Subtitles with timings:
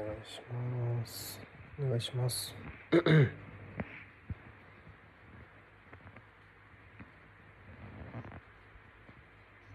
[0.00, 1.38] お願いします。
[1.78, 2.54] お願いします。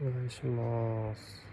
[0.02, 1.46] お願いします。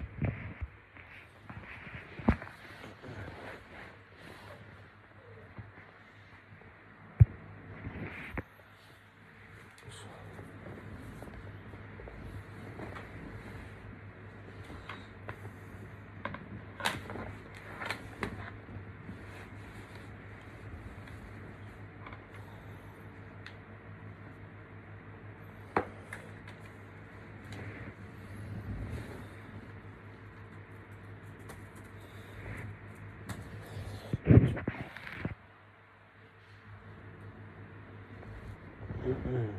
[39.04, 39.50] うん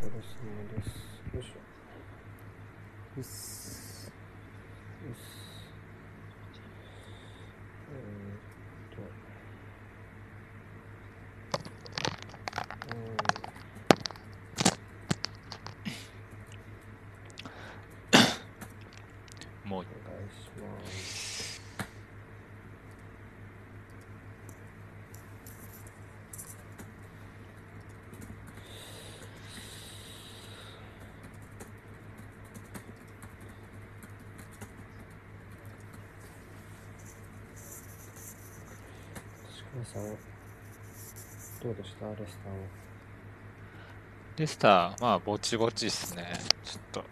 [0.00, 0.22] お疲れ様
[0.74, 0.88] です。
[1.32, 1.52] よいしょ。
[3.16, 4.12] うっす。
[5.06, 5.20] うっす。
[7.90, 8.34] えー
[8.92, 9.02] っと。
[19.64, 21.62] もうお願いします。
[39.48, 40.04] 石川さん、
[41.62, 42.06] どうでした？
[42.06, 42.58] レスターは。
[44.38, 46.32] レスター、まあ、ぼちぼちですね。
[46.64, 47.04] ちょっと、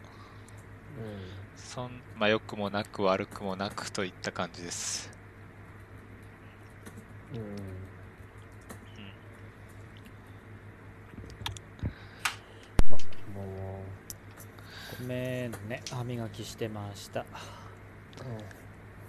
[1.56, 5.10] そん、まあ、良くもなく悪くもなくといった感じです。
[7.34, 7.38] うん。
[7.38, 7.46] うん。
[7.46, 7.52] うん。
[12.92, 12.96] あ、こ
[13.30, 13.80] んばんは。
[14.98, 17.24] ごめんね歯磨きしてましたあ、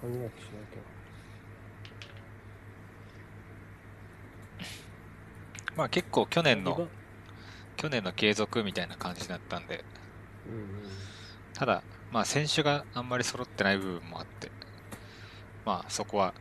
[0.02, 1.01] 歯磨きしなきゃ。
[5.82, 6.86] まあ、結構去年の
[7.76, 9.84] 去年の継続みたいな感じだったんで、
[10.46, 10.68] うんうん。
[11.54, 11.82] ただ、
[12.12, 14.52] まあ、選手があんまり揃ってない部分もあって、
[15.66, 16.34] まあ、そこは。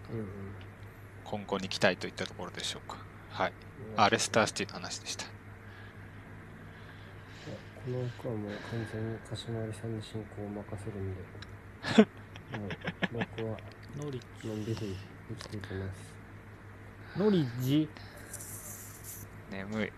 [1.23, 2.97] 今後に期待といったところでしょうか。
[3.29, 3.53] はい。
[3.95, 5.25] うんあ、レスターシティの話でした。
[5.25, 5.31] こ
[7.89, 11.21] の枠はもう完全に鹿島りさんに進行を任せるんで、
[12.59, 13.57] もう僕は
[13.97, 14.95] ノリのんびり
[15.29, 16.13] 生きていきます。
[17.17, 17.89] ノリジ
[19.51, 19.91] 眠い。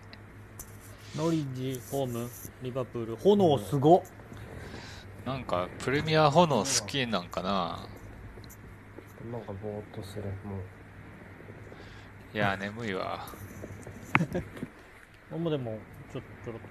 [1.16, 2.28] ノリジホーム
[2.64, 4.02] リバプール炎すごっ。
[5.26, 7.88] なんか、プレミア炎好きなんかな？
[9.32, 10.58] なんかぼーっとする、も
[12.34, 12.36] う。
[12.36, 13.26] いや、眠いわ。
[15.32, 15.78] 俺 もでも
[16.12, 16.68] ちょっとちょろっと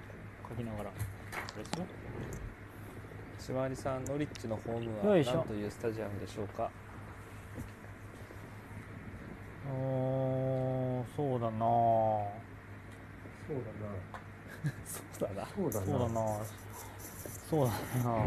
[0.49, 0.89] 書きながら。
[0.89, 0.93] あ
[1.57, 1.85] れですよ。
[3.39, 5.35] しまりさん、ノリッチのホームはよいしょ。
[5.37, 6.69] 何というスタジアムでしょうか？
[9.65, 9.71] うー
[11.01, 12.52] んそうだなそう
[13.47, 13.61] そうだ
[15.29, 15.35] な。
[15.35, 15.47] だな。
[15.55, 15.85] そうだな。
[15.85, 16.21] そうだな
[17.49, 17.71] そうだ
[18.09, 18.25] な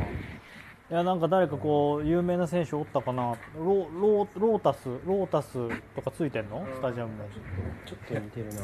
[0.89, 6.65] いやなんか誰かこう有名な選手おったかなロロロータスロータスとかついてんの？
[6.77, 7.25] スタジアムで
[7.87, 8.61] ちょっと似てるな。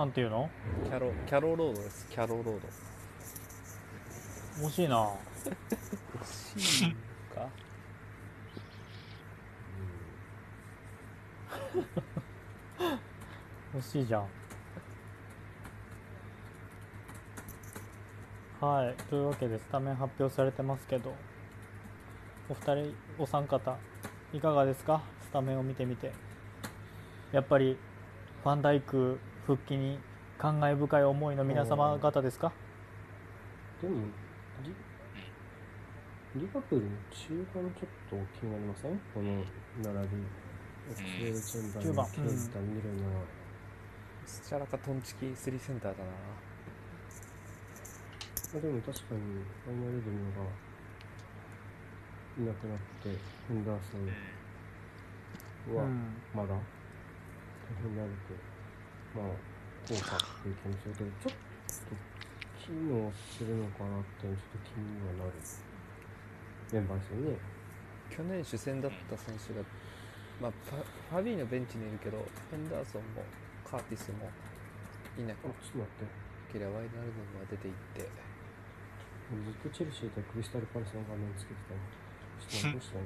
[0.00, 0.50] なんていうの？
[0.84, 2.06] キャロ、キャロロードです。
[2.10, 2.60] キャロロード。
[4.66, 5.08] 惜しいな
[6.54, 6.94] 惜しい
[7.34, 7.48] か
[13.76, 14.26] 惜しいじゃん。
[18.60, 21.14] はいというわけでスタメン発表されてますけど
[22.50, 23.78] お二人お三方
[24.34, 25.00] いかがですか？
[25.22, 26.12] スタメンを見てみて。
[27.32, 27.78] やっぱり
[28.42, 29.98] ファンダイク復帰に
[30.36, 32.52] 感慨深い思いの皆様方ですか？
[33.80, 34.06] でも、
[36.34, 38.98] リリバプールの中盤ちょっと気になりません？
[39.14, 39.44] この
[39.94, 40.16] 並び。
[40.90, 43.22] オクセールチェンバー中盤ケンタ、ミルナー。
[44.26, 46.10] スチャラカトンチキ3センターだな。
[48.58, 49.20] あでも確かに
[49.68, 50.42] アイナリズムが
[52.38, 53.14] いなくなって
[53.46, 56.58] ヘンダーソンはうんまだ大
[57.80, 58.34] 変になると
[59.14, 59.30] まあ
[59.86, 61.34] 効果っていう気もするけどちょっ
[61.86, 61.94] と
[62.58, 65.38] 機能するのかなっていうのちょっと気にはなる
[66.72, 67.38] メンバーですよね
[68.10, 69.62] 去年主戦だった選手が、
[70.40, 72.16] まあ、ファファビーのベンチにいるけど、
[72.50, 73.22] ヘンダーソンも
[73.68, 74.30] カーティスも
[75.18, 76.58] いなあちょっと待って。
[76.58, 78.10] ワイナルドムが出ていって、ずっ
[79.62, 81.80] とチェルシーとクリスタルパレスの画面つけてたの
[82.40, 82.98] ちょっと待した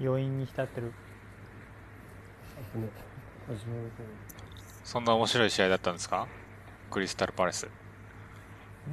[0.00, 0.92] 余韻に浸ってる。
[4.84, 6.26] そんな面白い試合だったんですか？
[6.90, 7.68] クリスタルパレス。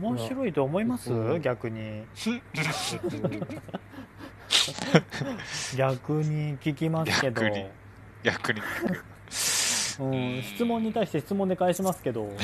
[0.01, 1.13] 面白いと思います？
[1.13, 1.41] うん。
[1.41, 2.05] 逆に
[5.77, 7.41] 逆に聞きますけど。
[7.41, 7.65] 逆に。
[8.23, 8.61] 逆に。
[9.99, 12.23] うん、質問に対して質問で返しますけど。
[12.23, 12.37] うん。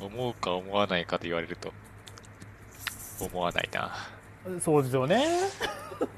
[0.00, 1.72] 思うか思わないかと言われると、
[3.20, 3.92] 思わないな。
[4.60, 5.24] そうですよね。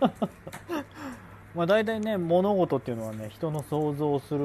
[1.55, 4.41] まあ大体ね物事っていうのはね人の想像する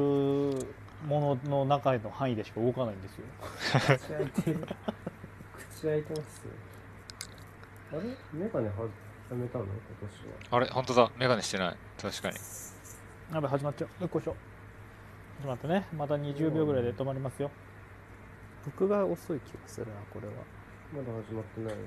[1.08, 3.26] ものの中の範囲でしか動かないんですよ。
[3.98, 4.68] 口開いてる。
[5.72, 6.42] 口開いてます
[7.92, 8.02] あれ？
[8.34, 8.74] メガネは
[9.30, 9.66] やめたの？
[9.66, 10.58] 今年は。
[10.58, 10.68] あれ？
[10.68, 11.12] 本当だ。
[11.18, 11.78] メガネしてない。
[12.02, 12.36] 確かに。
[13.34, 14.02] やばい始まっちゃう。
[14.02, 14.36] よっこいしょ。
[15.42, 15.88] 始まったね。
[15.94, 17.52] また20秒ぐらいで止まりますよ。
[18.66, 20.34] 僕が遅い気がするなこれは。
[20.94, 21.74] まだ始まってない。
[21.74, 21.78] よ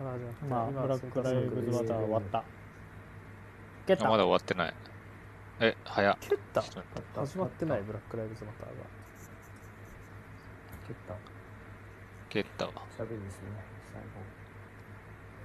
[0.00, 2.44] まだ始まってないまあ今ブラックライブズマター終わった。
[3.86, 4.74] 蹴っまだ終わってない。
[5.60, 6.16] え、早っ。
[6.20, 6.38] 蹴っ
[7.14, 8.72] 始まってないブラックライブズマターが。
[10.86, 11.14] 蹴った。
[12.28, 12.66] 蹴った。
[12.66, 12.72] わ。
[12.98, 13.73] 喋りですね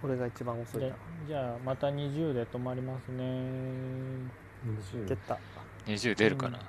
[0.01, 0.93] 俺が一番遅い
[1.27, 3.23] じゃあまた20で止まりますね。
[4.65, 5.37] 20蹴った
[5.85, 6.59] 20出るかな、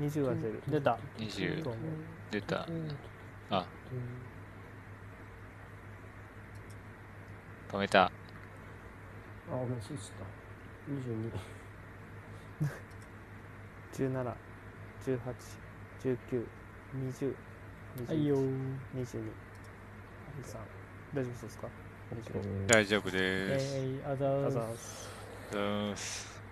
[0.00, 0.62] 20は出る。
[0.68, 0.98] 出た。
[1.18, 1.80] 20どうも
[2.30, 2.66] 出た。
[3.50, 3.66] あ、
[7.70, 8.04] 止めた。
[8.04, 8.10] あ、
[9.48, 10.24] ごめん、そうした。
[10.90, 11.32] 22。
[13.92, 14.34] 17、
[15.04, 15.18] 18、
[16.00, 16.46] 19、
[16.94, 17.36] 20、
[18.08, 18.50] はいよ21、
[18.94, 19.32] 22、
[20.42, 20.81] 23。
[21.14, 21.68] 大丈夫そうですか？
[22.66, 23.76] 大丈夫でえーす。
[23.76, 24.58] ー、あざーす。
[24.58, 24.60] あ
[25.52, 26.42] ざーうーす。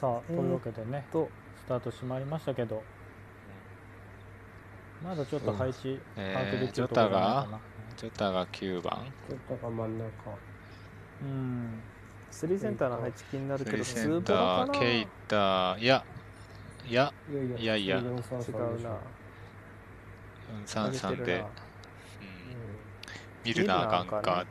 [0.00, 1.28] さあというわけでね、と、
[1.64, 2.82] スタートしまいりましたけど。
[5.02, 7.60] まだちょっと配置えー把握できるところがないかな、
[7.96, 9.12] ジョタが9番。
[9.28, 10.04] ちょっとが真ん中。
[11.22, 11.82] うん。
[12.30, 16.04] 3センターの配置気になるけど、スリーセンタツーケイタ、いや、
[16.88, 17.98] いや、いやいや、いやいや。
[17.98, 18.88] 4 3 3違うで
[20.66, 20.88] しょな。
[20.88, 21.46] 433で、うん、
[23.44, 24.20] 見るな、ガンカー。
[24.20, 24.46] 見るな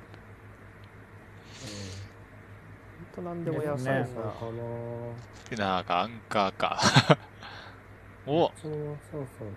[2.99, 3.99] ほんと何でもやさいな。
[4.01, 4.63] ですねそうかな。
[5.51, 6.79] 見るな、ガンカーか。
[8.27, 8.71] おそう
[9.11, 9.47] そうそう。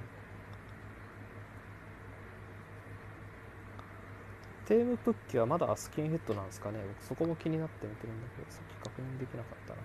[4.66, 9.82] テームプッキはまだスキンヘッドなんですかね僕そこも気になって見てるんだけど、さっき確認できなかったな。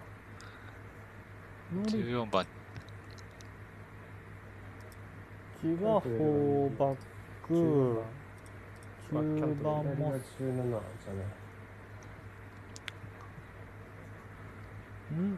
[1.71, 2.47] ノリッ14番。
[5.61, 6.95] チはフォーバッ
[7.45, 8.01] ク10
[9.11, 11.23] 番中盤も左が17じゃな
[15.11, 15.15] い？
[15.15, 15.37] ん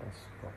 [0.00, 0.50] 確か。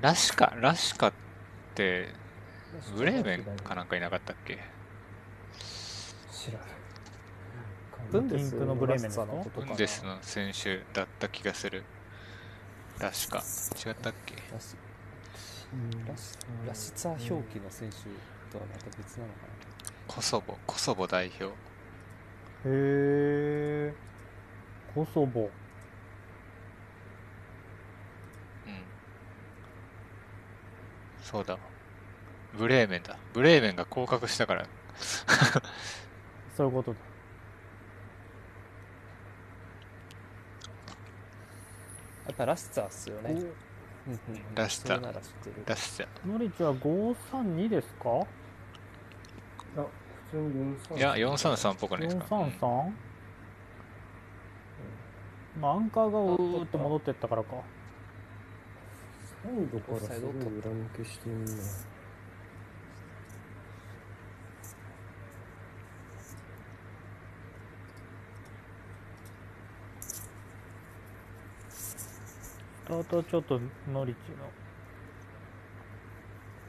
[0.00, 1.12] ラシカ、ラシカっ
[1.74, 2.08] て、
[2.96, 4.58] ブレーメンかなんかいなかったっけ？
[6.30, 6.68] 知らない。
[8.10, 11.84] ブンデスのブレーメンのことブンデスの選手だった気がする。
[12.98, 13.38] ラシカ。
[13.38, 14.34] 違ったっけ？
[16.06, 17.96] ラシうんラシツァ表記の選手
[18.50, 19.48] とはまた別なのか
[20.06, 21.44] コソボ、コソボ代表。
[21.46, 21.50] へ
[22.64, 23.94] え
[24.94, 25.50] コソボ
[28.66, 28.84] うん。
[31.22, 31.58] そうだ。
[32.52, 33.18] ブレーメンだ。
[33.32, 34.66] ブレーメンが降格したから。
[36.56, 37.04] そういうことだな
[42.26, 43.36] やっぱラシツァっすよね。
[44.06, 44.20] うんうん
[44.54, 45.62] ラシツァそれなら知ってる。
[45.66, 46.06] ラシチャ。
[46.26, 48.08] ノリッチは532ですか？
[49.78, 49.86] あ、
[50.30, 52.36] 普通に4 3いや、433っぽくないですか？
[52.36, 52.92] うん 433?
[55.60, 57.50] まあアンカーがうーって戻ってったからか
[59.42, 61.52] サイドからすごい裏抜けしてんな。
[72.92, 73.58] スタートはちょっと
[73.90, 74.20] ノリッチ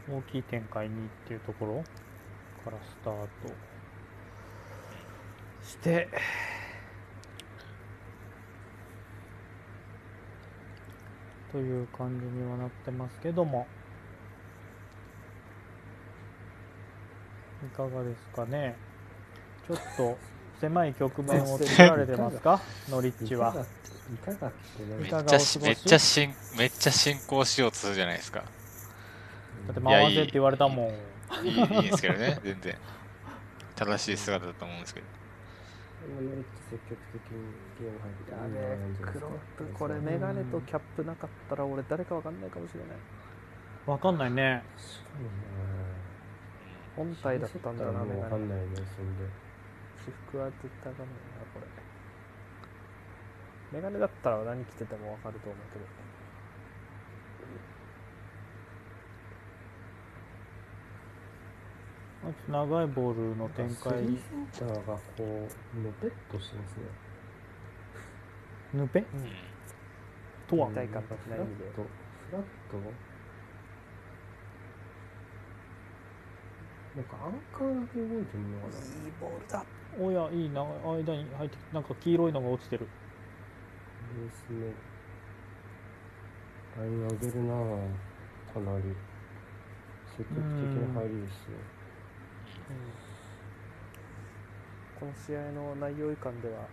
[0.10, 1.84] の大きい展開にっていうところ
[2.64, 3.28] からスタート
[5.68, 6.08] して。
[11.52, 13.68] という感じにはなってますけども。
[17.64, 18.78] いかがですかね。
[19.68, 20.18] ちょっと
[20.62, 22.62] 狭い局面を作られてますか？
[22.90, 23.54] ノリッチは。
[24.12, 28.40] いかがってねめっいかがちゃめっちゃしん、めっちゃ進行しようとするじゃないですか。
[28.40, 28.46] だ
[29.72, 30.92] って回せって言われたも
[31.42, 31.46] ん。
[31.46, 32.78] いい、いいんですけどね、全然。
[33.76, 35.06] 正しい姿だと思うんですけど。
[36.70, 42.90] 積極的にゲーム入ってやべえ、クロップ、これメガネとキャップなかったら俺誰かわかんないかもしれない。
[43.86, 44.64] わかんないね。
[46.96, 48.22] 本体だったんだな、メガネ。
[48.22, 49.26] わかんないね、そんで。
[50.04, 51.33] 私服は絶対あかんなこれ
[53.74, 55.86] メガネだったら何着ててもわかると思うけど。
[62.48, 63.76] 長いボールの展開。
[63.76, 66.84] スリーセンターがこうのぺっとしてますね。
[68.76, 69.06] ヌペうん。
[70.48, 70.70] とは？
[70.70, 71.66] 一体感的な意味で。
[71.74, 71.90] フラット。
[72.30, 72.78] フラット？
[76.96, 78.78] なんかアンカーだけ動いてるのかな。
[78.78, 79.66] いいボールだ。
[80.00, 80.62] おやいいな。
[80.64, 82.88] 間に入ってきてなんか黄色いのが落ちてる
[84.14, 84.74] ですね
[86.78, 87.88] ライン上げるなぁ
[88.54, 88.84] かなり。
[90.16, 90.46] 積極的
[90.94, 91.58] な入りですね。
[95.00, 96.68] この試合の内容以下では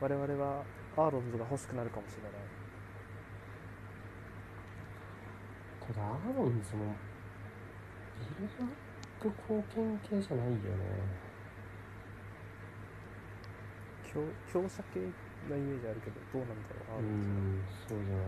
[0.00, 0.62] 我々は
[0.96, 2.32] アーロンズが欲しくなるかもしれない。
[5.86, 6.94] ただアーロンズも
[8.38, 8.70] ビルドアッ
[9.20, 10.60] プ貢献系じゃないよね。
[14.12, 14.20] 強
[14.52, 15.00] 強者系
[15.48, 18.26] なイメージあるけどどうなんだろうアーうんそうじゃない。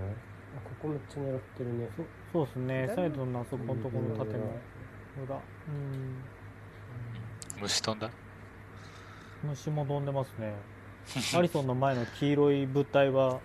[0.57, 1.89] あここめっちゃ狙ってるね。
[1.97, 2.03] そ
[2.33, 2.83] そうですね。
[2.89, 4.39] 左サイドのあそこのところの縦の
[5.19, 5.25] うん。
[5.25, 5.43] 裏うん。
[7.61, 8.11] 虫飛んだ？
[9.45, 10.55] 虫も飛んでますね。
[11.37, 13.41] アリソンの前の黄色い物体は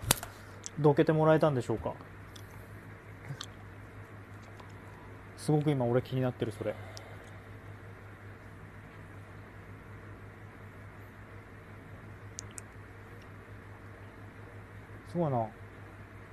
[0.80, 1.94] どけてもらえたんでしょうか？
[5.38, 6.76] すごく今俺気になってるそれ
[15.18, 15.46] ごいな。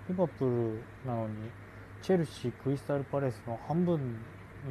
[0.08, 1.50] リバプールなのに
[2.02, 4.18] チェルシークリスタルパレスの半分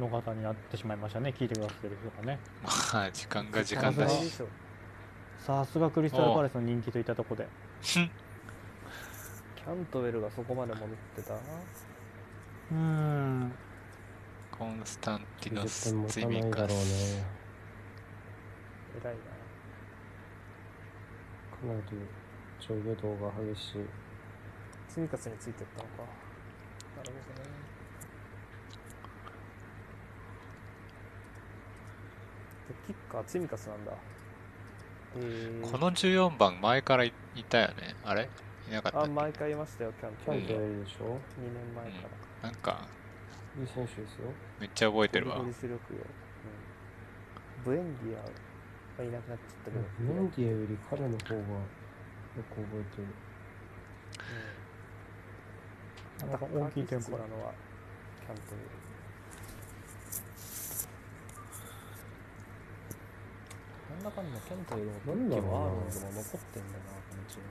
[0.00, 1.34] の方になってしまいましたね。
[1.36, 2.38] 聞いてくださってる人がね。
[2.62, 2.70] ま
[3.02, 4.32] あ時間が時間だし。
[5.38, 7.48] さすがクリスタルパレスの人気といったところで
[7.82, 8.04] キャ
[9.74, 11.34] ントウェルがそこまで戻ってた？
[11.34, 13.52] うーん。
[14.56, 16.84] コンスタンティノ絶スツイミカだろうね
[19.02, 19.20] 偉いな
[21.50, 21.98] かなり
[22.60, 23.84] 上下動が激しい
[24.94, 26.04] ツミカスについてったのか。
[26.96, 27.48] なるほどね。
[32.68, 33.90] でキッカーツミカスなんだ。
[35.16, 37.96] えー、この14番前からいいたよね。
[38.04, 38.30] あれ？
[38.68, 39.92] いなかったあ毎回いましたよ。
[39.98, 41.08] キャントウェルキャントウェルでしょ？2
[41.42, 41.92] 年前か
[42.42, 42.86] ら、なんか。
[43.58, 44.30] いい選手ですよ。
[44.60, 45.38] めっちゃ覚えてるわ。
[45.40, 45.56] うん、ブ
[47.74, 48.20] エンディア
[49.02, 51.42] はいなくなっちゃったけど、メンディアより彼の方がよ
[52.48, 53.04] く覚えてる。
[53.04, 53.08] うん、
[56.20, 57.52] なんか大きいテンポなのは
[58.24, 58.84] キャントウェル
[63.94, 67.44] なんだかんだキャントウェルもなんだろうなもアーロンズも残ってんだなこのチーム。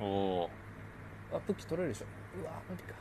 [0.00, 0.04] お
[0.44, 0.50] お
[1.32, 2.06] あ武器取れるでしょ
[2.40, 2.94] うわ無理か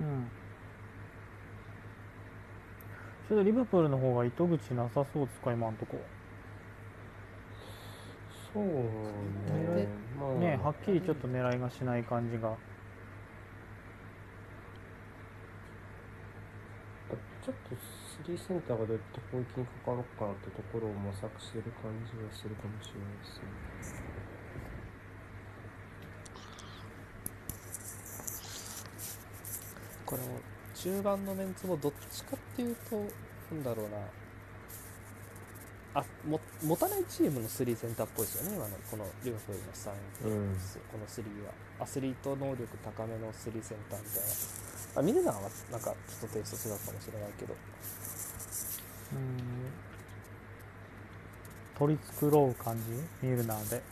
[0.00, 0.30] うん
[3.28, 5.98] ちょっとリバプールの方が糸口なさそうですか今んとこ。
[8.52, 9.88] そうね。
[10.20, 10.34] まあ。
[10.34, 12.54] ねはっきりちょっと狙いがしない感じが。
[17.44, 24.04] ちょっとスリーセンターがどうやって攻撃に関わろうかなってところを模索してる感じがするかもしれないですね。
[30.06, 32.96] これも中盤のメンツもどっちかっていうと
[33.52, 33.98] なんだろうな。
[35.96, 39.92] あも持たないチームの3センターっぽいですよね今のこのリバプールの3、
[40.24, 40.56] うん。
[40.90, 41.52] この3は。
[41.78, 45.00] アスリート能力高めの3センターみたいな。
[45.00, 47.54] あミルナーはなんかちょっとテイスト違うかもしれないけど。
[49.12, 49.18] うん。
[51.78, 53.26] 取り繕う感じ？
[53.26, 53.82] ミルナーで。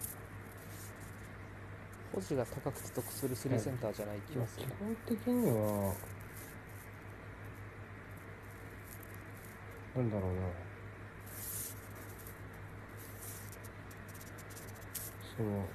[2.12, 4.66] 保持が高くて得する3センターじゃない気がする。
[4.66, 5.94] 基、本的には
[9.96, 10.40] なんだろうな。
[15.36, 15.66] その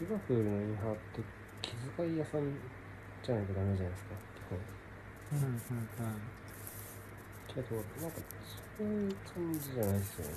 [0.00, 1.20] リバプールのインハーって
[1.62, 2.52] 気遣い屋さん
[3.22, 4.10] じゃないとダメじゃないですか？
[4.36, 4.58] 基本
[5.32, 5.48] うんう。
[5.48, 5.60] んうん
[7.54, 8.18] けどなんか
[8.76, 10.32] そういう感じじゃないですよね。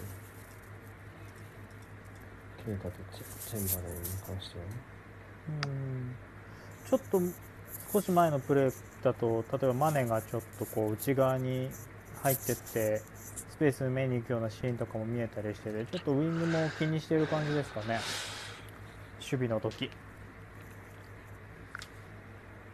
[2.65, 4.71] ケイタとチェチェンバレンに関してはね。
[5.65, 6.15] うん。
[6.89, 7.21] ちょっと
[7.91, 8.73] 少し前のプレー
[9.03, 11.69] だと例えばマネがちょっとこう内側に
[12.21, 13.05] 入ってって
[13.49, 18.07] スペース埋めに行くようなシーンとかも見えたりしててちょっとウイングも気にしてる感じですかね。
[19.19, 19.91] 守備の時。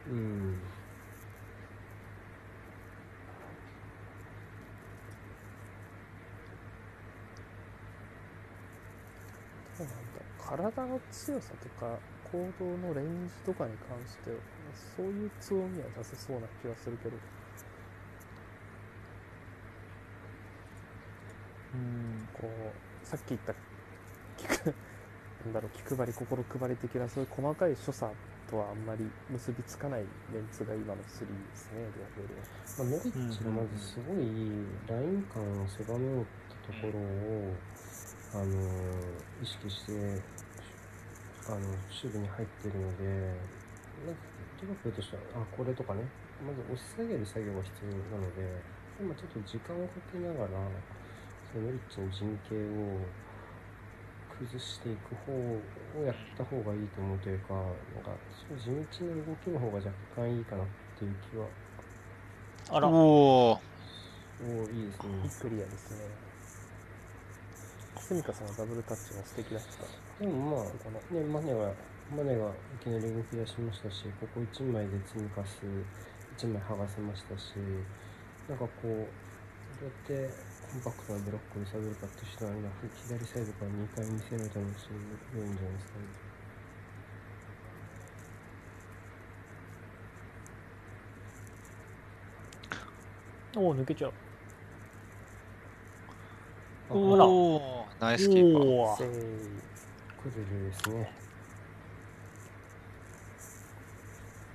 [0.06, 0.72] うん。
[9.74, 14.38] そうなんだ体の強さとか行動のレンジとかに関しては
[14.74, 17.20] そういう強みは出せそうな気はするけど。
[21.76, 23.54] うんこうさっき言った
[25.46, 28.12] なんだろう気配り心配り的なそういう細かい所作
[28.50, 30.02] とはあんまり結びつかない
[30.32, 31.08] メンツが今の3で
[31.54, 32.46] すね両方では。
[32.78, 34.26] まあ、ノリッチがまずすごい
[34.88, 37.54] ライン感を狭めようってところを、
[38.34, 38.52] あの
[39.42, 40.22] 意識して
[41.48, 43.32] あの守備に入ってるので
[44.06, 44.20] まず
[44.62, 46.04] リバプールとしてはあこれとかね
[46.44, 48.44] まず押し下げる作業が必要なので
[49.00, 50.60] 今ちょっと時間をかけながら
[51.56, 53.00] そのノリッチの陣形を
[54.36, 57.64] 崩していく方をやった方がいいと思うというかなん
[58.04, 60.68] かそう地道な動きの方が若干いいかなっ
[61.00, 61.48] ていう気は
[62.72, 66.36] あらおおおーいいですねクリアですね。
[68.06, 70.24] スミカさんのダブルタッチも素敵だった。
[70.24, 71.74] でもまあこのね、マネが、
[72.16, 75.66] マネがいきなり動き出しましたし、ここ1枚で積みかす、
[76.38, 77.56] 1枚剥がせましたし、
[78.48, 78.86] なんかこう、
[79.80, 80.36] どうやって
[80.76, 82.70] コンパクトなブロックを揺さぶるかっていう人は、今、
[83.08, 84.90] 左サイドから2回見せられたのがす
[85.34, 86.06] ごいいいんじゃないですかね。
[93.56, 94.14] おお抜けちゃう
[96.90, 101.14] あおらおおナイスキーパーおーですね。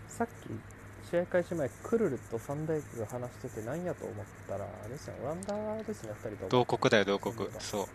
[0.06, 0.69] さっき
[1.10, 6.48] 試合開始前クルルとファンダイクが話してて何やと思ったらあれですねオランダですね2人とも。
[6.48, 7.34] 同国だよ同国。
[7.58, 7.86] そううん。
[7.86, 7.86] う。
[7.86, 7.90] ん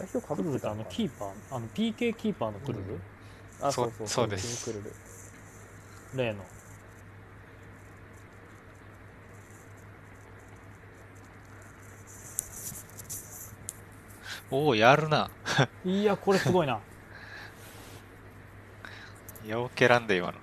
[0.00, 3.00] 代表かぶってたのかのキーパーあの PK キーパーのクルル、
[3.60, 4.64] なあそそううそうそうです。
[4.64, 4.92] クルル。
[6.14, 6.44] 例の。
[14.50, 15.30] おおやるな。
[15.84, 16.80] いやこれすごいな
[19.46, 20.34] よけらんで今の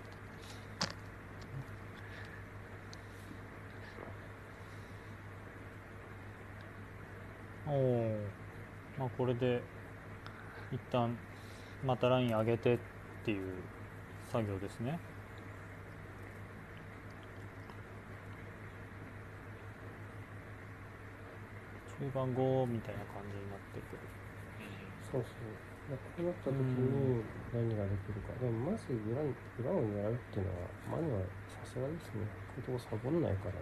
[7.68, 8.18] おお
[8.98, 9.62] まあこれで
[10.72, 11.16] 一旦
[11.86, 12.78] またライン上げてっ
[13.24, 13.54] ていう
[14.32, 15.00] 作業ですね
[22.00, 24.00] 中盤5みたいな感じになってくる
[25.12, 25.67] そうそう。
[25.88, 27.24] でこうなった時に
[27.54, 28.34] 何ができるか。
[28.40, 32.28] でもまず裏に裏を狙うっていうのは、マネはさすがですね。
[32.48, 33.58] こういうとこサボんないからね。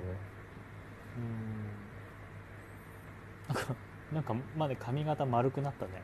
[1.18, 1.96] うん
[3.48, 3.76] なんか
[4.12, 6.02] なんかまで髪型丸くなったね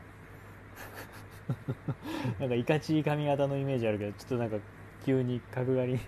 [2.38, 4.58] なんかいかちい髪型のイメージあるけどちょっとなんか
[5.04, 6.00] 急に角刈り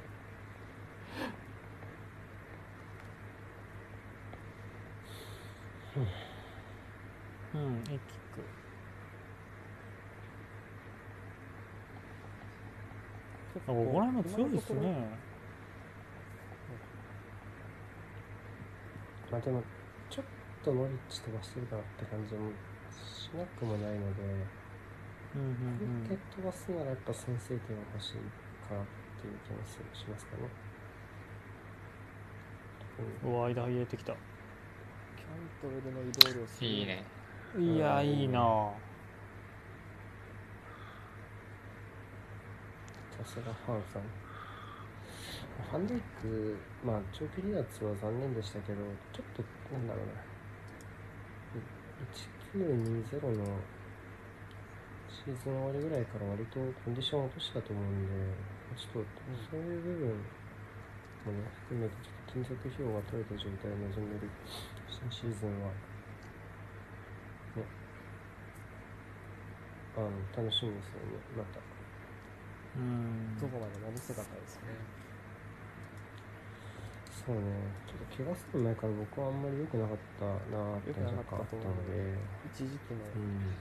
[7.55, 8.42] うんいいキック
[13.82, 15.08] あここら辺も強いですね。
[19.30, 19.62] まあでも、
[20.08, 20.24] ちょっ
[20.62, 22.50] とノリッチ飛ばしてるかなって感じも
[22.90, 24.22] しなくもないので、
[25.34, 28.14] うんうんこれで飛ばすならやっぱ先制点が欲しい
[28.68, 28.87] かなっ
[29.20, 30.42] ていう気がすしますかね。
[33.24, 34.12] うんうわ間入れてきた。
[34.12, 37.04] キャントレルの移動量すごいいね。
[37.58, 38.84] いやいいなぁさ
[43.24, 44.02] すがファンさん。
[45.70, 48.82] ファンダイク、まあ、長距離脱は残念でしたけど、
[49.12, 50.12] ちょっと、なんだろうな、
[52.54, 53.58] 1920の
[55.08, 58.12] シーズン終わりぐらいから割とコンディション落としたと思うんで、
[58.76, 60.08] ちょっとそういう部分
[61.26, 64.28] もね、含めて、ちょっと金属費用が取れた状態で臨める
[64.87, 65.70] 新シーズンは、
[67.56, 67.62] ね、
[69.96, 71.73] あの楽しみですよね、また。
[72.76, 73.38] うん。
[73.38, 74.62] どこまでも見せたかですね。
[77.26, 77.42] そうね、
[77.87, 81.74] ちょっと怪我する前から僕はあんまり良くなかったなーって良くな若干あったかったと思う。
[81.74, 82.18] ので、
[82.52, 83.56] 一時期のうん、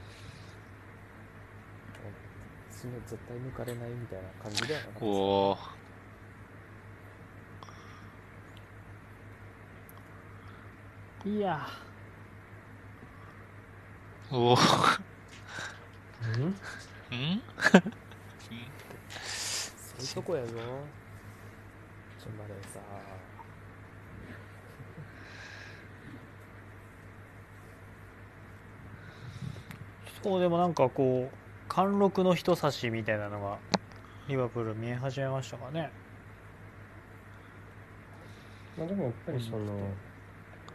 [2.69, 5.10] 爪絶対抜かれないみたいな感じではなかったですね。
[5.10, 5.58] おお
[11.26, 11.67] いや。
[14.32, 14.58] おおう
[17.15, 17.41] ん？
[20.04, 20.54] いうとこやぞ。
[22.20, 22.80] ちょまでさ
[30.24, 31.36] そうでもなんかこう
[31.68, 33.58] 貫禄の人差しみたいなのが
[34.30, 35.92] リバプール見え始めましたかね。
[38.78, 39.58] まあ、でもやっぱりその、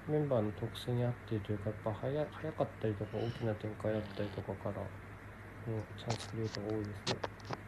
[0.06, 7.67] メンバーの特性に合っているというかやっぱ早早かったりとか大きな展開だったりとかからのチャンスクリエイトが多いですね。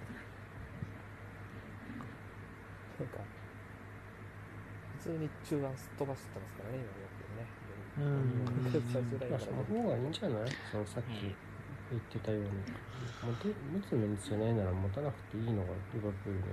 [3.00, 3.18] なんか
[5.00, 7.00] 普通に中盤すっ飛ばしてますからね今の
[7.98, 8.92] うんやつね。
[8.92, 10.48] 最初ラインまあ、からその方がいいんじゃない？
[10.70, 11.34] そのさっき
[11.90, 16.46] 言ってたように、持て持つメンツじゃないなら持たなくていいのがリバプールの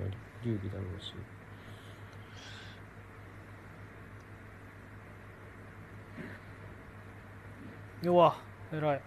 [0.43, 1.13] 流儀だろうし。
[8.01, 8.35] 弱
[8.71, 9.01] 偉い。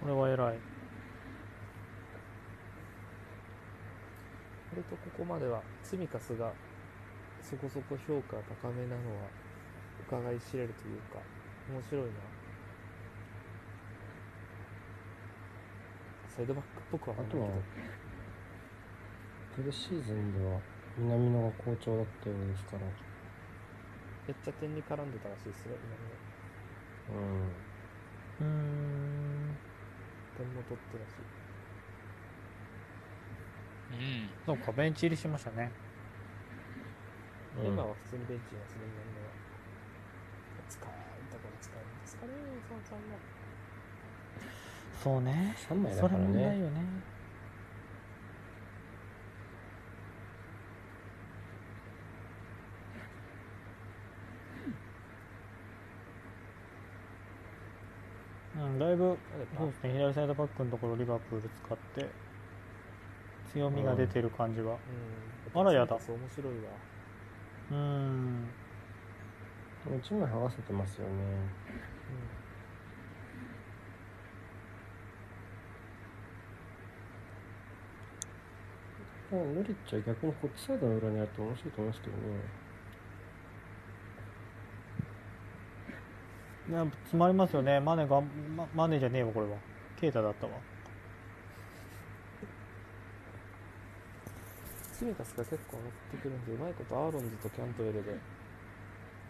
[0.00, 0.58] これは偉い
[4.70, 6.52] 割とここまではツミカスが
[7.42, 9.30] そこそこ評価高めなのは
[10.06, 11.18] 伺い知れるというか
[11.72, 12.10] 面白いな。
[16.36, 17.48] サイドバックっぽくはあとは
[19.54, 20.58] プレシーズンでは
[20.96, 22.78] 南野が好調だったようですから、
[24.26, 25.72] めっちゃ点に絡んでたらしいですね
[27.08, 27.46] うん、
[28.40, 29.58] うーん。
[30.36, 31.18] 今の点も取ってたし。
[31.18, 31.39] うん
[34.46, 35.70] そうかベンチ入りしましたね。
[37.58, 37.66] うん。
[37.66, 39.32] 今は普通にベンチにいますね今のは
[40.68, 40.90] 使え
[41.30, 42.32] たから使えるんですかね
[42.68, 43.18] そのさんの
[45.02, 45.56] そうね。
[45.68, 46.26] 3枚だそれからね。
[46.26, 46.80] 問題よね。
[58.56, 59.16] うん、だいぶ
[59.56, 62.29] そうですね左サイドバックのところリバプール使って
[63.52, 64.76] 強みが出てる感じは
[65.54, 65.60] うん。
[65.60, 65.98] あらやだ。
[65.98, 66.70] そう面白いわ。
[67.70, 68.48] うーん
[69.86, 71.12] 1枚剥がせてますよね。
[79.32, 79.54] うん。
[79.54, 82.20] ノリッチは逆にこっちサイドの裏にあると面白いと思いますけどね。
[87.04, 87.80] 詰まりますよね。
[87.80, 89.56] マネが、ま、マネじゃねえわこれは。
[90.00, 90.52] ケイタだったわ
[95.00, 98.12] ツミカスが結構上がってくるんでうまいことアーロンズとキャントウェルで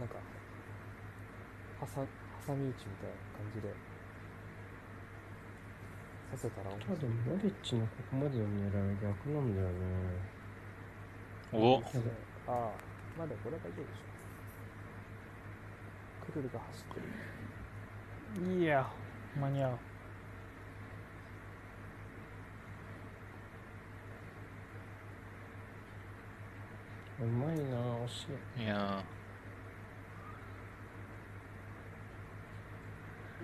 [0.01, 0.19] なんか
[1.79, 1.87] 挟
[2.43, 3.71] 挟み撃ちみたいな感じで
[6.35, 6.99] させたら面た白い。
[6.99, 9.79] だノリッチのここまでの狙いは逆なんだよね。
[11.53, 11.79] お。
[11.79, 12.75] ああ
[13.17, 14.03] まあでもこれは大丈夫でしょ
[16.27, 17.01] クルルが走って
[18.43, 18.59] る。
[18.59, 18.91] いや
[19.37, 19.79] 間に合う
[27.23, 27.63] うまいな
[28.07, 28.27] 惜し
[28.59, 28.63] い。
[28.63, 29.05] いや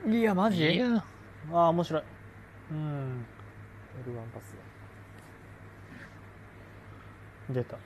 [0.07, 0.62] いやマジ？
[0.62, 1.05] ーいや
[1.53, 2.03] ああ面白い。
[2.71, 3.27] うん。
[4.07, 4.55] L1 パス
[7.53, 7.77] 出た。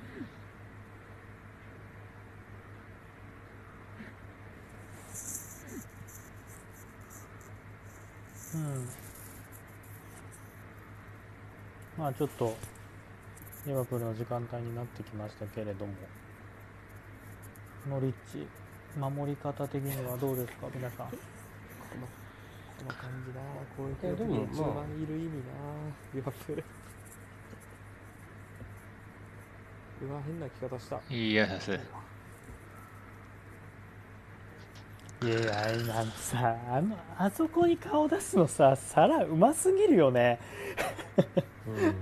[8.54, 8.88] うん。
[11.98, 12.56] まあちょっと
[13.66, 15.92] リバプールの時間帯になってきましたけれども
[17.88, 18.46] ノリッチ
[18.98, 21.08] 守り方的にはどうですか皆さん。
[21.10, 21.16] こ
[22.00, 22.12] のこ
[22.88, 23.40] の感じな。
[23.76, 24.66] こういういやでも時にまあ。
[24.68, 25.32] 中盤にいる意味な。
[26.14, 26.64] リバプール。
[30.02, 31.00] うわ変な着方した。
[31.08, 31.74] いやさすい
[35.28, 35.52] やいや
[35.94, 40.40] なんさあのあそこに顔出すのさサラうますぎるよね。
[41.66, 41.94] うん。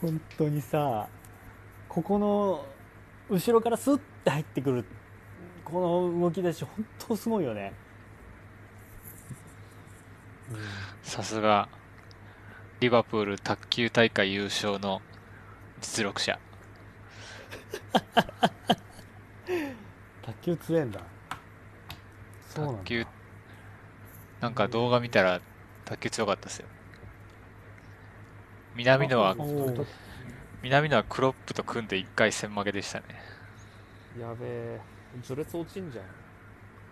[0.00, 1.08] 本当にさ
[1.88, 2.64] ここの
[3.28, 4.84] 後ろからスッて入ってくる
[5.64, 7.72] この動き出し本当すごいよね、
[11.02, 11.68] さすが
[12.80, 15.02] リバプール卓球大会優勝の
[15.80, 16.38] 実力者。
[20.22, 21.00] 卓球強えんだ。
[22.48, 22.80] そうなんだ。
[22.80, 23.06] 卓球
[24.40, 25.40] なんか動画見たら
[25.84, 26.68] 卓球強かったですよ
[28.78, 29.34] 南野は
[30.62, 33.06] 南野はクロップと組んで1回戦負けでしたね。
[34.20, 34.80] やべえ。
[35.20, 36.04] 序列落ちんじゃん。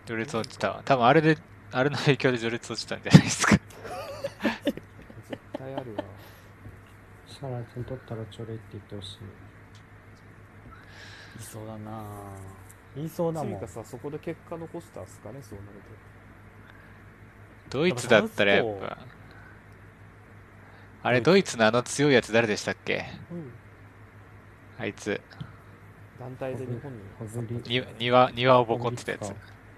[0.05, 0.81] 序列落ちたわ。
[0.83, 1.37] 多分あれで
[1.71, 3.51] あれの影響で序列落ちたんじゃないですか。
[3.53, 6.03] 絶対あるわ。
[7.25, 9.17] サラちゃん取ったらちょれって言ってほしい。
[11.39, 12.03] いそうだな。
[12.97, 13.53] 言いそうだもん。
[13.53, 15.71] ツミカスはそこで結果残したっすかねそうなる
[17.69, 18.97] ドイツだったらやっぱ
[21.03, 23.51] あれ、ドイツのあの強いやつ誰でしたっけ、うん、
[24.77, 25.21] あいつ。
[26.19, 29.29] 団体で日本にホブリ庭庭をボコってたやつ。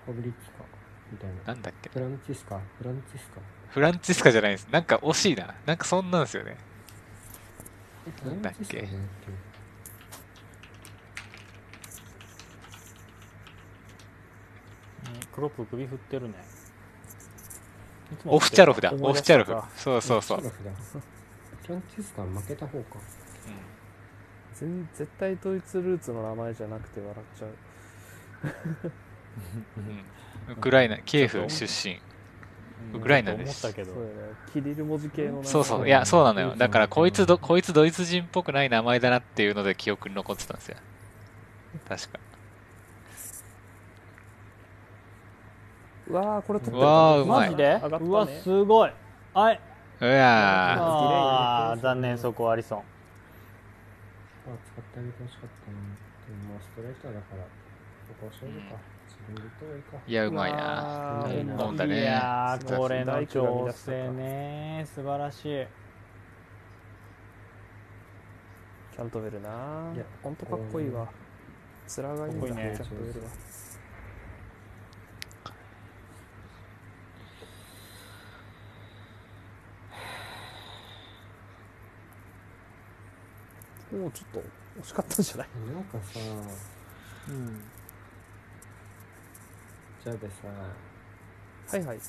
[0.06, 0.64] ホブリッチか。
[1.12, 1.36] みたいな。
[1.48, 1.90] なんだっけ？
[1.90, 4.68] フランチスカフランチスカフランチスカじゃないです。
[4.72, 5.54] なんか惜しいな。
[5.66, 6.58] なんかそんなんですよね。
[8.26, 8.88] なんだっけ？
[15.32, 16.36] クロップ首振ってるね。
[18.26, 18.94] オフチャロフだ。
[19.00, 23.00] オフチャロフそうそうそう、シャンチスカ負けた方か。
[24.56, 27.56] 全絶対ドイツルーツの名前じゃなくて笑っちゃう。
[29.78, 30.54] うん。
[30.54, 32.02] ウクライナキエフ出身。
[32.94, 33.66] ウクライナです。
[33.66, 33.94] 思ったけど。
[33.94, 34.22] そうだよね。
[34.52, 35.44] キリル文字系の名前。
[35.46, 35.88] そうそう。
[35.88, 36.56] いやそうなのよ。
[36.58, 40.78] だからこいつどこいつドイツ人っぽくない名前だなっていうので記憶に残ってたんですよ。
[41.88, 42.20] 確か
[46.10, 47.50] うわーこれ取ってうわーうまい。
[47.50, 47.64] マジで？
[47.64, 48.06] 上がったね。
[48.06, 48.92] うわすごい。
[49.34, 49.60] はい。
[50.02, 52.80] うやあー残念そこアリソン。
[52.80, 52.88] あ使
[54.82, 55.84] ってあげてほしかったなで
[56.34, 57.44] もまあストレートだから
[58.08, 58.76] そこを勝負か、
[59.08, 59.98] 自分で言った方がいいか。
[60.08, 60.58] ーいやうまいな。
[60.58, 61.42] わー。
[61.42, 62.02] うまいんだね。
[62.02, 64.84] いやーこれの調整ね。
[64.88, 65.68] 素晴らしい。
[68.96, 69.92] キャントベルな。
[69.94, 71.08] いやほんとかっこいいわ。
[71.98, 72.50] 面がいいんだかっこい。
[72.50, 73.30] いねキャントベルは
[84.00, 84.44] もうちょっと
[84.82, 85.48] 惜しかったんじゃない？
[85.74, 86.20] なんかさ
[87.28, 87.62] うん。
[90.04, 92.00] じゃあでさはいはい。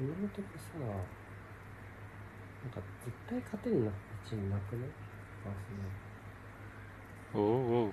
[0.00, 0.86] 今のとこさな
[2.68, 3.90] んか絶対勝てるな
[4.28, 4.86] チームなくね
[5.44, 5.58] アーセ
[7.34, 7.40] ナル。
[7.40, 7.92] おうおう。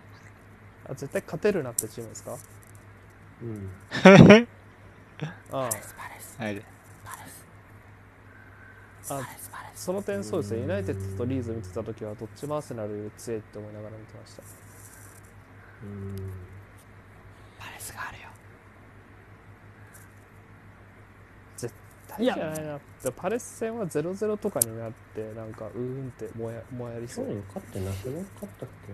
[0.85, 2.37] あ絶対勝てるなってチームですか？
[3.41, 3.69] うん。
[5.51, 5.59] ああ。
[6.43, 6.65] はい。
[9.09, 9.21] あ
[9.79, 10.59] その点そうですね。
[10.59, 14.43] ユナイテッドとリーズ見てた時はどっちもアーセナル強いって思いながら見てました。
[15.83, 16.15] うん。
[17.57, 18.27] パレスがあるよ。
[22.09, 22.77] 大じゃないな。
[23.01, 27.25] でパレス戦は0-0とかになってなんかうーんってもやもやりそう。
[27.25, 28.93] 去年勝ってなくね勝ったっけ？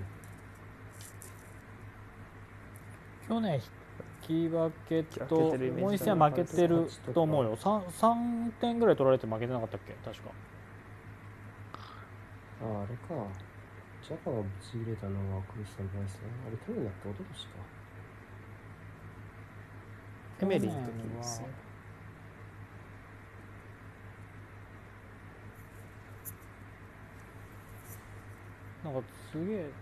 [3.27, 3.61] 去年引
[4.21, 7.57] き分けともう一戦は負けてると思うよ。
[7.57, 9.93] 3, 3点ぐらい取られて負けてなかったっけ？
[10.05, 10.29] 確か
[12.65, 13.31] あああれか。
[14.01, 17.67] ジャカがぶち入れたのはクリスタン・バイスねあれ去年だって一昨年か。
[20.39, 21.47] エメリーの時ですね
[28.83, 29.01] なんか
[29.31, 29.73] すげえ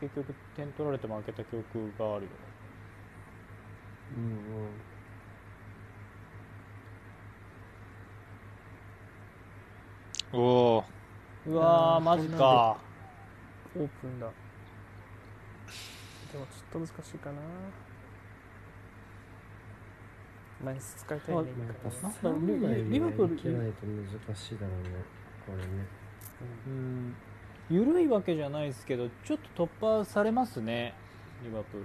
[0.00, 2.30] 結局点取られて負けた記憶があるよ
[4.16, 4.28] うんう
[4.68, 4.82] ん。
[10.32, 10.84] おお
[11.46, 12.78] うわーマジか。
[13.74, 14.26] オープンだ。
[16.32, 17.40] でもちょっと難しいかな。
[20.62, 21.40] マイナス使いたいね。
[21.40, 24.90] あまあやっぱなんか3枚リリバプールいけないと難しいだろうね
[25.44, 25.64] これね。
[26.68, 27.16] うん。
[27.68, 30.94] 緩いわけじゃないですけどちょっと突破されますね
[31.42, 31.80] リバプー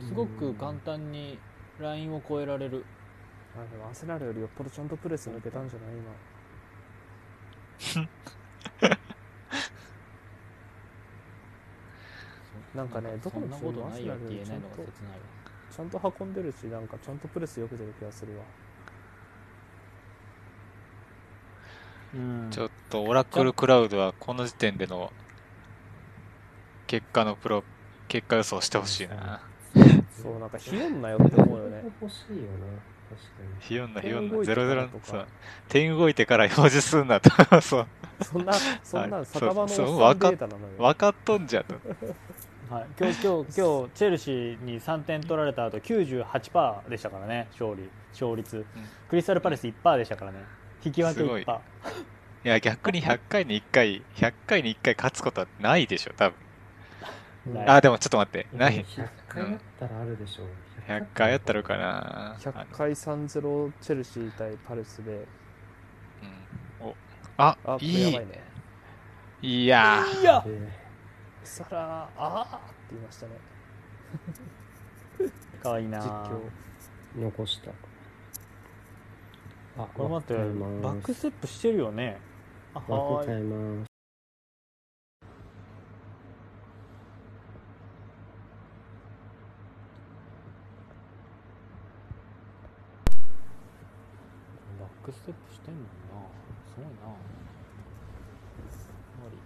[0.00, 0.04] ル。
[0.04, 1.38] すごく簡単に
[1.78, 2.84] ラインを越えられる。
[3.56, 5.90] あでもアーセナルよりよっぽどちゃんとプレス抜けたんじゃない？
[5.96, 6.10] 今
[12.74, 15.18] なんかねどこそんなことのチームもアーないよってセナルちゃんと言えないのが切ないわ。
[15.70, 18.42] ちゃんと運んでるしなんかちゃんとプレスよく出る気がするわ。
[22.14, 22.48] うん。
[22.50, 25.12] ちょっとオラクルクラウドはこの時点での
[26.86, 27.64] 結果のプロ
[28.08, 29.40] 結果予想してほしいな。
[30.10, 31.82] そうなんかひよんなよって思うよね。
[32.00, 32.48] 欲しいよね
[33.60, 35.06] ひよんなひよんな点動いてから00とか。
[35.06, 35.26] そう
[35.68, 37.30] 点動いてから表示すんなと。
[37.60, 37.86] そう。
[38.22, 39.26] そんなそんなはい。
[39.26, 40.72] 酒場のデータなのよ。
[40.78, 41.74] 分かっとんじゃと。
[42.70, 47.88] はい、今日今日今日チェルシーに3点取られた後98%でしたからね勝利。
[48.12, 48.64] 勝率、
[49.08, 50.38] クリスタルパレス1%でしたからね。
[50.84, 51.42] 引き分けすごい。
[51.42, 51.60] 1%
[52.44, 56.36] いや逆に100回に1回100回に1回勝つことはないでしょ多分。
[57.66, 58.46] あでもちょっと待って。
[58.52, 58.84] ない。
[58.84, 60.46] 100回やったらあるでしょう
[60.86, 62.34] 100回やったらかな。
[62.34, 65.26] あ100の回3-0チェルシー対パレスで。
[66.80, 66.86] うん。
[66.88, 66.94] お。
[67.38, 68.12] ああいい。
[68.12, 68.42] やばいね。
[69.42, 70.04] いや。
[70.20, 70.44] いや。
[70.44, 70.58] で
[71.42, 73.32] サラあーって言いましたね。
[75.62, 76.40] かわいいな実況
[77.16, 77.70] 残した。
[79.76, 82.20] あこれ待ってバックステップしてるよね。
[82.74, 83.90] あは枠変ーいえます
[94.80, 95.88] バックステップしてんもんな。
[96.66, 96.92] すごいな。
[97.02, 97.12] 終
[99.22, 99.36] わり。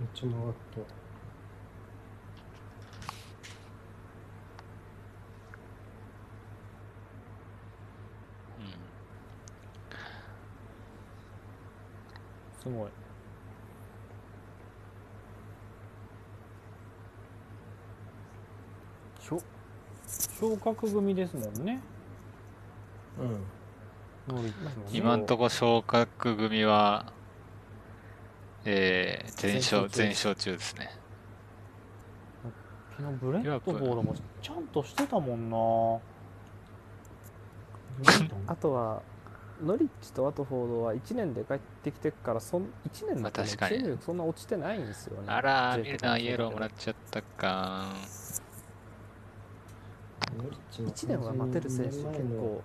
[0.00, 0.80] めっちゃ曲がった。
[12.62, 12.90] すごい
[19.32, 19.42] 昇
[20.40, 21.80] 昇格組ですもんね。
[23.18, 23.44] うん。
[24.92, 27.12] 今んとこ昇格組は、
[28.64, 30.90] えー、全勝、全全勝中ですね。
[32.96, 35.56] 昨日ブレントフォードもちゃんとしてたもんな。
[38.46, 39.02] あとは
[39.62, 43.76] ノリッチとワトフォードは1年で帰ってきてからそん1年まだとねあ確かに。
[43.76, 45.24] チーム力そんな落ちてないんですよね。
[45.28, 47.94] あらミルナーイエローもらっちゃったか
[50.72, 52.62] 1年は待てる選手結構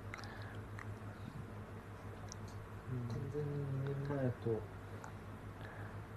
[3.10, 3.50] 完全に
[3.86, 4.26] 2年前
[4.56, 4.62] と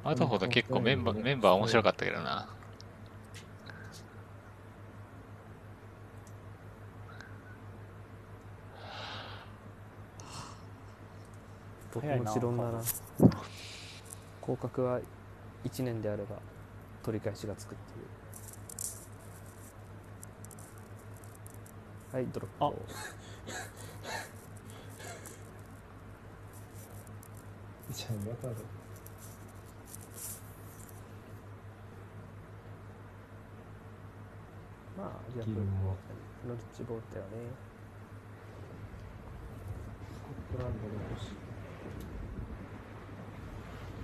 [0.03, 2.49] あとほど結構メンバー、メンバー面白かったけどな。
[11.93, 12.71] 僕も持論な。
[12.71, 12.81] ら
[14.41, 15.01] 降格は
[15.65, 16.37] 1年であれば
[17.03, 18.20] 取り返しがつくっていう
[22.13, 22.73] はいドロップあ。
[27.93, 28.55] じゃあわかる
[34.99, 35.97] まあ逆ギルにも
[36.49, 37.31] ノリッチボールだよね。
[40.13, 41.35] スコットランドで欲しい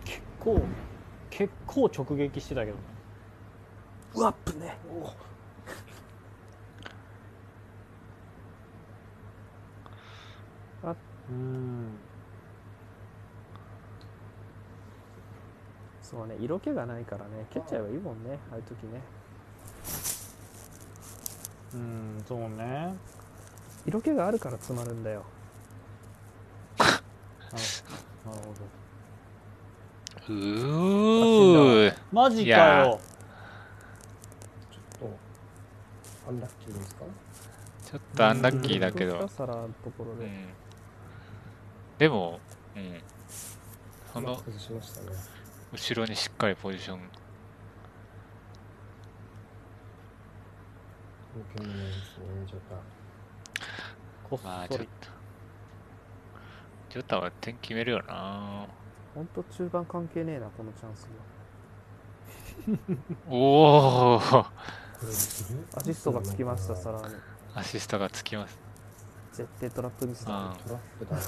[0.05, 0.63] 結構
[1.31, 2.77] 結構直撃してたけど。
[2.77, 2.83] ね
[4.15, 4.79] うわっぶね
[11.31, 11.99] うん。
[16.03, 19.01] そうね色気がないからね蹴っちゃえばいいもんねああいう時ね。
[21.75, 22.95] うんそうね。
[23.85, 25.25] 色気があるから詰まるんだよ。
[26.79, 26.93] なる
[28.25, 28.55] なるほ
[30.29, 31.91] うー。
[31.91, 32.87] どマジかいや。
[32.87, 33.01] よ
[34.71, 35.11] ちょっ
[36.25, 37.05] とアンラッキーですか？
[37.85, 39.19] ちょっとアンラッキーだけど。
[39.19, 39.31] どうし。
[39.33, 40.49] たサラのところで、うん。
[41.99, 42.41] でも、
[42.75, 43.03] うん。
[44.13, 44.39] その
[45.73, 47.01] 後ろにしっかりポジション。
[54.43, 54.87] まあ、ちょっと。
[56.97, 58.67] ジョタは点決めるよな
[59.15, 61.11] ほんと中盤関係ねえなこのチャンス
[63.29, 64.49] は おーこ
[65.03, 65.09] れ
[65.77, 67.15] アシストがつきましたサラに
[67.55, 68.66] アシストがつきます。
[69.37, 71.23] 絶対トラップミスだあトラップだね。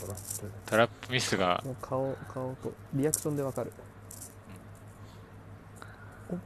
[0.00, 3.72] トラップトラップミスが、もう顔顔とリアクションでわかる、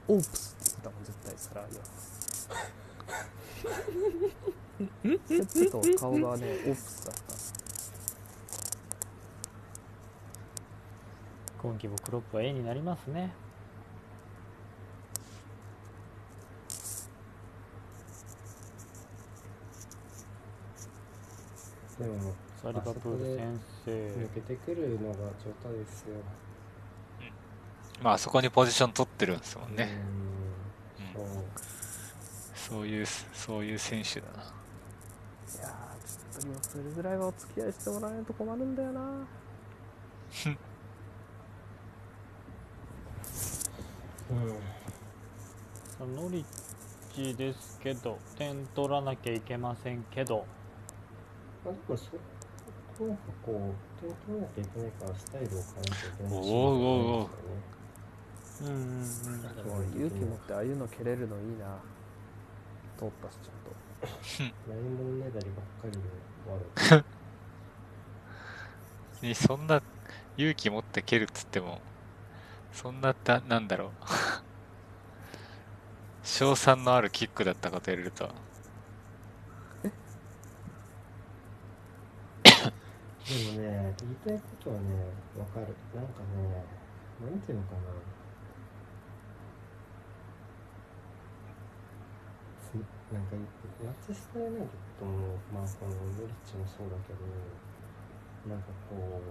[0.09, 1.85] おオープスって言ってたもん絶対サラには
[5.55, 7.23] 手と顔がねオープスだった。
[11.63, 13.33] 今季もクロップは A になりますね
[21.99, 23.91] でもさあリバプール先生。
[23.91, 26.17] 抜けてくるのがジョタですよ。
[28.03, 29.89] まああそこにポジション取ってるんですもんね。
[31.17, 31.25] うん。
[31.25, 31.45] そう
[32.55, 34.33] そういう、そういう選手だな。
[34.35, 36.07] いやー
[36.37, 39.01] ちょっとリバプールぐらいはお付き合いしてもらわないと困るんだよな。
[44.31, 44.35] う
[46.05, 46.15] ん。
[46.15, 46.45] ノリッ
[47.15, 50.45] チですけど点取らなきゃいけませんけど
[51.65, 52.19] まあ、でもそこ
[53.07, 56.45] なんかこう点取らなきゃいけないからスタイルを変えなきゃいけないおーおー
[57.23, 57.29] おー。
[58.61, 59.09] うんうんうん。
[59.95, 61.79] 勇気持ってああいうの蹴れるのいいな。
[62.99, 63.71] 通ったしちゃんと。
[64.69, 65.99] ないものねだりばっかりで
[66.45, 66.59] 終わ
[66.99, 67.05] る。
[69.23, 69.83] にそんな
[70.37, 71.81] 勇気持って蹴るっつっても、
[72.73, 73.91] そんなだ、なんだろう。
[76.23, 78.35] 賞賛のあるキックだったかと言われると、
[79.83, 79.93] で
[83.29, 85.05] でもね言いたいことはね
[85.39, 85.77] わかる。
[85.95, 86.65] なんかね
[87.21, 87.81] なんていうのかな。
[92.57, 92.73] つ
[93.13, 93.37] なんか
[93.85, 97.21] マンチェスター・ユナイテッドもまあこのノリッチもそうだけど
[98.49, 99.25] なんかこう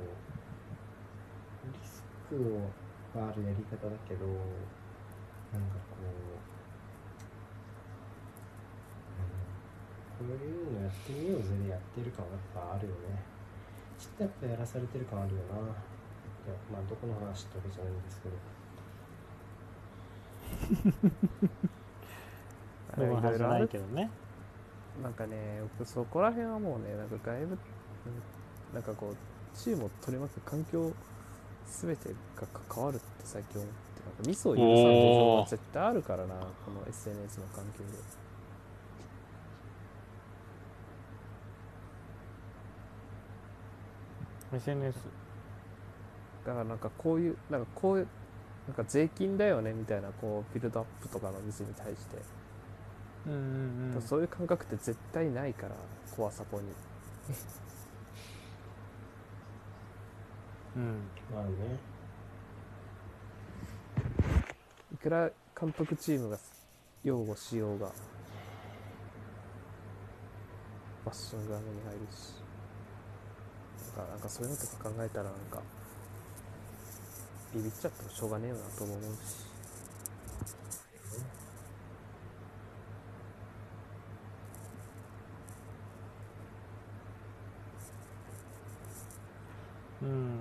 [1.73, 2.37] リスク
[3.17, 6.05] があるやり方だけどなんかこう
[10.21, 13.36] うんこういうのやってみようぜでやってる感はやっぱあるよね。
[13.99, 15.57] ちょっとやっぱやらされてる感あるよな。
[15.57, 18.35] いやまあどこの話ってわけじゃないんですけど。
[22.97, 24.09] どうも話じゃないけどね。
[25.01, 27.59] なんかね僕そこら辺はもうねなんか外部うん
[28.73, 29.15] なんかこう
[29.57, 30.91] チームを取り巻く環境
[31.65, 37.85] 全てが関わるって最近思ってなんかミスを許さん事情は絶対あるからなこの SNS の環境で
[44.53, 44.95] SNS
[46.45, 48.07] だからなんかこういうなんかこういう
[48.67, 52.17] なんか税金だよねみたいなこうビルドアップとかの店に対して、
[53.27, 54.01] うんうんうん。
[54.01, 55.75] そういう感覚って絶対ないから
[56.15, 56.63] コアサポに。
[60.75, 61.01] うん。
[61.33, 61.51] まあね。
[64.93, 65.29] いくら
[65.59, 66.37] 監督チームが
[67.03, 67.91] 擁護しようが
[71.05, 72.46] バッシングが目に入るし
[73.97, 75.61] かなんかそういうのとか考えたらなんか
[77.53, 79.17] ビビっちゃってもしょうがねえよなとも思うし。
[90.03, 90.09] うん。
[90.09, 90.37] うん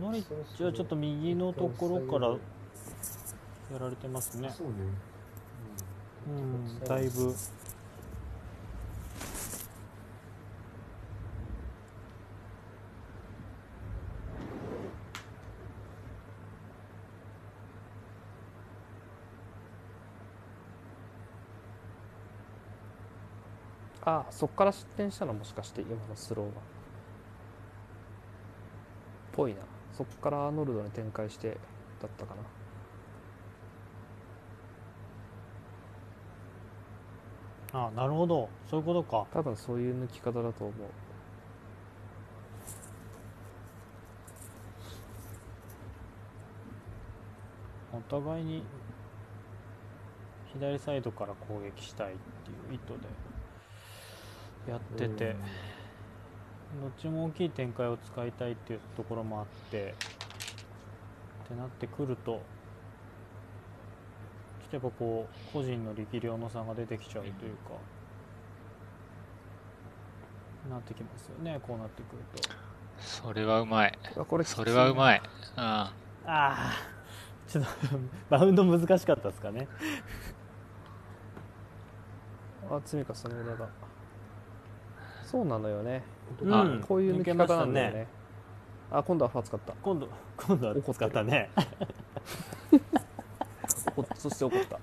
[0.00, 0.24] マリッ
[0.56, 2.38] チはちょっと右のところからや
[3.80, 4.50] られてますね。
[4.56, 4.74] そうね。
[6.28, 7.34] うんだいぶ
[24.04, 26.52] ああそっから失点したのもしかして今のスローは。
[29.32, 29.60] ぽいな。
[29.92, 31.56] そっからアーノルドに展開して
[32.00, 32.34] だったか
[37.72, 37.86] な。
[37.86, 38.48] あなるほど。
[38.68, 39.26] そういうことか。
[39.32, 40.72] 多分そういう抜き方だと思う。
[47.94, 48.62] お互いに
[50.52, 53.08] 左サイドから攻撃したいっていう意図で
[54.68, 55.36] やってて、
[56.80, 59.94] どっちも大きい展開を使いたいっていうところもあって。
[61.44, 62.40] ってなってくると
[64.70, 67.72] ちょっとやっぱこう個人の力量の差が出てきちゃうというか、
[70.70, 71.60] なってきますよね。
[71.66, 72.48] こうなってくると。
[73.00, 73.98] それはうまい。
[74.16, 75.18] あこれそれはうまい。
[75.18, 75.20] い
[75.56, 75.92] あ
[76.24, 76.72] ああ
[77.48, 77.70] ちょっと
[78.30, 79.66] バウンド難しかったですかね。
[82.70, 83.68] あつみかその裏が
[85.32, 86.02] そうなのよね。
[86.40, 86.54] うん。
[86.54, 87.98] あこういう抜け方なんだよね。
[88.00, 88.06] ね。
[88.90, 89.72] あ今度はファー使った。
[89.82, 90.06] 今度
[90.36, 91.50] 今度は使ったね。
[93.96, 94.78] お そして怒った。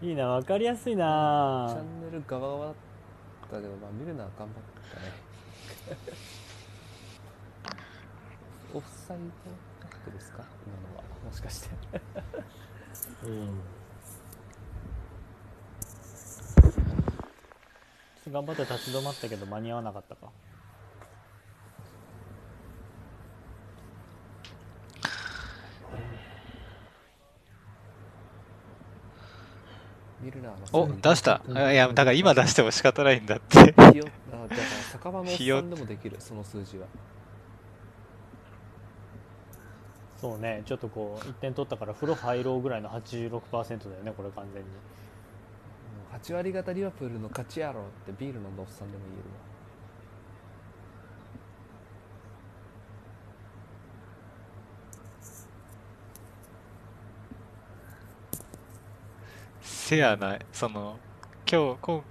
[0.00, 2.74] いいな分かりやすいチなャンネル側側だっ
[3.50, 4.54] たけどまあ見るのは頑張っ
[4.94, 5.98] たね。
[8.74, 9.16] オフサイ
[10.06, 10.44] ドですか？
[10.66, 11.02] 今のは。
[11.24, 11.70] もしかして。
[13.24, 13.60] うん
[18.30, 20.30] 頑張って立ち止まったけど間に合わなかったか。
[30.20, 31.42] 見るなお出した。
[31.54, 33.74] あいやだから今出しても仕方ないんだって。
[33.92, 36.86] ひよあだから酒場のおっさんでもできるその数字は。
[40.20, 44.68] そうねちょっとこう1点取ったから風呂入ろうぐらいの86%だよねこれ完全に
[46.12, 49.36] 8割方リバプールの勝ちやろってビール飲んだおっさんでも言えるわ。
[59.60, 60.98] せやなその
[61.50, 62.04] 今日今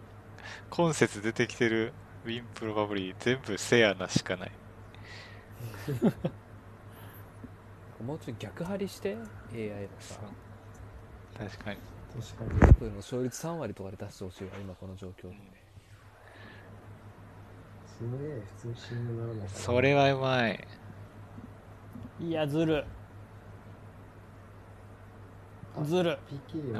[0.69, 1.93] 今節出てきてる
[2.25, 4.51] ウィンプロバブリー全部せやなしかない。
[8.03, 9.15] もうちょい逆張りして
[9.53, 10.19] AI のさ
[11.37, 11.77] 確かに
[12.19, 14.43] 確かにリバプールの勝率3割とかで出してほしい。
[14.45, 15.35] わ今この状況で
[17.85, 19.49] その AI 普通に信用ならない。
[19.49, 20.67] それはうまい。
[22.19, 22.31] い。
[22.31, 22.83] やずる
[25.83, 26.73] ずる PK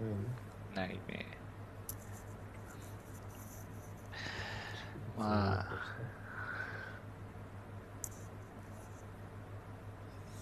[0.00, 0.04] う
[0.74, 0.88] んない。
[0.88, 1.26] ね
[5.16, 5.66] まあ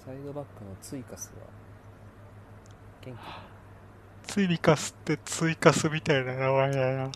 [0.04, 1.46] サイドバックのツイカスは
[3.00, 3.53] 元ツ
[4.42, 7.10] イカスってツイカスみたいな名前だな。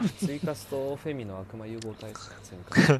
[0.00, 2.92] 気ツイカスとフェミの悪魔融合体質ツイカス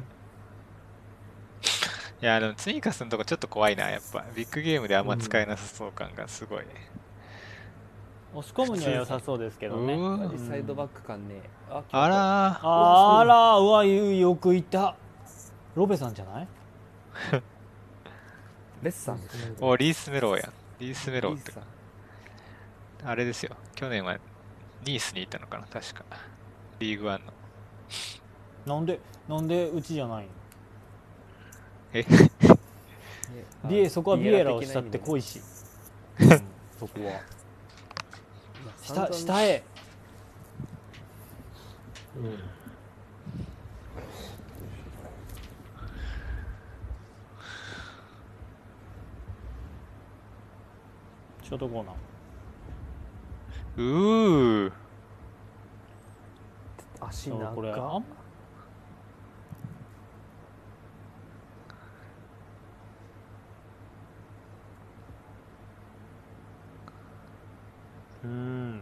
[2.21, 3.89] いやでもツイカスのとこちょっと怖いな。
[3.89, 6.65] やっぱビッグゲームであんま使えなさそう感がすごい、
[8.35, 9.97] 押し込むには良さそうですけどね。
[10.49, 13.19] サイドバック感ねああらー。
[13.19, 14.95] あらうわよくいた。
[15.75, 16.47] ロベさんじゃない？
[18.83, 19.19] レッサン
[19.61, 21.53] おリースメローやリースメローって
[23.03, 23.55] あれですよ。
[23.75, 24.17] 去年は
[24.85, 25.65] ニースにいたのかな。
[25.67, 26.03] 確か。
[26.79, 27.33] リーグワンの。
[28.75, 30.29] なんでなんでうちじゃないの？
[31.93, 32.05] え？
[33.69, 35.21] ビエそこはビエラをしたって濃い。
[35.21, 35.39] し、
[36.19, 36.29] うん。
[36.77, 37.21] そこは。
[38.81, 39.63] 下下へ。
[42.17, 42.39] うん。
[51.43, 51.95] ショートコーナー
[53.79, 54.71] うー。
[56.99, 57.71] 足そうこれ。
[57.71, 58.01] あ
[68.21, 68.81] うん。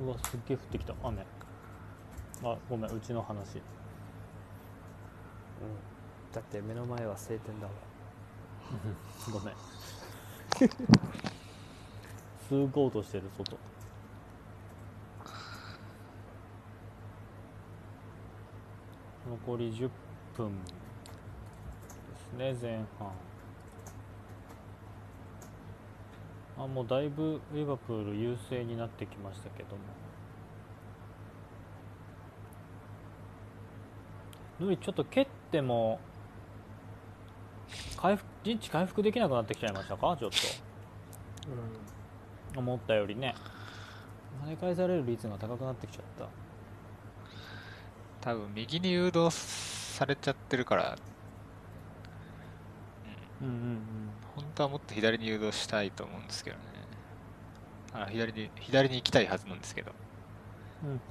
[0.00, 0.94] うわすっげえ降ってきた。
[1.02, 1.26] 雨。
[2.44, 3.56] あごめんうちの話。
[3.56, 3.62] うん。
[6.32, 7.72] だって目の前は晴天だわ。
[9.32, 9.73] ごめん
[12.48, 13.58] すごうとしてる外。
[19.28, 19.90] 残り10
[20.36, 20.70] 分で
[22.16, 23.10] すね前半。
[26.56, 29.82] あもうだいぶリバプール優勢になってきましたけども。
[34.60, 35.98] ヌリちょっと蹴っても
[37.96, 40.14] 回復陣地回復できなくなってきちゃいましたか？
[40.20, 40.36] ちょっと。
[42.60, 43.34] 思ったよりね。
[44.44, 46.28] 跳ね返される率が高くなってきちゃった。
[48.20, 50.98] 多分右に誘導されちゃってるから。
[53.40, 53.78] うんうん。
[54.36, 56.62] 本当はもっと左に誘導したいと思うんですけどね。
[57.94, 59.92] あ左に左に行きたいはずなんですけど。
[60.82, 61.00] うんうんうん。
[61.00, 61.04] うん。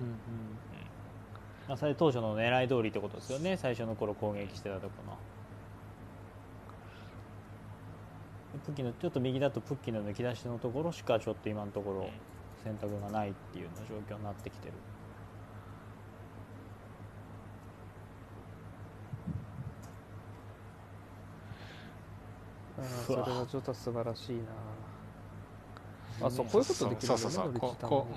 [1.68, 3.58] まあそれ当初の狙い通りってことですよね。
[3.58, 5.18] 最初の頃攻撃してたとこの
[8.60, 12.10] プッキーのちょっと右だとプッキーの抜き出しのところしかちょっと今のところ
[12.64, 14.74] 選択がないっていうような状況になってきてる。
[22.80, 24.36] あそれはちょっと素晴らしい
[26.20, 26.28] な。
[26.28, 27.16] あそうこういうことできるんだね。
[27.16, 28.08] そうそうそうこ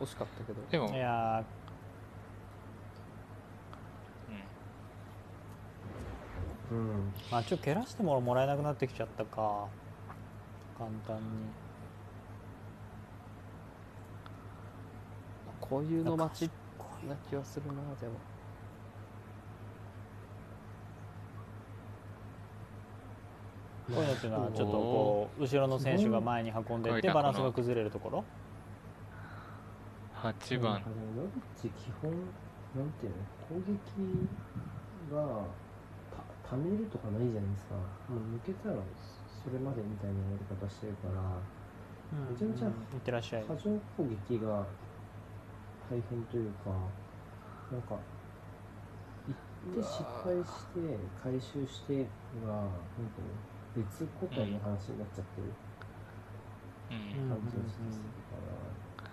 [0.00, 0.62] うん、惜しかったけど。
[0.70, 1.44] でも、いや
[6.72, 7.12] うん。
[7.30, 9.66] まあちょっと蹴らしてももらえなくなってきちゃったか。
[10.78, 11.22] 簡単に。
[15.60, 16.50] こういうの街
[17.08, 18.14] な気はするなでも。
[23.94, 28.24] こういうのっていうのはちょっとこう後ろの選手が前に運んでいってバランスが崩れるところ
[30.22, 30.72] ？8番。
[30.74, 32.16] なんかねノビッチ基本な
[32.82, 33.16] んていうの？
[33.48, 35.44] 攻撃が
[36.52, 37.74] た溜めるとかないじゃないですか。
[38.12, 38.76] もう抜けたら
[39.42, 41.16] それまでみたいなやり方してるから。
[42.12, 43.44] めちゃめちゃいってらっしゃい。
[43.48, 44.66] 波状攻撃が
[45.88, 46.68] 大変というか
[47.72, 47.96] なんか
[49.24, 52.04] 行って失敗して回収して
[52.44, 52.68] がなん
[53.16, 55.48] ていうの別個体の話になっちゃってる。
[56.90, 57.28] うん。
[57.30, 57.96] 感じがしてる
[58.28, 58.36] か
[59.00, 59.08] ら、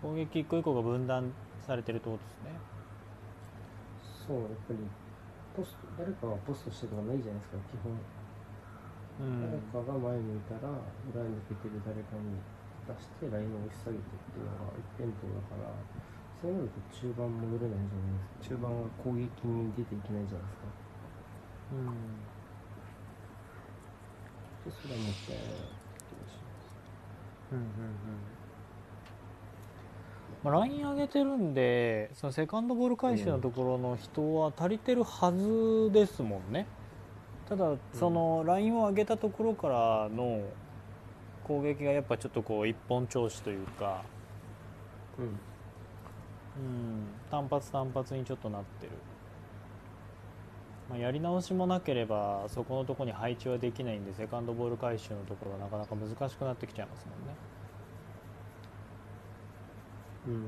[0.00, 1.30] 攻撃一個一個が分断
[1.60, 2.58] されてるってことですね。
[4.26, 4.78] そうやっぱり
[5.54, 9.46] ポスト誰かがポストしてとかないじゃないですか基本、うん。
[9.46, 10.74] 誰かが前向いたら
[11.14, 12.42] 裏に抜けてる誰かに
[12.84, 15.70] 出してラインを押し下げてっていうのが一辺倒だから
[16.42, 18.58] そうなると中盤戻れないじゃないですか。
[18.58, 20.68] 中盤は攻撃に出ていけないじゃないですか。
[21.72, 22.24] うん。
[24.64, 25.46] でそれはもったいない
[26.04, 26.40] 気がし
[27.52, 27.68] うんうんう
[28.10, 28.33] ん
[30.44, 36.66] まあ、ライン上げてるんでそのセカンドボール回収のところの人は足りてるはずですもんね。
[37.48, 40.42] ただそのラインを上げたところからの
[41.44, 44.02] 攻撃がやっぱちょっとこう一本調子というか、
[45.18, 45.24] うん。
[45.24, 45.28] う
[46.58, 48.92] ん、単発単発にちょっとなってる、
[50.88, 57.34] まあ、やり直しもなければそこのところに配置はできないんでセカンドボール回収のところはなかなか難しくなってきちゃいますもんね
[60.26, 60.44] うん。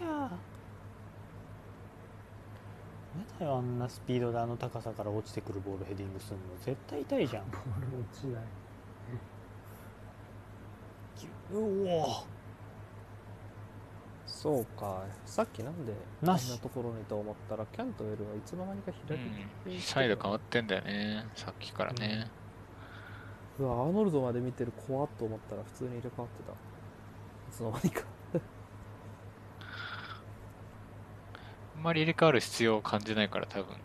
[0.00, 0.30] いや
[3.38, 6.42] だよあんなスピードであの高さから落ちてくるボールヘディングするの。
[6.64, 7.50] 絶対痛いじゃん。
[7.50, 8.42] ボール落ちない。
[11.52, 12.24] うお
[14.42, 15.04] そうか。
[15.24, 19.20] さっきなんでななしところにと思ったらキャントウェルはいつの間にか左
[19.66, 21.24] うん、サイド変わってんだよね。
[21.36, 22.28] さっきからね、
[23.60, 26.52] うわアーノルドまで見てる怖っと思ったら普通に入れ替わってた。
[26.52, 26.54] い
[27.52, 28.02] つの間にか。
[31.76, 33.76] あんまり入れ替わる必要を感じないから多分。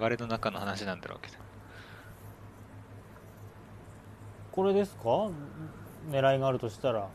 [0.00, 1.38] 流れの中の話なんだろうけど。
[4.52, 5.28] これですか？
[6.08, 7.08] 狙いがあるとしたら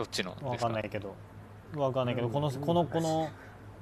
[0.00, 0.34] どっちの？
[0.40, 1.14] わかかんないけど。
[1.76, 2.32] わかんないけど、うん。
[2.32, 3.28] このこのこの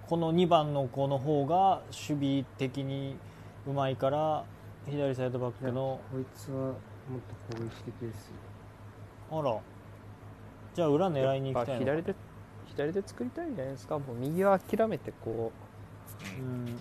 [0.09, 3.17] この2番の子の方が守備的に
[3.69, 4.45] うまいから
[4.91, 6.75] 左サイドバックのこいつはもっ
[7.51, 8.35] と攻撃的ですよ。
[9.31, 9.61] あら。
[10.75, 12.15] じゃあ裏狙いに行きたい左で
[12.67, 13.97] 左で作りたいんじゃないですか？
[14.01, 15.53] もう右は諦めてこ
[16.21, 16.81] ううん。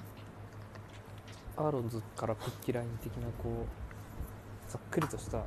[1.58, 5.44] アーロンズからプッキライン的なこうざっくりとした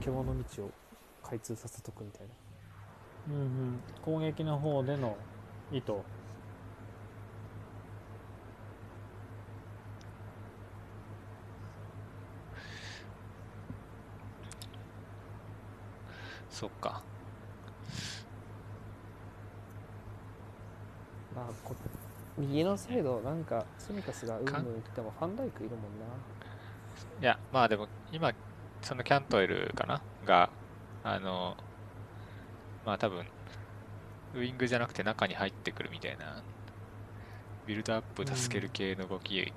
[0.00, 0.70] 獣道を
[1.28, 2.28] 開通させとくみたいな。
[3.28, 3.80] うんうん。
[4.02, 5.16] 攻撃の方での
[5.70, 5.92] 意図。
[16.50, 17.02] そっか。
[21.36, 21.74] まあこ
[22.38, 24.64] 右のサイドなんかスミカスがうんぬん言っ
[24.94, 26.06] てもファンダイクいるもんな。
[27.20, 28.32] いやまあでも今
[28.80, 29.94] そのキャントエルかな。
[29.96, 30.02] が
[31.10, 31.56] あの
[32.84, 33.24] まあ多分
[34.34, 36.42] ウイングじゃなくて中に入ってくるみたいな
[37.66, 39.52] ビルドアップ助ける系の動き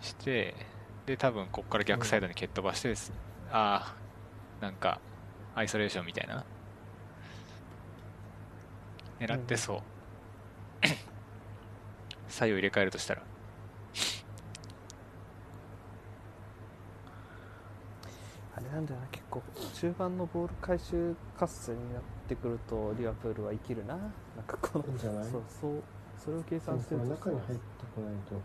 [0.00, 0.54] して、
[1.06, 2.94] で多分ここから逆サイドに蹴っ飛ばして、
[3.50, 3.94] あ
[4.60, 5.00] あなんか
[5.54, 6.44] アイソレーションみたいな
[9.20, 9.82] 狙ってそう、
[12.28, 13.22] 左右入れ替えるとしたら
[18.56, 19.42] あれなんだよな結構
[19.74, 23.94] 中盤のボール回収合戦になってくるとリバプールは生きるな。
[23.96, 24.08] なん
[24.46, 25.30] かこのいいんじゃない？
[25.30, 25.82] そうそう
[26.24, 27.62] それを計算してると中に入って
[27.94, 28.40] こないと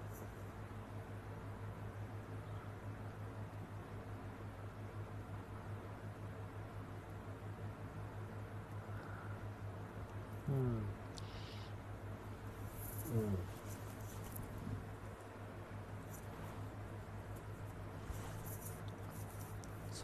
[10.50, 10.82] うんうん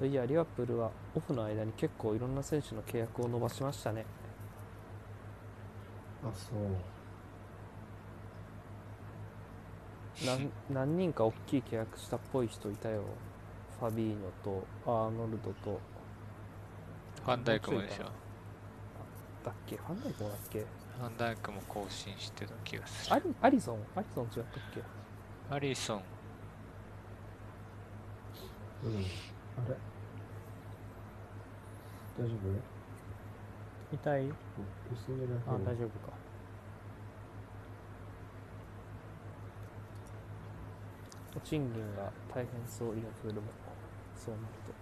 [0.03, 4.05] そういやリバプールはオフの間に結構いろんな選手の契約を伸ばしましたね。
[6.21, 6.57] あそう。
[10.25, 13.03] 何何人か大きい契約したっぽい人いたよ。
[13.79, 15.79] ファビーニョとアーノルドと。
[17.23, 18.03] ファンダイクもでしょ。
[19.45, 20.59] だっけファンダイクもだっけ？
[20.59, 23.15] ファンダイクも更新してた気がする。
[23.15, 24.43] アリアリソンアリソン違ったっ
[24.75, 24.81] け？
[25.49, 26.01] アリソン。
[28.83, 28.95] うん。
[28.97, 29.77] あれ？
[32.17, 33.97] 大丈夫？
[33.97, 34.31] 痛い？
[35.47, 36.13] あ大丈夫か。
[41.43, 43.47] 賃金が大変そうリバプールも
[44.15, 44.73] そうなると。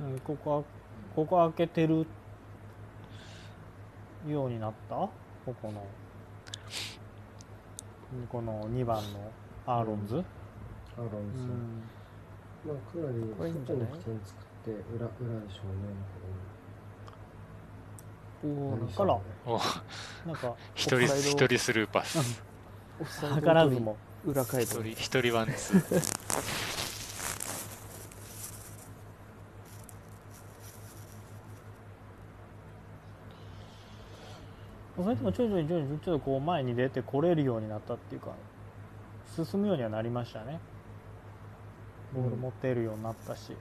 [0.00, 0.64] うんここは
[1.16, 2.06] ここ開けてる
[4.28, 4.94] ようになった？
[4.94, 5.10] こ
[5.46, 5.84] この。
[8.28, 9.32] この2番の
[9.66, 11.82] アーロンズ、アーロンうさん、ん
[12.64, 15.62] まあかなり作って裏裏でしょ
[18.44, 19.60] うねおお何あらお
[20.26, 22.42] なんか一人一人スルーパス。
[23.02, 23.96] 図らずも。
[24.24, 26.15] 裏回路一人一人ワンツー
[35.06, 38.32] それでも徐々に徐々にちょっとこう前に出てこれるようになったっていうか
[39.36, 40.58] 進むようにはなりましたね
[42.12, 43.52] ボール持てるようになったし、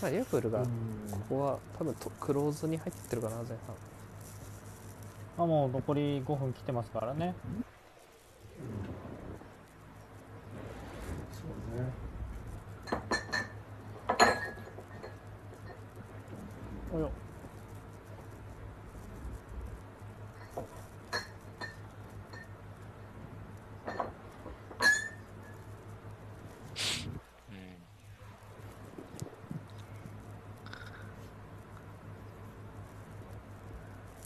[0.00, 0.66] まあリバプールがこ
[1.28, 3.56] こは多分とクローズに入ってるかな前半
[5.36, 7.34] まあ、もう残り5分切ってますからね
[11.32, 12.06] そうね
[16.96, 17.10] およ
[27.50, 27.54] う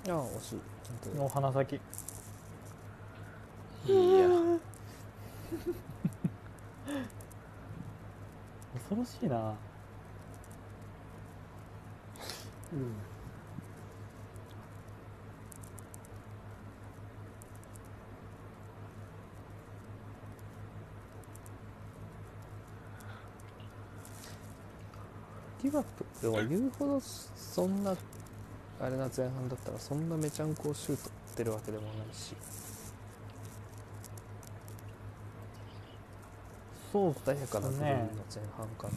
[0.09, 0.63] んああ惜しい本
[1.03, 1.77] 当にお鼻先。
[1.77, 1.79] い
[3.89, 4.29] や。
[8.75, 9.55] 恐ろしいな。
[12.73, 12.95] うん。
[25.63, 27.95] リバプールは言うほどそんな
[28.81, 31.11] あれな前半だったらそんなめちゃんこシュート。
[31.11, 32.35] 打ってるわけでもないし。
[36.93, 37.97] そう誰かな部分の前
[38.57, 38.95] 半かな、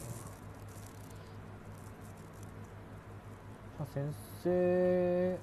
[3.78, 4.02] まあ、先
[4.42, 5.38] 生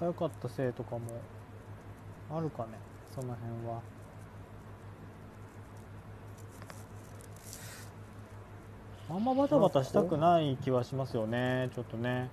[0.00, 1.02] 早かったせいとかも
[2.28, 2.70] あるかね
[3.14, 3.80] その辺は。
[9.10, 12.30] あんまバタバタしたくない気はしますよね、ちょっとね、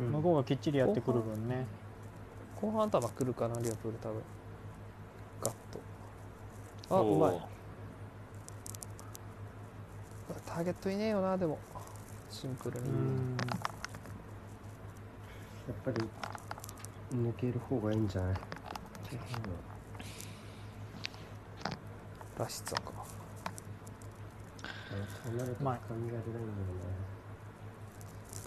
[0.00, 1.66] うん、向こうがきっちりやってくる分ね。
[2.62, 4.22] 後半頭来るかなリアプール多分。
[5.42, 5.54] ガッ
[6.88, 6.96] と。
[6.96, 7.40] あうまい。
[10.46, 11.58] ターゲットいねえよなでも。
[12.30, 12.88] シンプルに。
[12.88, 13.36] うん。
[15.66, 16.08] やっぱり
[17.12, 18.34] 抜ける方がいいんじゃない？
[22.38, 22.92] ラシツァか。
[25.24, 25.78] そうなるとまあ。
[25.88, 26.82] 深みが出ないんだよね。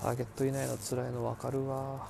[0.01, 2.07] ターゲットいないの辛いの分かるわ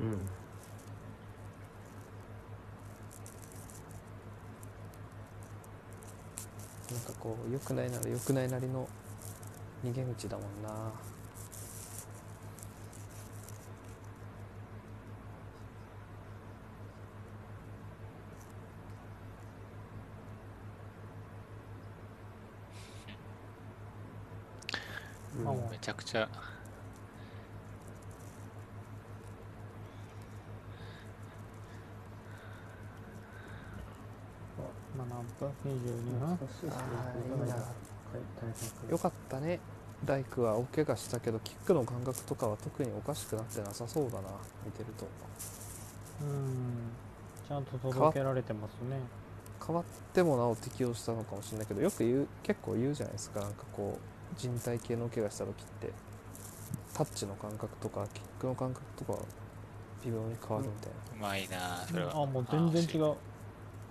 [0.00, 0.10] うん。
[6.90, 8.88] なんかこう良くないなら良くないなりの
[9.84, 10.92] 逃げ道だもんな。
[25.46, 26.28] あもうめちゃくちゃ
[35.40, 36.56] まあ何分22分懐かし
[38.88, 39.60] いよかったね。
[40.06, 44.28] ライクは大怪我したけどキックの感覚とかは特におかしくなってなさそうだな。
[44.64, 45.06] 見てると。
[46.22, 46.90] うん。
[47.48, 49.00] ちゃんと届けられてますね。
[49.64, 49.84] 変わっ
[50.14, 53.40] てもなお適応したのかもしれないけどよく言う結構言うじゃないですか。
[53.40, 54.00] なんかこう
[54.38, 55.92] 人体系の怪我した時って
[56.94, 59.18] タッチの感覚とかキックの感覚とか
[60.04, 62.22] 微妙に変わるみたいうまいなそれは。
[62.22, 63.14] あもう全然違う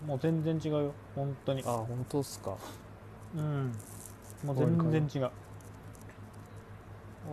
[0.05, 0.93] もう全然違うよ。
[1.15, 1.63] 本当に。
[1.63, 2.55] な、ああ本当っすか。
[3.35, 3.73] うん。
[4.43, 5.09] もう全然違う。
[5.09, 5.21] 終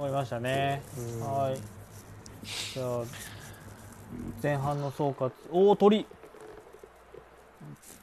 [0.00, 0.82] わりましたね。
[0.98, 1.60] うんはい。
[2.74, 3.04] じゃあ
[4.42, 5.30] 前半の総括。
[5.50, 6.04] おお鳥。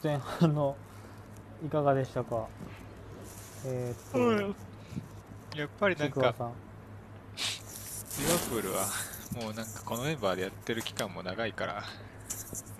[0.02, 0.74] 前半の
[1.64, 2.46] いかがでしたか？
[3.66, 4.54] えー、っと。
[5.58, 8.86] やっぱりなんかリバプールは
[9.34, 11.84] もうなんかこのメンバーでやってる期間も長いから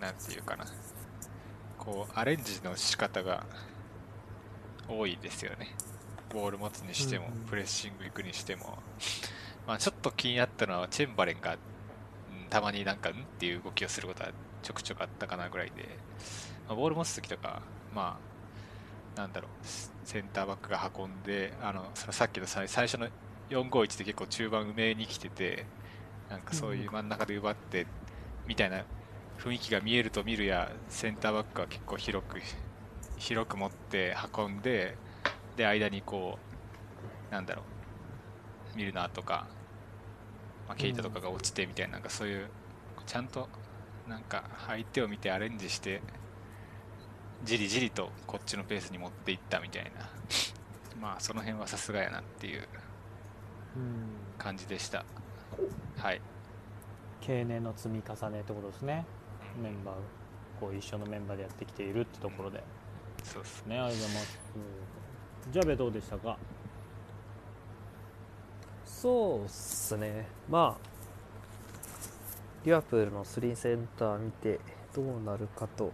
[0.00, 0.64] なんていうかな
[1.82, 3.44] こうアレンジの仕方が
[4.88, 5.74] 多いですよね。
[6.32, 7.46] ボール持つにしても、うんうん。
[7.48, 8.78] プレッシング行くにしても。
[9.66, 11.58] まあちょっと気になったのはチェンバレンが、うん
[12.50, 13.12] たまになんかん？
[13.12, 14.30] っていう動きをすることは
[14.62, 15.88] ちょくちょくあったかなぐらいで、
[16.68, 17.62] まあ、ボール持つ時とか
[17.94, 18.18] ま
[19.16, 19.50] あなんだろう
[20.04, 23.08] センターバックが運んであのそのさっきの最最初の
[23.48, 25.66] 451で結構中盤埋めに来てて
[26.28, 27.86] なんかそういう真ん中で奪って
[28.46, 28.84] みたいな
[29.44, 32.40] 雰囲気が見えると見るやセンターバックは結構広く
[33.16, 34.96] 広く持って運んで
[35.56, 36.38] で間にこ
[37.30, 37.64] うなんだろ
[38.74, 39.48] うミルナーとか、
[40.66, 42.50] まあ、ケイタとかが落ちてみたいななんかそういう
[43.06, 43.48] ちゃんと
[44.06, 46.02] なんか相手を見てアレンジして
[47.42, 50.10] じりじりとこっちのペースに持っていったみたいな。
[50.94, 52.68] まあその辺はさすがやなっていう
[53.74, 54.38] うん。
[54.38, 55.04] 感じでした。
[55.96, 56.22] はい。
[57.20, 59.06] 経年の積み重ねってことですね
[59.60, 59.94] メンバー
[60.60, 62.62] こう一緒のメンバーでやってきているってところで。
[63.24, 63.78] そうっすね。
[63.78, 64.38] ありがとうございます
[65.50, 66.38] ジャベどうでしたか？
[68.84, 70.28] そうっすね。
[70.48, 70.86] まあ
[72.64, 74.60] リバプールの3センター見て
[74.94, 75.92] どうなるかと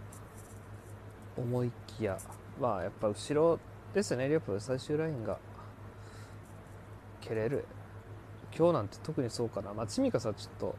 [1.35, 2.19] 思いきや
[2.61, 3.59] まあやっぱ後ろ
[3.93, 4.27] ですね。
[4.27, 5.39] リバプール最終ラインが
[7.21, 7.65] 蹴れる。
[8.55, 9.73] 今日なんて特にそうかな。
[9.73, 10.75] まあツィミカスさんちょっと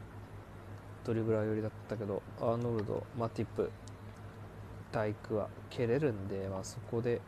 [1.05, 3.71] ドリブラー寄りだったけどアーノルドマティップ
[4.91, 7.21] ダイクは蹴れるんで、まあ、そこで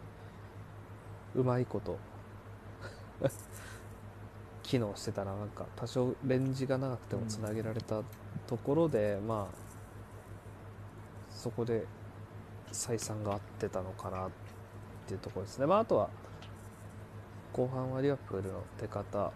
[1.36, 1.98] うまいこと
[4.62, 8.02] 機能してたらなんか多少レンジが長くてもつなげられた
[8.48, 9.64] ところで、まあ
[11.30, 11.86] そこで
[12.72, 14.30] 採算が合ってたのかなっ
[15.06, 16.10] ていうところですね、まあ、あとは
[17.52, 19.32] 後半はリバプールの出方、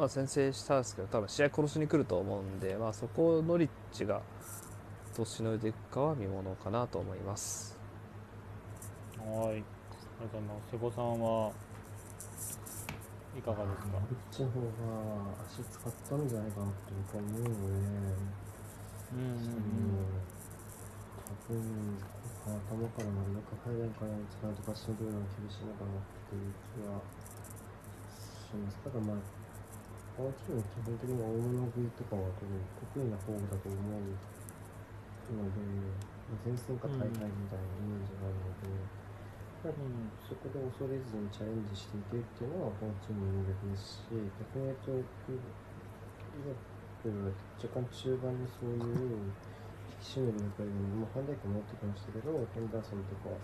[0.00, 4.22] まあ、先制したんですけど多分試合殺しに来ると思うんで、まあ、そこをノリッチが
[5.14, 7.78] どうしのいでいくかは見ものかなと思います。
[9.18, 9.62] はいあり
[10.24, 11.52] がとうございます瀬古さんは
[13.36, 14.00] いかがですか？
[14.00, 14.64] こっちの方が
[15.44, 17.52] 足使ったんじゃないかなって僕は思うよね。
[19.12, 19.52] うん
[21.28, 21.60] 多分、
[22.48, 27.04] 頭から真ん中入らんから使うとかしんどいのは厳しいのかなっていう気は
[28.48, 28.78] します。
[28.80, 29.16] ただまあ、
[30.20, 34.12] このチーム基本的に大物食いとかは多分得意な方だと思う
[35.32, 35.64] ので、
[36.44, 45.04] 前線か大会みたいなイメージがあるので、うんそこで恐れずにチャレンジしていけるっていうのはこのチームの魅力ですし逆に言うとリ
[46.44, 46.52] バ
[47.00, 53.36] プールは若干中盤にそういう引き締める役割に、まあ、ファンダイクも持ってきましたけどヘンダーソンとか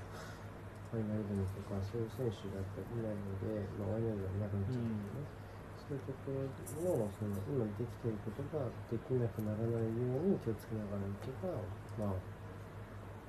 [0.92, 5.45] ファイナルドムとかそういう選手がやっぱりいないので、まあ、ワイナルドはなくなっちゃうんでね、
[5.86, 11.54] そういうところのその今できていることができなくならないように気をつけながらいけば
[11.94, 12.18] まあ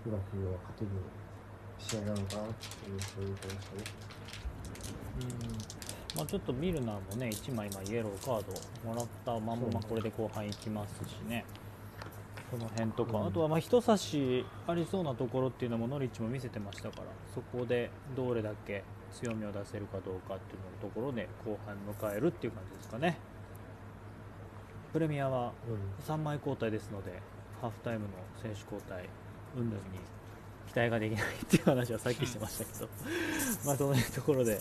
[0.05, 0.89] リバプールは勝てる
[1.77, 3.83] 試合なのかなっていうそういう気がしたね。
[6.15, 11.45] まあ、ちょっとミルナーもね1枚今イエローカードもらったまんまこれで後半いきますしね。
[12.49, 13.27] その辺とか、うん。
[13.27, 17.03] あとはまあ人差しありそうなところっていうのもノリッチも見せてましたから
[17.35, 18.83] そこでどれだけ
[19.19, 21.75] 強みを出せるかどうかっていうののところで後半
[22.11, 23.17] 迎えるっていう感じですかね。
[24.93, 26.03] プレミアはうん。
[26.05, 27.19] 3枚交代ですので
[27.61, 28.07] ハーフタイムの
[28.41, 29.09] 選手交代
[29.55, 29.99] 云々に
[30.71, 32.87] 期待ができないっていう話はさっきしてましたけど
[33.65, 34.59] まあそういうところで、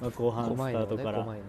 [0.00, 1.44] まあ、後半5スタートから、5枚の。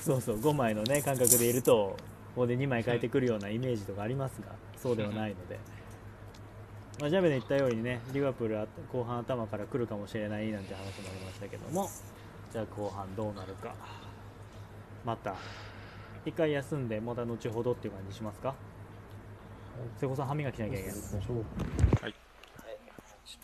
[0.00, 1.96] そうそう5枚のね感覚でいると
[2.34, 5.58] ここで2枚変えてくるようなイメージとかありますがそうではないので、
[7.02, 11.90] まあ、ジャベで言ったようにねリバプールは後半頭から来るかもしれないなんて話もありましたけども。
[12.52, 13.74] じゃあ後半どうなるか。
[15.04, 15.34] また
[16.24, 18.54] 一回休んでまた後ほどっていう感じしますか？
[19.98, 20.94] 瀬古さん歯磨きしなきゃいけない。
[20.94, 21.44] 行きましょう。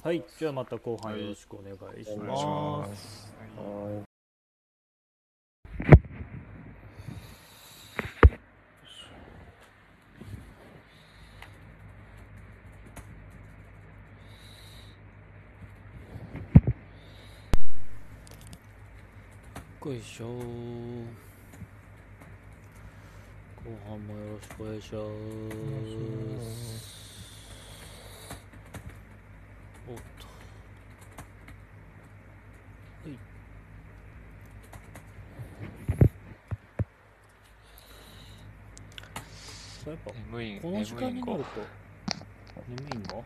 [0.06, 0.24] はい。
[0.38, 3.34] じゃあまた後半よろしくお願いします。
[3.59, 4.07] はい。
[19.86, 20.32] よいしょ後
[23.88, 24.98] 半もよろしくお願いします。
[29.88, 30.26] おっと
[33.04, 33.12] はい
[39.88, 41.46] やっぱ眠いこの時間になると
[42.68, 43.24] 眠いんの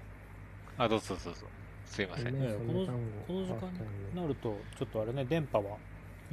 [0.79, 1.47] あ、どうぞどうぞ。
[1.87, 2.39] すいません。
[2.39, 2.87] ねええこの
[3.27, 3.69] この時間
[4.15, 5.77] になるとちょっとあれね電波は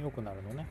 [0.00, 0.66] 良くなるのね。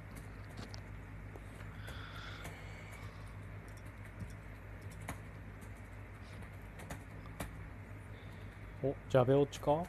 [8.84, 9.84] おジャベ落ちか？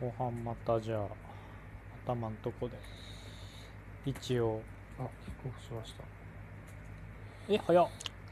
[0.00, 1.06] 後半またじゃあ
[2.04, 2.78] 頭のとこで。
[4.06, 4.60] 一応。
[5.00, 6.04] あ、キックオフしました。
[7.48, 7.88] え早っ。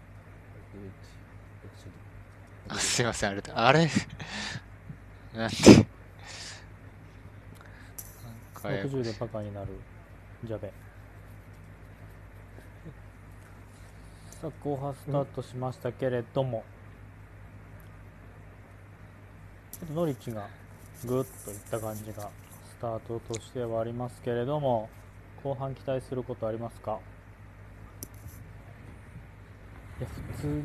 [2.68, 3.66] あ、62すいません、あれだ。
[3.66, 3.88] あれ？
[5.34, 5.56] なんで？
[5.74, 5.84] なん
[8.54, 9.68] かややこ60しいでバカになる。
[10.44, 10.72] ジャベ
[14.40, 16.64] さあ後半スタートしましたけれども、
[19.80, 20.46] ちょっとノリッチが
[21.06, 24.90] グッといった感じがスタートとしてはありますけれども
[25.42, 26.98] 後半期待することありますか？
[29.98, 30.62] いや普通に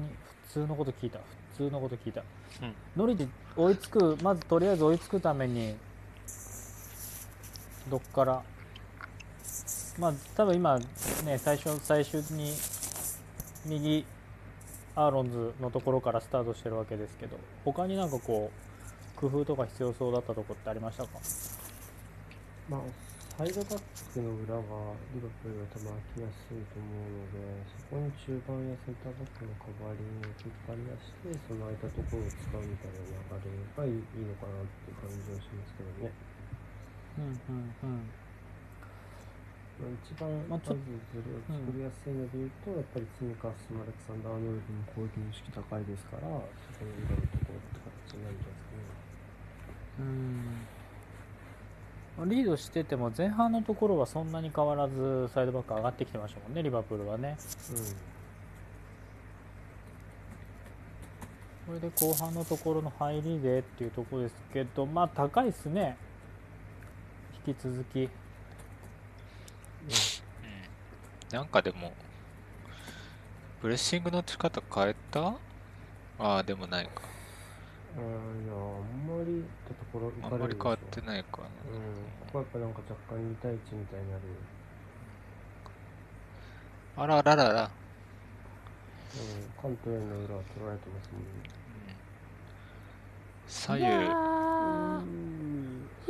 [0.47, 1.19] 普通のこと聞いた。
[1.53, 2.21] 普通のこと聞いた、
[2.61, 2.73] うん。
[2.97, 5.75] ノリッチ追いつくまずとりあえず追いつくために
[7.89, 8.43] どっから？
[9.97, 12.51] まあ多分今ね最初最初に
[13.65, 14.05] 右
[14.95, 18.64] アーロンズのところからスタートしてるわけですけど他になんかこう
[19.15, 21.19] 工夫とか必要そうだったところってありましたか？
[22.69, 22.81] まあ、
[23.37, 27.39] サイドバックの裏はリバプールは多分空きやすいと思うので
[27.77, 33.05] そこに中盤やセンターバックのカバーリングを引っ張り出してその空いたところを使うみたいな
[33.37, 36.11] 流れがいいのかなっていう感じはしますけどね。
[37.15, 38.11] うんうんうん
[39.75, 40.79] まあ、一番まずズ
[41.19, 48.64] レを作りやすいので言うと、やっぱりツミカスマレクサンダー・アーノルドの攻撃の意識高いですからそこに入れるところって形になるんじゃないですかね。
[49.99, 50.67] うん。
[52.29, 57.37] リードしてても前半のところはそんなに変わらずサイドバック上がってきてましたもんねリバプールはね。
[57.69, 57.77] うん。
[61.67, 65.97] これで後半のところの入りでっていうところですけどまあ高いですね。
[67.47, 68.03] 引き続き。
[68.03, 68.09] うん。
[71.31, 71.91] なんかでも、
[73.61, 75.33] プレッシングの仕方変えた？
[76.17, 77.01] ああ、でもないか。
[77.97, 78.01] うん、
[78.43, 81.47] いや、あんまりってところあんまり変わってないかな。
[81.47, 81.81] うん、
[82.27, 84.21] ここはやっぱなんか若干2対1みたいになる。
[86.97, 87.71] あらららら。
[89.15, 91.27] うん、関東への裏は取られてますもんね。
[93.47, 93.85] 左右。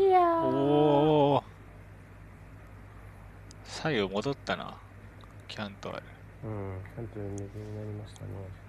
[0.07, 1.43] いやおお。
[3.63, 4.75] 左右戻ったな。
[5.47, 6.03] キャントある。
[6.45, 8.64] うん、関東へ右になりましたね。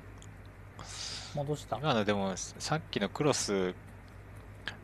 [1.34, 3.74] 戻した今のでも、さっきのクロス、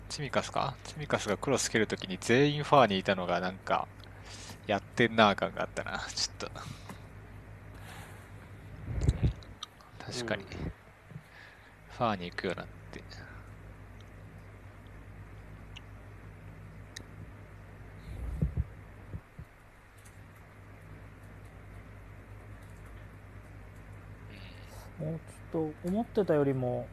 [0.08, 0.74] チミカスか？
[0.84, 3.88] チミカスがクロス蹴るときに全員ファーにいたのがなんか、
[4.66, 5.98] やってんなー感があったな。
[6.14, 6.50] ちょっと。
[10.12, 10.42] 確かに。
[10.42, 10.48] うん
[11.92, 13.02] ファーに行くようになって。
[24.98, 25.20] もう
[25.52, 26.86] と思ってたよりも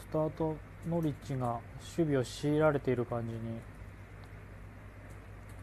[0.00, 0.56] スタート
[0.88, 1.58] ノリッチが
[1.96, 3.40] 守備を強いられている感じに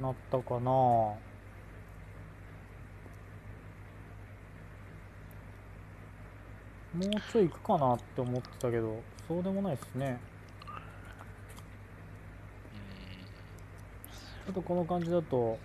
[0.02, 0.62] なったかな。
[0.62, 1.18] も
[7.00, 7.02] う
[7.32, 10.20] ちょい行くかなって思ってたけどそうでもないですね。
[14.46, 15.58] ちょっとこの感じだと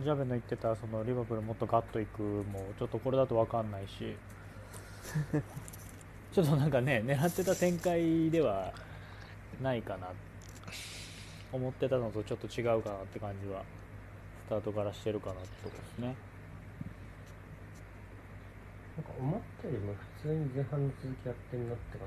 [0.00, 4.16] ジャベの言ってたそのリバプールもっとガッといくもちょっとこれだと分かんないし
[6.32, 8.72] ちょっとなんかね狙ってた展開では
[9.62, 10.08] ないかな。
[11.52, 13.64] 思ってたのとちょっと違うかなって感じは
[14.46, 16.14] スタートからしてるかなってとこですね。
[18.96, 22.06] なんか思ったよりも普通に前半の続きやってんなって感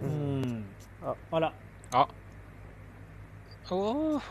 [0.00, 0.10] うん。
[0.10, 0.64] うんん
[1.02, 1.52] ああら。
[1.92, 2.08] あ。
[3.70, 4.22] おお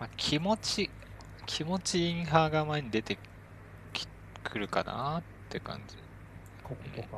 [0.00, 0.90] まあ、気持ち、
[1.44, 3.18] 気持ちインハーが前に出て
[3.92, 4.08] き
[4.42, 5.96] くるかなって感じ。
[6.64, 7.08] こことか。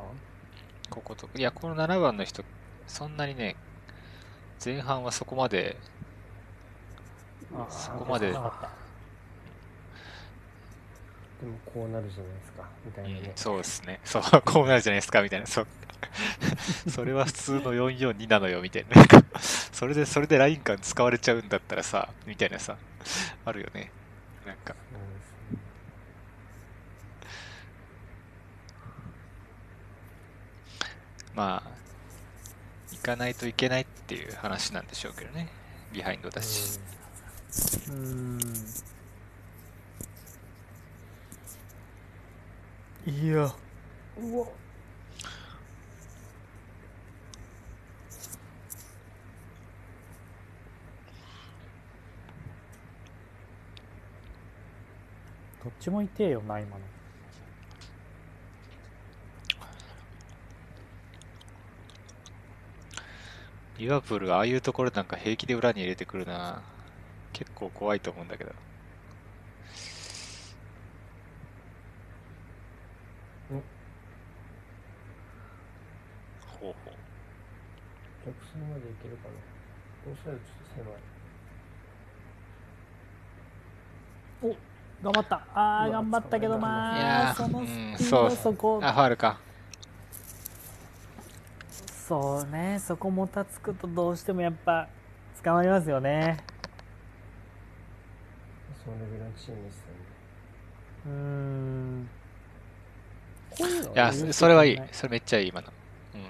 [0.89, 1.29] ここと。
[1.35, 2.43] いや、この7番の人、
[2.85, 3.55] そんなにね、
[4.63, 5.77] 前半はそこまで、
[7.55, 8.51] あそこまででも
[11.65, 13.31] こうなるじゃないですか、みたいなね。
[13.35, 13.99] そうですね。
[14.03, 15.45] そう、こうなるじゃないですか、みたいな。
[15.45, 15.67] そう。
[16.89, 19.03] それは普通の442なのよ、みたいな。
[19.83, 22.77] それで、それでライン感使われちゃうんだったらさ、みたいなさ、
[23.43, 23.91] あるよね。
[24.45, 24.75] なんか、
[31.35, 31.71] まあ、
[32.91, 35.49] 行かないといけないっていう話なんでしょうけどね。
[35.91, 36.79] ビハインドだし。
[37.89, 38.39] うーん
[43.05, 43.53] いや
[44.17, 44.47] うわ
[55.63, 56.83] どっちも痛えよな今の
[63.77, 66.61] リバプールがああいうところなんか平気で裏に入れてくるな。
[67.33, 68.51] 結構怖いと思うんだけど。
[76.47, 76.93] ほうほう。
[78.25, 79.33] 直線までいけるかな。
[80.05, 80.45] どうしたらちょっ
[84.45, 84.72] と狭い。
[85.03, 89.37] 頑張ったあーうわ頑張ったけどいまあそのうんスピードそうそこあ、ファールか。
[92.07, 94.87] そうねそこもたつくとどうしてもやっぱ
[95.43, 96.37] 捕まりますよね
[98.83, 100.13] そのレベルのチームですよね。
[101.05, 102.09] うーん
[103.57, 104.73] こういうのいや、そそれはい。
[104.73, 105.67] いそれめっちゃいい、今の。
[106.15, 106.21] うん。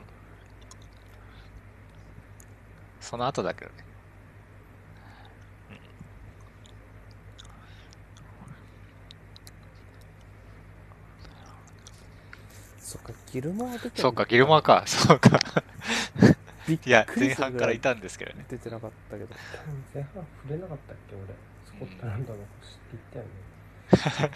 [2.99, 3.84] その後だけどね。
[12.94, 14.84] そっかギルモア出てそうか、ギルモアか。
[14.89, 15.32] そうか。
[16.70, 18.46] いや、前半からいたんですけどね。
[18.48, 19.30] 出てなかったけど。
[19.94, 20.14] 前半
[20.44, 21.16] 触れなかったっけ？
[21.16, 21.26] 俺。
[21.66, 22.82] スコットランドの星って
[23.14, 23.24] 言っ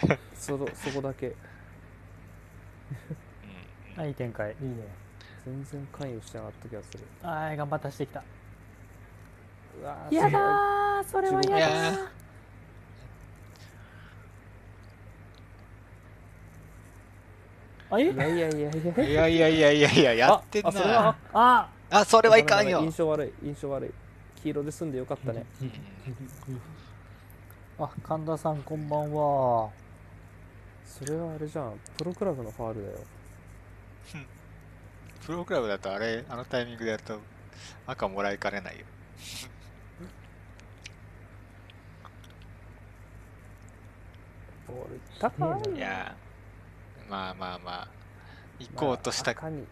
[0.02, 0.18] たよね。
[0.34, 1.28] そのそこだけ。
[1.28, 1.36] う
[3.96, 4.00] ん。
[4.00, 4.56] はいいい展開。
[4.60, 4.82] いいね。
[5.44, 7.04] 全然関与してなかった気がする。
[7.22, 8.24] はい頑張って走ってきた。
[9.80, 12.08] うわーやだーそれは15やだー
[17.90, 18.04] あえ？
[18.04, 18.68] いやいやいやいや。
[19.08, 21.16] いやいやいやいやいや、やってんああそれはな。
[21.32, 22.80] ああ、それはいかんよ。
[22.80, 22.90] 印。
[22.92, 23.32] 象悪い。
[23.46, 23.90] 印象悪い。
[24.42, 25.44] 黄色で済んでよかったね。
[27.78, 29.70] あ神田さんこんばんは。
[30.84, 31.78] それはあれじゃん。
[31.96, 32.98] プロクラブのファールだよ。
[35.24, 37.20] プロクラブだとあれ、あのタイミングでやると
[37.86, 38.86] 赤もらいかねないよ。
[44.66, 46.14] ボール高いいや。
[46.14, 46.27] ー、
[47.08, 47.88] まあまあまあ、
[48.58, 49.30] 行こうとした。
[49.30, 49.64] う赤にーん、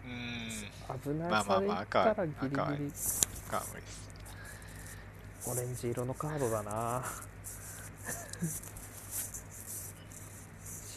[0.99, 1.29] 危ない。
[1.29, 3.27] まあまあまあ赤は赤は無理です。
[5.47, 7.03] オレンジ色のカードだな。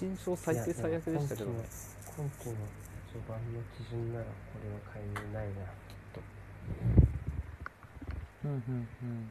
[0.01, 1.65] 新章最低最悪でしたけどね。
[2.17, 2.57] 今季の
[3.13, 4.31] 序盤の基準ならこ
[4.65, 6.21] れは介入ないなきっと。
[8.45, 9.31] うんうんうん。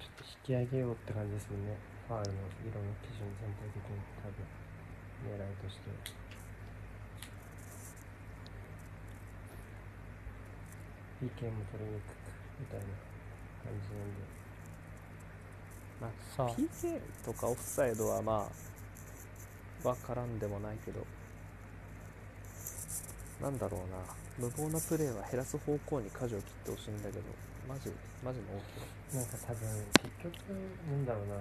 [0.00, 1.76] ちょっと引き上げようって感じですもんね。
[2.08, 4.61] ファールの色の基準全体的に多分
[5.24, 5.82] 狙いとして。
[11.22, 12.16] PK も取りにくく
[12.58, 12.84] みたいな
[13.62, 14.20] 感じなんで。
[16.00, 16.48] まあさあ。
[16.58, 18.50] PK とかオフサイドはま
[19.84, 21.06] あわからんでもないけど。
[23.40, 23.98] なんだろうな。
[24.38, 27.22] 無謀なプレーは減らす方向に舵を切ってほしいんだけど。
[27.68, 27.92] マジ
[28.24, 28.60] マジの大
[29.12, 29.16] きい。
[29.18, 29.60] なんか多分
[30.02, 30.58] 結局
[30.90, 31.34] なんだろうな。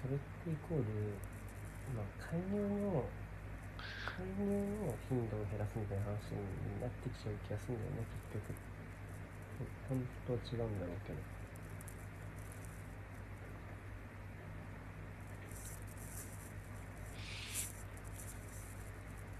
[0.00, 0.84] それってイコール
[1.94, 3.04] まあ介入の
[3.78, 4.44] 介入
[4.86, 6.42] の頻度を減らすみたいな話に
[6.80, 8.58] なってきちゃう気がするんだよね結局。
[9.88, 11.18] 本当は違うんだろうけど。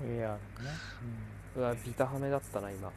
[0.01, 0.39] いやね、
[1.57, 2.93] うわビタハメだったな今。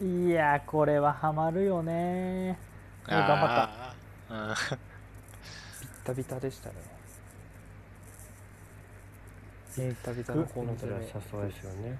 [0.00, 2.56] うん、いやこれはハマるよね
[3.08, 3.46] お頑張った。
[4.28, 4.76] 張った。
[4.76, 4.82] ビ
[5.86, 6.99] ッタビタでしたね
[9.88, 11.98] ビッタビタのこのそれは車窓ですよね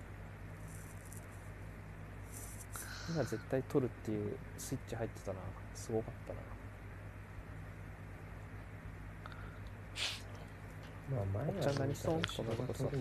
[3.09, 5.39] 今絶対取るっていうスイッチ入ってたな。
[5.74, 6.41] すごかったな。
[11.22, 12.20] まあ前おっちゃん何しとん？
[12.20, 12.99] 後ろが取る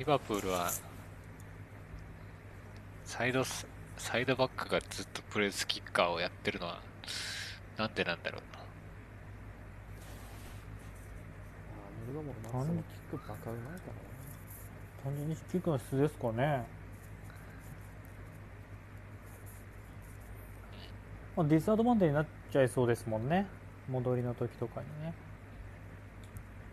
[0.00, 0.70] リバプールは、
[3.04, 3.66] サイドス、
[3.98, 6.80] サイドバックがずっとプレースキッカーをやってるのは、
[7.76, 8.60] なんでなんだろうな。
[15.04, 16.64] 単純にキックの質ですかね。
[21.36, 23.46] まあディスアドバンテーになっちゃいそうですもんね。
[23.86, 25.12] 戻りの時とかにね。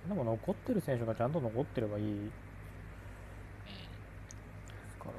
[0.07, 2.31] でも残ってる選手がちゃんと残ってればいい。
[5.11, 5.17] か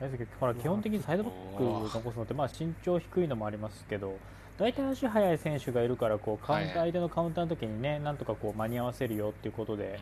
[0.00, 4.18] 大輔ほら基本的にサイドバックを残すのってまあ身長低いのもありますけど
[4.58, 9.98] 大体足速い選手がいるからこうカウンター相手のカウンターの時にねなんとかこう間に合わせるよっていうことで、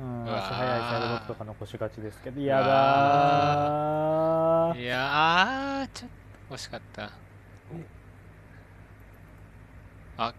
[0.00, 4.80] うん、足速いサイドバックとか残しがちですけどやだー。
[4.80, 6.10] いやー、ちょっ
[6.48, 7.10] と惜しかった。
[10.18, 10.34] あ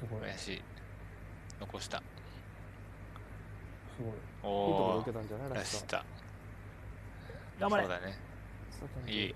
[0.00, 0.62] すごしい。
[1.60, 2.02] 残した。
[3.96, 4.50] すごいいいところ
[4.96, 6.04] お受けたんじゃないー、ラスト出した。
[7.60, 8.18] 頑張れそうだね。
[9.06, 9.34] いい。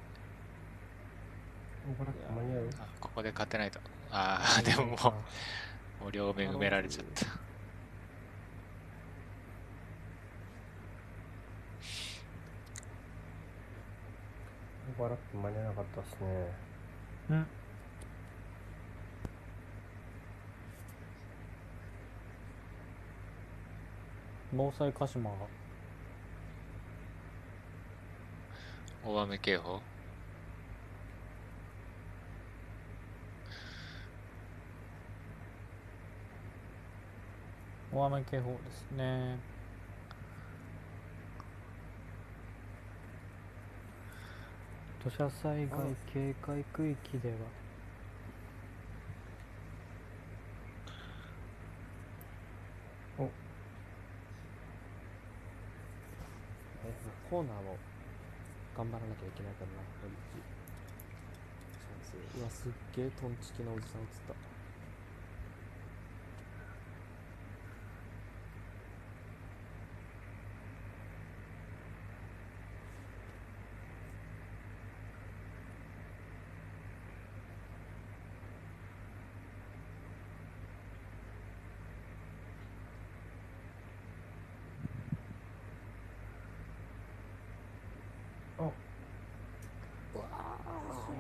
[1.89, 2.71] オーバーラップ間に合う？
[2.81, 3.79] あここで勝てないと。
[4.11, 4.97] ああ、でももう、
[6.03, 7.27] もう両目埋められちゃった。
[14.99, 16.53] オーバーラップ間に合わなかったですね
[17.31, 17.47] うん
[24.53, 25.31] 防災鹿島。
[25.31, 25.37] が
[29.05, 29.81] 大雨警報？
[37.93, 39.39] 大雨警報ですね。
[45.05, 47.37] 土砂災害警戒区域では
[53.19, 53.31] お
[57.29, 57.77] コーナーも
[58.75, 59.83] 頑張らなきゃいけないからな。
[60.01, 60.41] ノリッチ
[61.77, 64.35] チャンスうわすっげえトンチキなおじさん映った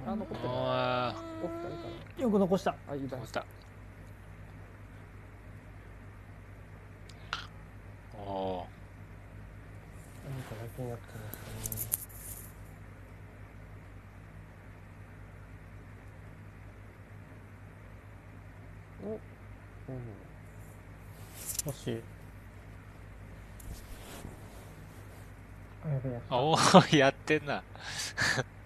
[0.09, 1.89] あ残ってるあお二人か
[2.29, 3.47] よく残したなあいいだあ、落ちた。
[8.15, 8.67] おお
[10.29, 11.89] 何かだけになってますね
[19.05, 19.97] おうん
[21.65, 22.03] もし
[25.83, 26.37] あやべえやっー。
[26.37, 27.63] おお、やってんな。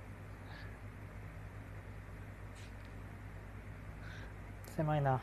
[4.77, 5.21] 狭いな。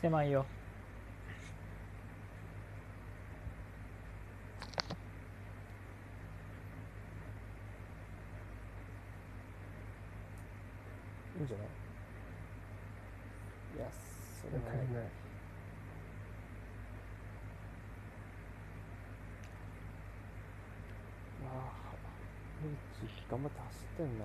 [0.00, 0.44] 狭いよ。
[11.38, 11.66] いいんじゃない？
[13.76, 13.86] いや
[14.40, 14.64] それは。
[14.64, 14.86] ない。
[21.44, 21.94] ああ
[23.30, 24.24] 頑張って走ってんな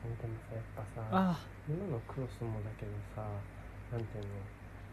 [0.00, 3.22] でもさやっぱさあ今のクロスもだけどさ
[3.92, 4.40] なんていうの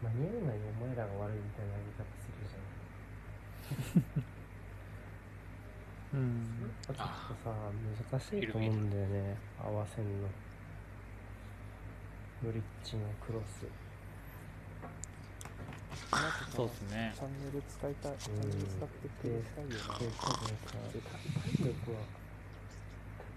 [0.02, 2.60] 間に合わないお前らが悪いみたいな言い方するじゃ
[6.18, 6.20] ん。
[6.20, 6.72] うん。
[6.86, 7.72] ちょっとさ
[8.12, 10.28] 難しいと思うんだよね合わせんの。
[12.42, 13.66] ブリッジのクロス。
[16.54, 17.12] そうっすね。
[17.14, 18.12] チャンネル使いたい。
[18.18, 19.70] チャンネル使ってプレイしたいよ。
[19.70, 20.78] なで多分さ
[21.58, 22.27] 体力は体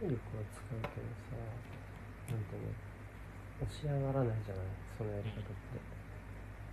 [0.09, 1.37] 力は使うけどさ
[2.33, 2.73] なんていうの
[3.61, 4.65] 押し上がらないじゃない？
[4.97, 5.53] そのやり方って。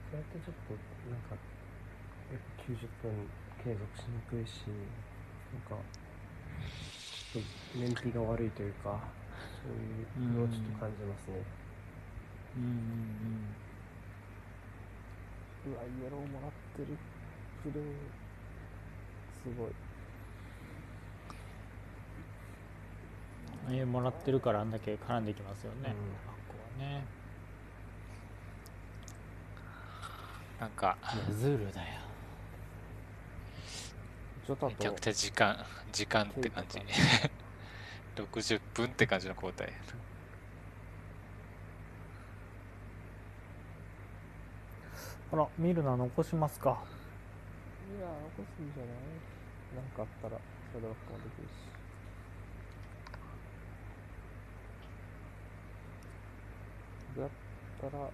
[0.09, 0.73] そうやってちょっと
[1.13, 3.29] なんかやっぱ90分
[3.61, 4.65] 継続しにくいし
[5.53, 8.97] なんかちょっと燃費が悪いというか
[9.61, 11.45] そういうのをちょっと感じますね。
[12.57, 12.67] うんう
[15.69, 16.97] んうわイエローもらってる。
[17.63, 17.85] プレー
[19.43, 19.71] すごい
[23.69, 25.89] うんえもらってるからあんだけ絡んできますよね、うん。
[25.89, 25.95] あこ
[26.49, 27.05] こはね。
[30.61, 30.97] なんか、
[31.39, 32.01] ズールだよ。
[34.49, 36.79] めちゃくちゃ時間、時間って感じ。
[38.17, 39.71] 60分って感じの交代。
[45.31, 46.83] あらミルナ残しますか。
[47.97, 48.95] いや残すんじゃない？
[49.77, 50.41] なんかあったら
[50.73, 51.68] そればっかもできるし
[57.21, 57.29] だっ
[57.81, 58.11] たら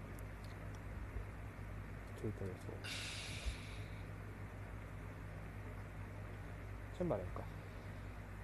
[2.22, 2.56] ケイタ予想。
[6.96, 7.42] チェンバレンか。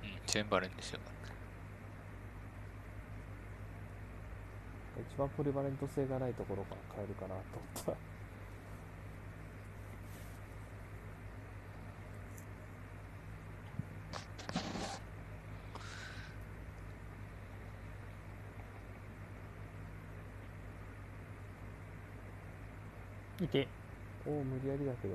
[0.03, 1.01] うん、チェンバレンですよ。
[5.01, 7.35] 一番ポリバレント性がないところから変えるかなと
[7.91, 8.10] 思った
[23.45, 23.67] いて。
[24.27, 25.15] おお無理やりだけど。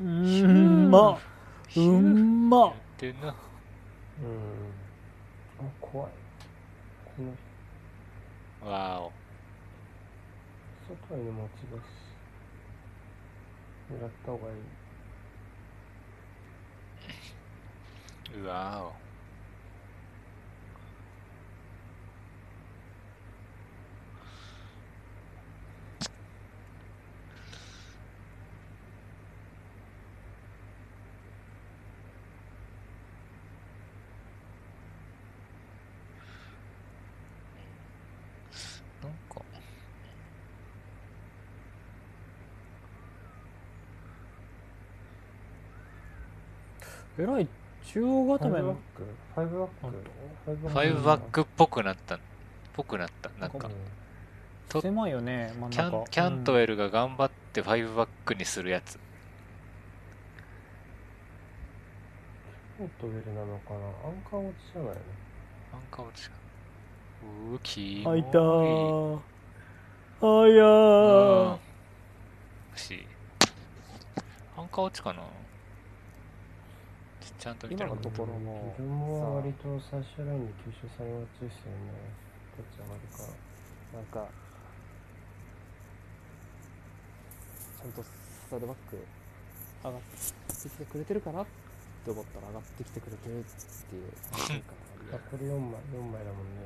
[0.00, 0.04] うん。
[0.04, 0.90] うん。
[0.90, 1.18] ま
[1.76, 2.50] うん。
[2.50, 3.20] まやってん。
[3.20, 3.28] な。
[3.28, 3.34] うん。
[5.60, 6.10] あ怖い
[7.04, 7.22] こ
[8.62, 9.21] のわーお。
[11.12, 11.80] 外への持ち出し
[13.92, 14.54] 狙った方がい
[18.38, 19.12] いうわお。
[39.04, 39.42] なんか、
[47.22, 47.48] えらい。
[47.84, 48.76] 中央固めの
[49.34, 49.82] ファイブバック。
[50.46, 52.18] ファイブバックっぽくなった。
[52.72, 53.30] ぽくなった。
[53.38, 53.70] なんか。
[54.80, 55.76] 狭いよね真ん中。
[55.76, 58.98] キャンキャントウェルが頑張っって5バックにするやつ。
[62.78, 63.76] ポートウェルなのかな？
[63.76, 64.94] アンカー落ちじゃないの？
[65.74, 66.36] アンカー落ちか。
[67.52, 69.18] うーキモ開いたー。
[70.22, 71.52] あいやうん。
[71.52, 71.58] ー
[72.74, 73.06] し
[74.56, 75.20] アンカー落ちかな？
[77.42, 78.70] ちちゃんと見てなかった今のところも。
[78.78, 81.90] 自分も割と最終ラインに吸収されがちですよね
[82.54, 83.18] どっち上がるか
[83.98, 84.30] なんか
[87.82, 88.04] ちゃんと
[88.48, 88.94] サイドバック
[89.82, 91.46] 上がってきてくれてるかなっ
[92.04, 94.12] て思ったら上がってきてくれてるっていう。
[94.30, 96.62] 安心感があこれ4枚4枚だもんね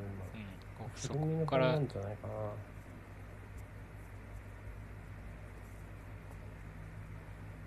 [0.76, 1.00] うん。
[1.00, 1.66] そ今フルミのこから。
[1.72, 2.34] 番なんじゃないかな。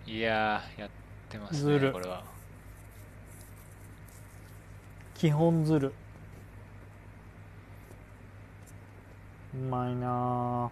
[0.05, 0.89] いやーやっ
[1.27, 2.38] てますねこれは
[5.19, 5.93] 基本ずる
[9.53, 10.71] うまいな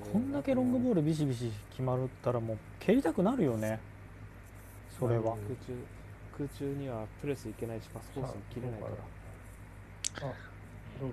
[0.00, 3.80] ーこんだけロングボールビシビシ決まるったらもう蹴りたくなるよね。
[4.98, 5.36] それは。
[5.36, 5.84] 空中
[6.38, 8.86] 空中にはプレスいけないしパスコースに切れないか
[10.22, 10.28] ら。
[10.28, 10.32] あ
[11.02, 11.12] ロブ。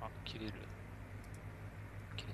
[0.00, 0.52] あ切れる
[2.16, 2.28] 切れ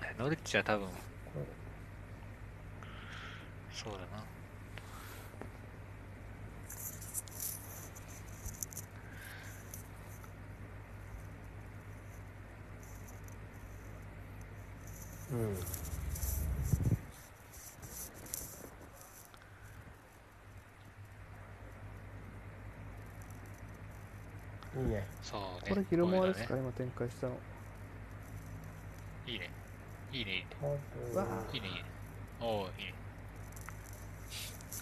[0.00, 0.86] ないノリッチは多分
[3.72, 4.06] そうだな。
[15.32, 15.38] うん。
[24.82, 25.06] いいね。
[25.22, 25.70] そうね。
[25.70, 26.58] これ昼間ですか？
[26.58, 27.38] 今展開したの
[30.20, 30.32] いいね。
[30.32, 30.44] いいね
[31.54, 31.68] いいね。
[31.68, 31.84] いいね
[32.40, 32.84] おおいい。
[32.86, 32.94] ね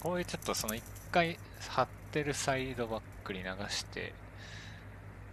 [0.01, 0.83] こういうちょっとその一
[1.13, 1.39] 回
[1.69, 4.13] 張ってるサイドバックに流して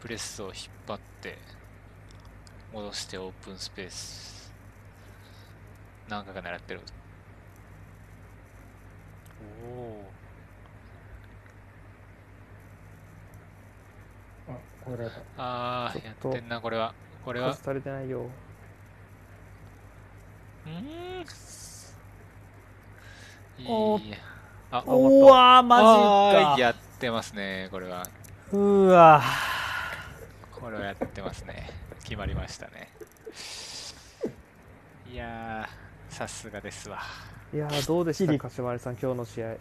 [0.02, 0.56] プレスを引っ
[0.88, 1.40] 張って
[2.72, 4.54] 戻してオープンスペース。
[6.08, 6.82] 何回か狙ってる。
[9.68, 10.12] おお
[14.48, 16.94] あ超えられたあーやってんなこれは。
[17.24, 17.56] これは。
[17.56, 18.30] 数足りてないよ
[20.66, 20.72] うー。
[23.64, 24.00] んお
[24.72, 24.90] あう
[25.26, 28.04] わーマジあーやってますねこれは。
[28.04, 28.10] か
[28.52, 29.22] うわ
[30.52, 31.70] これはやってますね。
[32.04, 32.90] 決まりましたね。
[35.12, 37.00] いやーさすがですわ。
[37.54, 38.80] いやーどうでしたかしまり。
[38.80, 39.56] さん今日の試合。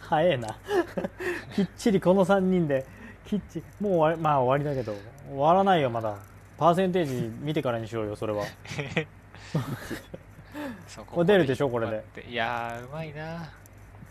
[0.00, 0.48] 早えな。
[1.54, 2.86] きっちりこの3人で。
[3.26, 4.96] きっちもう終わりまあ終わりだけど。
[5.28, 6.16] 終わらないよまだ。
[6.58, 8.44] パーセンテージ見てからにしようよそれは
[10.88, 12.04] そうこれ出るでしょこれで。
[12.28, 13.52] いやーうまいな。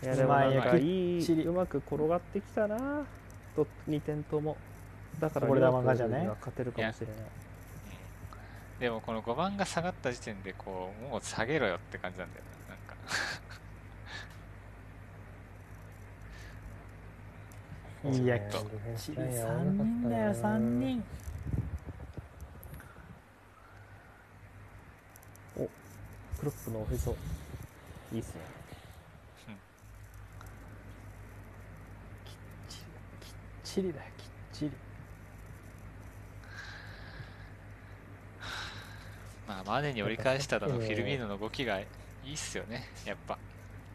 [0.02, 1.42] いやでもなんかいきっちり。
[1.42, 3.04] いうまく転がってきたな。
[3.54, 4.56] と2点とも。
[5.18, 6.28] だからこれリバプール玉がじゃね？
[6.40, 7.16] 勝てるかもしれない。
[8.80, 12.94] でもこの5番が下がった時点でこうもう下げろよって感じなんだよななんか。
[18.24, 18.60] いやきっ
[18.96, 21.04] ちりライン合わ3なかった人だよな3人
[26.40, 27.14] クロップのおへそ。
[28.14, 28.40] いいっすね。
[32.66, 34.70] きっちりだよきっちり。
[39.46, 41.86] まあマネに折り返した後の フィルミーノの動きがい
[42.24, 42.88] いっすよね。
[43.04, 43.36] やっぱ。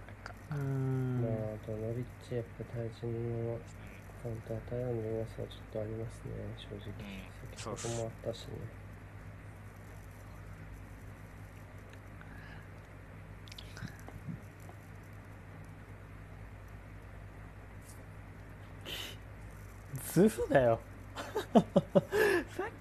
[0.05, 0.33] なんか。
[0.51, 1.21] うーん。
[1.23, 3.57] まああとノリッチやっぱ対人の
[4.21, 6.93] カウンター対応の弱さはちょっとありますね正直。
[6.99, 7.75] うん。
[7.75, 8.84] 先ほどもあったしね
[20.13, 20.79] ズルだよ。
[21.55, 21.63] さっ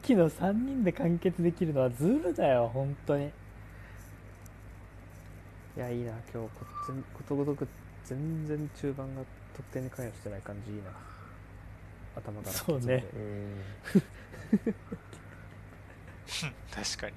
[0.02, 3.30] きの3人で完結できるのはズルだよ本当に。
[5.76, 6.50] いやいいな今日
[7.14, 7.66] ことごとく
[8.04, 9.22] 全然中盤が
[9.56, 10.90] 得点に関与してない感じいいな。
[12.16, 13.04] 頭からそうね。
[13.14, 13.64] うん
[16.70, 17.14] 確かに。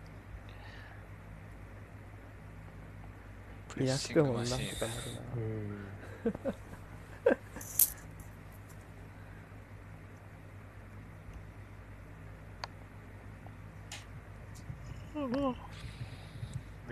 [3.70, 6.32] プレッシングマシーン。
[6.32, 6.54] か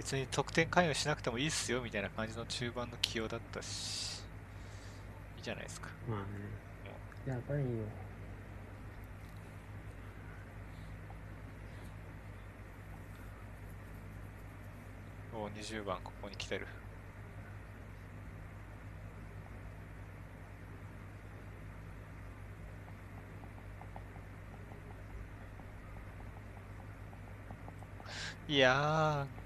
[0.06, 4.19] 別に得点関与しなくてもいいっすよみたいな感じの中盤の起用だったし、
[5.36, 5.88] いいじゃないですか。
[6.07, 6.26] まあね。
[7.26, 7.65] やばいよ。
[15.34, 16.68] お20番ここに来てる。
[28.48, 29.44] いやー、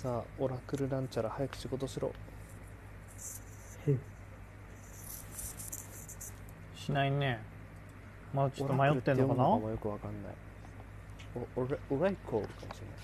[0.00, 2.12] さあオラクルなんちゃら早く仕事しろ。
[6.76, 7.40] しないね。
[8.32, 9.42] まだちょっとオラ迷ってんのかな？
[9.42, 10.32] のもよくわかんない。
[11.56, 12.96] おオレオライコーかもしれない。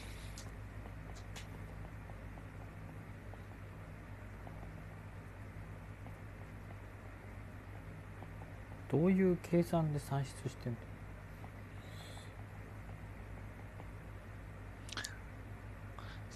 [8.93, 10.79] どういう計算で算出してんの？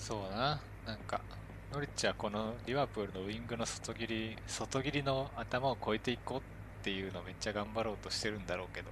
[0.08, 0.58] そうな。
[0.86, 1.20] なんか、
[1.70, 6.42] ノリッチはこのリバプールのウイングの外切り、外切りの頭を越えていこうっ
[6.82, 8.88] ていうのをめっちゃ頑張ろうとしてるんだろうけど、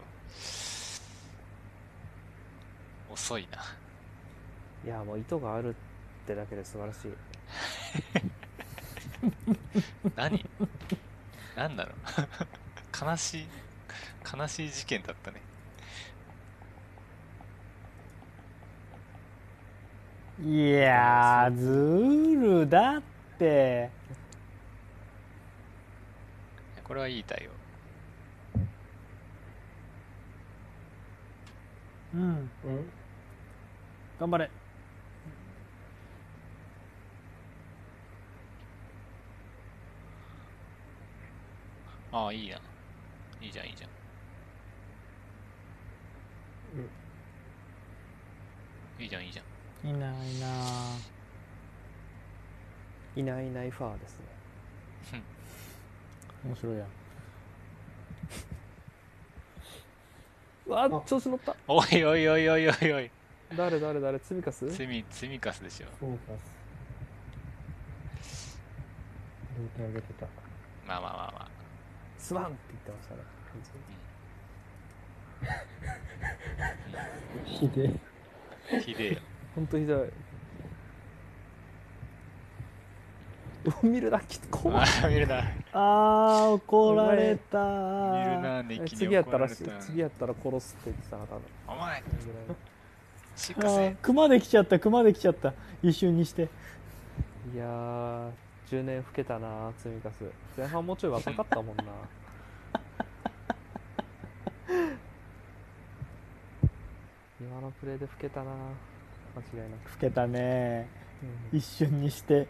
[3.11, 3.63] 遅いな。
[4.85, 5.75] いやもう意図があるっ
[6.27, 7.13] てだけで素晴らしい
[10.15, 10.45] 何？
[11.57, 11.91] 何なの？
[13.11, 13.47] 悲しい、
[14.37, 15.41] 悲しい事件だったね。
[20.45, 23.03] いやーズールだっ
[23.39, 23.89] て
[26.85, 27.51] これはいい対応。
[32.15, 32.49] うんうん
[34.21, 34.51] 頑張れ
[42.13, 42.57] ああ、いいな。
[43.43, 43.91] いいじゃん、いいじゃん。
[49.03, 49.56] いいじゃん、いいじゃん。
[49.87, 50.17] いないな
[53.15, 55.23] いないいないファーですね。
[56.45, 56.87] 面白いやん。
[60.67, 61.55] う わあ調子乗った。
[61.69, 62.93] おいおいおいおいおい。
[62.93, 63.11] おい。
[63.57, 64.19] 誰誰誰？
[64.19, 65.87] ツミカス積み、積みかすでしょ。
[66.01, 66.33] そうか
[69.57, 70.27] 両手上げてた。
[70.85, 71.51] まあまあまあまあ。
[72.19, 73.23] スワンって言ってましたね。
[73.53, 73.81] 完全
[77.45, 78.01] にひで
[78.69, 78.81] え。
[78.81, 79.21] ひでえよ。
[79.57, 80.11] ほんとひどい。
[83.83, 85.43] 見るなき怖いああ、見るな。
[85.73, 91.43] あー怒られた見るな、次やったら次やったら殺すって言ってたな多分。
[91.67, 92.03] お前、
[93.35, 93.93] しあ。
[94.03, 95.55] 熊できちゃった熊できちゃった。
[95.83, 96.49] 一瞬にして。
[97.55, 98.31] いやー
[98.71, 100.25] 10年老けたな積みかす。
[100.57, 101.83] 前半もうちょい若かったもんな。
[107.41, 108.51] 今のプレーで老けたな
[109.37, 110.89] 間違いなく、老けたね。
[111.53, 111.59] うん。
[111.59, 112.49] 一瞬にして。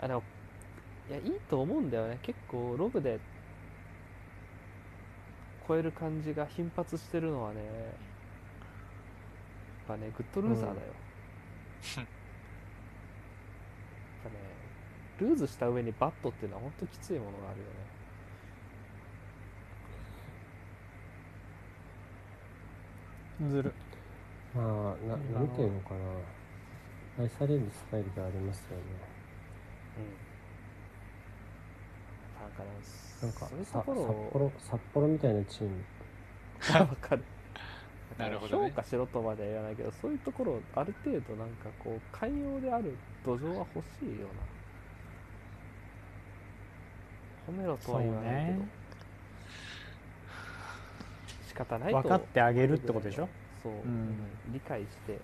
[0.00, 0.22] あでも
[1.08, 2.18] いやいいと思うんだよね。
[2.22, 3.20] 結構ロブで
[5.68, 7.60] 超える感じが頻発してるのはね。
[9.88, 10.82] やっぱねグッドルーザーだよ、や
[12.02, 12.06] っ
[14.24, 14.36] ぱね
[15.22, 17.72] ルーズした上にバットっていうのは本当きついものがあるよね。
[23.50, 23.72] ずる。
[24.54, 24.64] まあ
[25.06, 26.00] ななんていうのかな。
[27.22, 28.82] 愛されるスタイルがありますよね。
[29.98, 30.04] うん。
[32.42, 32.70] なんかね
[33.22, 35.84] なんかそういうとさ札ころを幌札幌みたいなチーム。
[36.80, 37.24] わかる。
[38.18, 38.70] なるほどね。
[38.70, 44.42] 評価しろとまでは言わないけどそういうところをある程度なんかこう寛容である土壌は欲しいような
[47.48, 48.68] 褒めろとは言わないけど、ね。
[51.48, 53.28] 仕方ないと分かってあげるってことでしょ？
[53.62, 54.14] そう、ん。
[54.52, 55.18] 理解して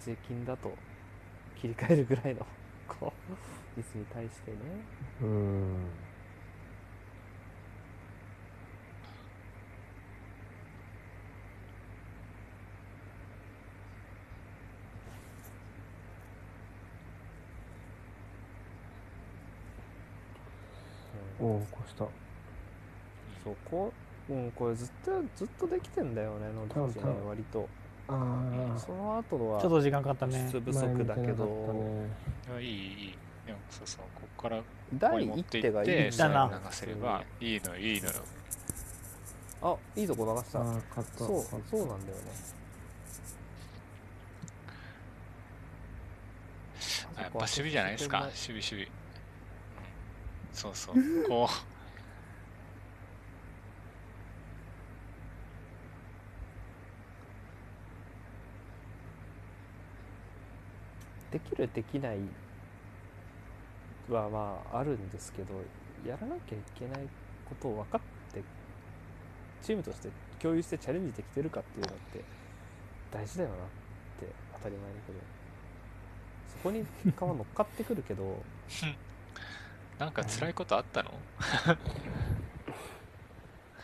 [0.00, 0.72] 税金だと
[1.60, 2.46] 切り替えるぐらいの
[2.88, 3.12] こ
[3.76, 4.56] うミスに対してね。
[5.22, 5.86] うん
[21.42, 22.06] おおこうした。
[23.44, 23.92] そうこ？
[24.30, 27.68] う、うん、これずっとずっとできてんだよねノリッチね割と。
[28.08, 30.46] ああその後はちょっと時間かかったね。
[30.48, 32.04] 質不足だけど、
[32.48, 32.70] いやいい、い
[33.08, 33.18] い。
[33.46, 34.62] でも、そうそう、ここから
[34.94, 38.14] 第一手がいい流せれば、いいのよ、いいのよ。
[39.62, 40.64] あいいとこ流した。
[41.16, 42.22] そうそうなんだよね。
[47.16, 48.88] あやっぱ守備じゃないですか、守備、守備。
[50.52, 50.94] うんそうそう、
[51.28, 51.72] こう。
[61.32, 62.18] できるできない
[64.10, 65.54] はまああるんですけど
[66.06, 67.08] やらなきゃいけない
[67.48, 68.00] ことを分かっ
[68.34, 68.42] て
[69.62, 72.22] チームとして共有してチャレンジできてるかっていうのって
[73.10, 73.58] 大事だよなっ
[74.20, 75.18] て当たり前だけど
[76.48, 78.44] そこに結果は乗っかってくるけど
[80.02, 81.12] なんか辛いことあったの？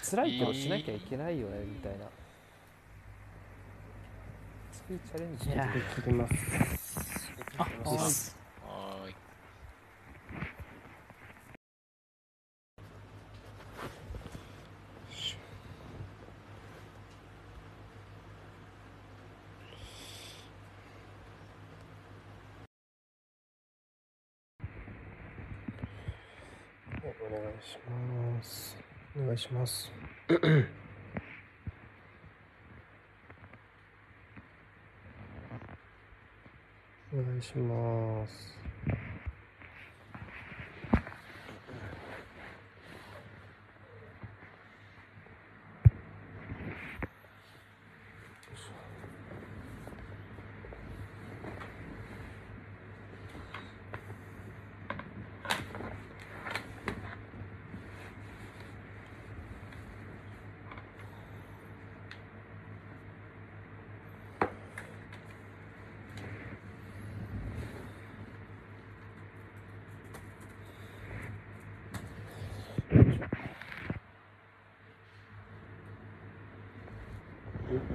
[0.03, 2.07] 辛いけどしなきゃいけないよねみたいな。
[4.73, 5.53] そういうチャレンジで
[5.95, 6.35] 切ります。
[7.57, 9.15] あはいはいはーい。
[27.01, 28.77] お願いします。
[29.15, 29.93] お願いします。
[37.13, 38.58] お願いします。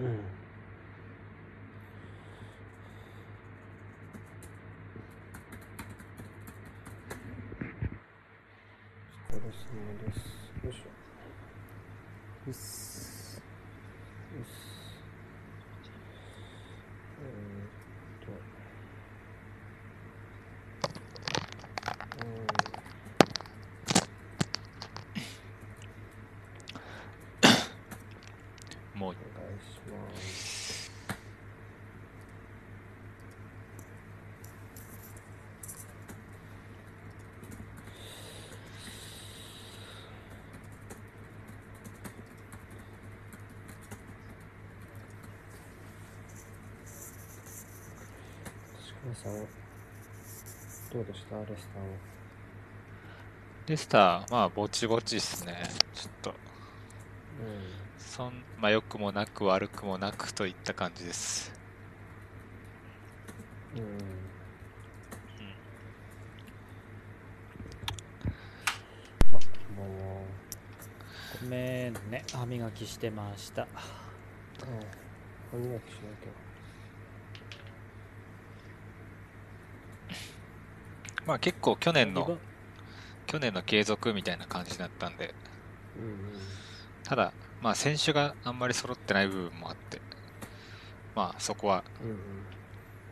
[0.03, 0.19] うん
[9.29, 9.49] お疲れ様
[9.99, 10.17] です
[10.65, 10.81] よいしょ
[12.47, 13.41] うっす
[14.37, 14.47] よし
[17.19, 17.25] えー
[18.23, 18.31] っと
[22.25, 22.27] う
[28.97, 29.21] んもうお願い
[29.59, 30.91] します
[49.05, 49.33] 鹿さん
[50.93, 51.35] どうでした？
[51.37, 51.87] レスターは。
[53.67, 55.63] レスター、まあ、ぼちぼちっすね。
[55.93, 56.33] ちょっと、う
[57.97, 61.51] そん、まあ、良くもなく悪くもなくといった感じです。
[63.75, 63.85] んうん。
[63.85, 63.91] うん。
[69.33, 69.39] あこ
[69.73, 70.21] んばんは
[71.41, 72.23] ごめんね。
[72.31, 73.63] 歯磨きしてました。
[73.63, 73.67] あ
[75.51, 76.52] 歯磨きしなきゃ
[81.25, 82.37] まあ、結構去年の
[83.25, 85.33] 去年の継続みたいな感じだったんで、
[85.97, 86.17] うんうん
[87.03, 90.01] ただ、まあ、選手があんまり揃ってない部分もあって、
[91.15, 91.83] まあ、そこは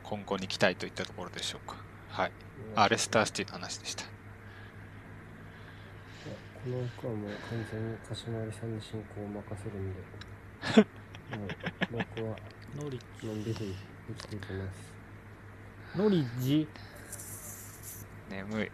[0.03, 1.75] 今後に期待といったところでしょうか。
[2.07, 2.31] はい。
[2.73, 4.05] うんあ、レスターシティの話でした。
[6.63, 9.99] この枠はもう完全に鹿島有さんに進行を任せるんで
[11.35, 11.55] もう
[11.91, 12.37] 僕は
[12.75, 13.75] ノリのんびり
[14.07, 14.93] 生きていきます
[15.95, 16.67] ノリジ
[18.31, 18.71] 眠い。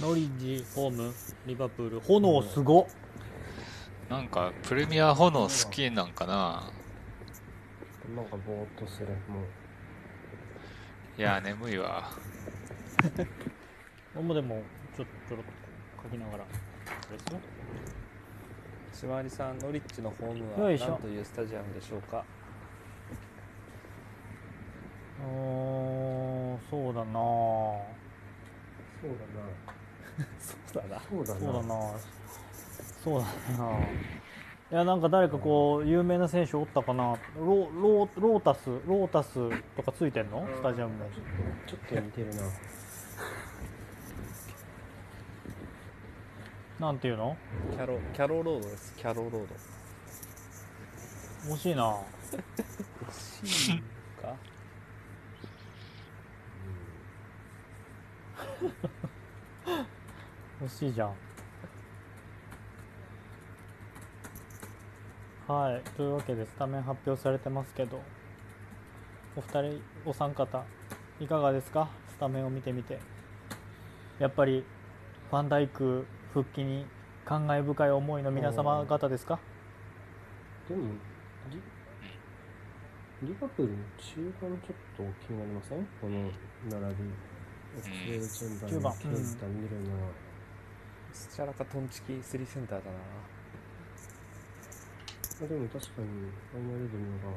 [0.00, 1.12] ノリジホーム
[1.46, 2.86] リバプール炎すごっ。
[4.08, 6.70] なんか、プレミア炎好きなんかな？
[8.16, 9.40] なんかぼーっとするも
[11.18, 11.20] う。
[11.20, 12.10] いや、眠いわ。
[14.14, 14.62] 俺 もでも
[14.96, 15.52] ちょちょろっと
[16.04, 16.44] 書きながら。
[16.44, 16.46] あ
[17.12, 17.36] れする
[18.92, 20.90] 島割さんノリッチのホームはよいしょ。
[20.90, 22.24] 何というスタジアムでしょうか？
[25.20, 27.20] うーんそうだな
[29.00, 29.16] そうだ
[30.68, 30.90] そうだな。
[30.96, 31.40] なそうだな。
[31.40, 31.74] そうだな。
[33.04, 33.26] そうだ
[33.64, 33.78] な。
[34.70, 37.16] いやなんか誰かこう有名な選手おったかな。
[37.38, 40.46] ロロロータスロータスとかついてんの？
[40.56, 41.10] スタジアムに
[41.66, 42.42] ちょっと似てるな。
[46.80, 47.36] なんていうの？
[47.70, 48.92] キャロキャロロードです。
[48.94, 49.46] キャロロード。
[51.54, 51.94] 惜しいな。
[53.42, 53.82] 惜しい
[54.20, 54.34] か
[60.62, 61.14] 惜しいじゃん。
[65.46, 68.02] はいというわけでスタメン発表されてますけど
[69.34, 70.62] お二人お三方
[71.20, 71.88] いかがですか？
[72.08, 72.98] スタメンを見てみて。
[74.18, 74.64] やっぱり
[75.30, 76.04] ファンダイク
[76.34, 76.84] 復帰に
[77.24, 79.38] 感慨深い思いの皆様方ですか？
[80.68, 80.82] でも
[81.50, 81.62] リ
[83.28, 85.86] リバプールの中盤ちょっと気になりません？
[86.00, 86.30] この
[86.80, 87.04] 並び
[87.76, 88.92] エクセルチェンバー9番。
[88.96, 89.94] ケイタミルナ
[91.12, 92.98] スチャラかトンチキ3センターだな
[95.40, 96.08] まあ、でも確かに
[96.50, 97.30] ファイナルデムが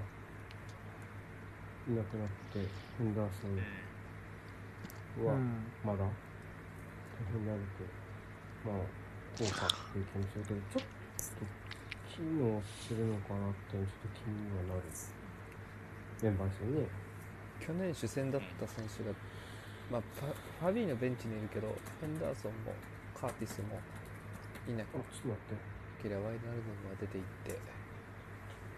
[1.88, 2.60] いなくなって
[2.98, 6.10] ヘンダーソンはうんまだ大
[7.32, 8.82] 変になるとまあ
[9.38, 10.84] 効果っていう気もするけどちょっ
[11.38, 11.46] と
[12.10, 14.84] 機能するのかなってちょっと気にはなる
[16.22, 16.88] メンバーですよね
[17.62, 19.14] 去年主戦だった選手が、
[19.92, 21.68] まあ、ファファビーのベンチにいるけど
[22.00, 22.72] ヘンダーソンも
[23.14, 23.78] カーティスも
[24.68, 25.72] いなあちょっと待って。
[26.02, 27.60] ければワイナルドムが出ていって。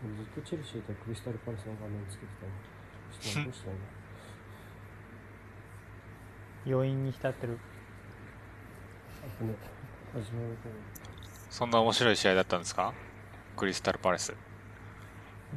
[0.03, 2.51] 俺ずっとチェルシーとクリスタルパレスの画面つけてたの
[3.21, 3.75] ちょっと待ってどうしたの？
[6.65, 7.57] 余韻に浸ってる。
[9.21, 9.27] あ
[10.19, 10.75] 始まる頃。
[11.49, 12.93] そんな面白い試合だったんですか？
[13.55, 14.33] クリスタルパレス。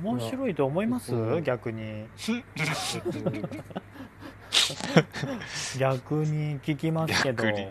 [0.05, 1.13] 面白いと思います？
[1.13, 1.43] うん。
[1.43, 1.83] 逆に。
[1.83, 2.09] えっ
[3.03, 3.11] と
[5.79, 7.45] 逆に聞きますけど。
[7.45, 7.69] 逆に。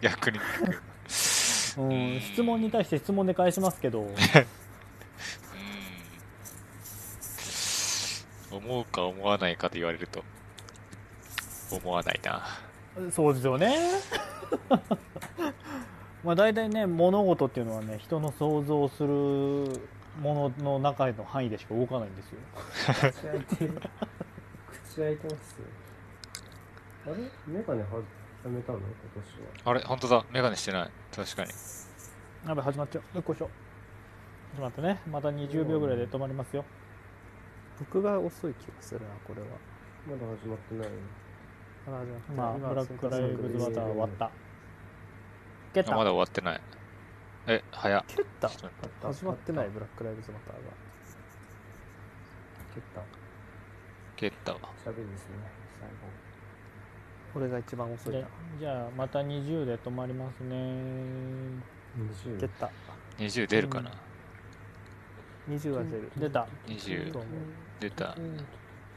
[0.00, 0.38] 逆に。
[1.78, 1.82] う
[2.16, 4.02] ん、質問に対して質問で返しますけど。
[4.02, 4.16] うん。
[8.56, 10.22] 思うか思わないかと言われると。
[11.70, 12.42] 思わないな。
[13.10, 13.74] そうですよね。
[16.22, 19.08] まあ大体ね物事っていうのはね人の想像する
[20.20, 22.38] ものの中の範囲でしか動かないんですよ。
[23.10, 23.80] 口開いてる
[24.84, 25.56] 口開いてます
[27.06, 27.16] あれ？
[27.46, 27.88] メガネは
[28.44, 28.78] やめたの？
[28.78, 29.70] 今年は。
[29.70, 29.80] あれ？
[29.80, 30.24] 本当だ。
[30.30, 30.90] メガネしてない。
[31.14, 31.50] 確かに。
[32.46, 33.16] やべ始まっちゃう。
[33.16, 33.46] よっこいしょ。
[33.46, 35.00] ちょっと待ってね。
[35.10, 36.64] また20秒ぐらいで止まりますよ。
[37.78, 39.48] 僕が遅い気がするなこれは。
[40.06, 40.86] まだ始まってない。
[40.86, 40.92] よ
[41.86, 44.30] あじゃあまあ今ブラックライブズマター終わった
[45.74, 46.60] 蹴ったあまだ終わってない。
[47.48, 48.04] え早っ。
[48.06, 50.60] 蹴った始まってないブラックライブズマターが。
[52.74, 53.02] 蹴った
[54.16, 55.61] 蹴ったわ喋りですね
[57.32, 58.24] 最後俺が一番遅い
[58.58, 60.54] じゃあまた20で止まりますね。
[61.96, 62.70] 20蹴った。
[63.18, 63.90] 20出るかな、
[65.48, 66.10] 20は出る。
[66.16, 66.46] 出た。
[66.66, 67.28] 20どうも
[67.80, 68.16] 出た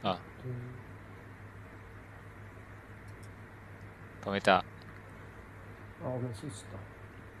[0.02, 0.18] あ。
[4.22, 4.56] 止めた。
[4.56, 4.64] あ、
[6.02, 6.78] ごめん、そうした。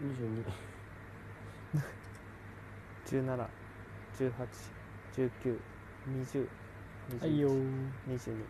[0.02, 0.44] 22。
[3.06, 3.48] 17、
[4.18, 4.32] 18、
[5.14, 5.60] 19、
[6.08, 6.48] 20、
[7.20, 7.54] はいよ21、
[8.08, 8.44] 22、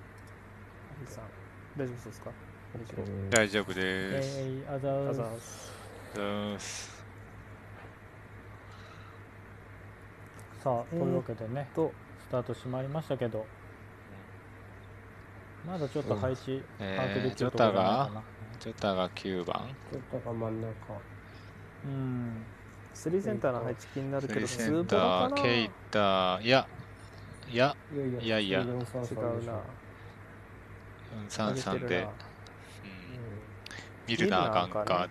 [1.05, 1.36] 23
[1.77, 2.31] 大丈夫そうですか
[2.97, 5.11] ？25大丈夫でえーす、ー、あざーす。
[5.11, 5.73] あざーす。
[6.17, 7.05] うーす。
[10.63, 13.47] さあというわけでね、とスタートしまいりましたけど。
[15.67, 18.23] まだちょっと配置えー把握できるところがないかな。
[18.61, 19.69] ジョタが9番。
[19.93, 20.69] ちょっとが真ん中。
[21.85, 22.45] うん。
[22.95, 25.37] 3センターの配置気になるけどスリーセンタツーボロかな？
[25.37, 26.67] ーケイタいや
[27.51, 28.63] いやいやいや、いやいや。
[28.63, 29.61] 普通に433違うな433で、
[31.13, 32.13] うん上げてるな。
[34.09, 34.69] 見るなあかん。
[34.69, 35.09] 見るなあかんか。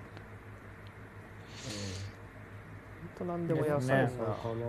[3.18, 3.26] ほん。
[3.26, 4.10] と何でもやですねさいな。
[4.10, 4.66] そうかな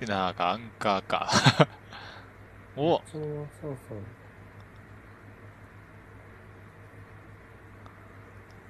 [0.00, 1.30] 見るなあかんかか。
[2.76, 2.98] お。
[2.98, 3.24] 普通の
[3.60, 3.98] そうそう。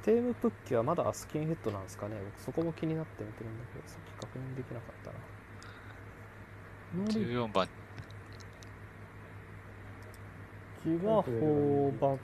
[0.03, 2.17] テームプッキはまだスキンヘッドなんですかね。
[2.25, 5.19] 僕そこも気になって見てるんだけどさっき確認できなかったな。
[6.95, 7.69] ノリ14番
[10.83, 12.19] チがフォーバッ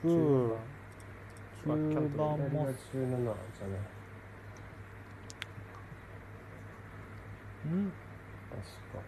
[0.00, 0.56] ク10
[1.66, 1.74] 中
[2.16, 3.76] 盤も17じゃな
[7.66, 7.74] い。
[7.74, 7.92] ん
[8.50, 9.02] 確か。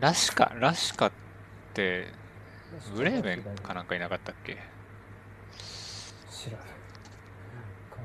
[0.00, 1.12] ラシカラシカっ
[1.74, 2.06] て
[2.94, 4.56] ブレーメンかなんかいなかったっけ？
[6.30, 6.66] 知らない。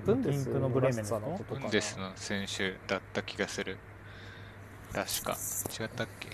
[0.05, 3.77] ブンデスのブレーメンのことブンデスの選手だった気がする
[4.93, 6.29] ラシカ違ったっけ？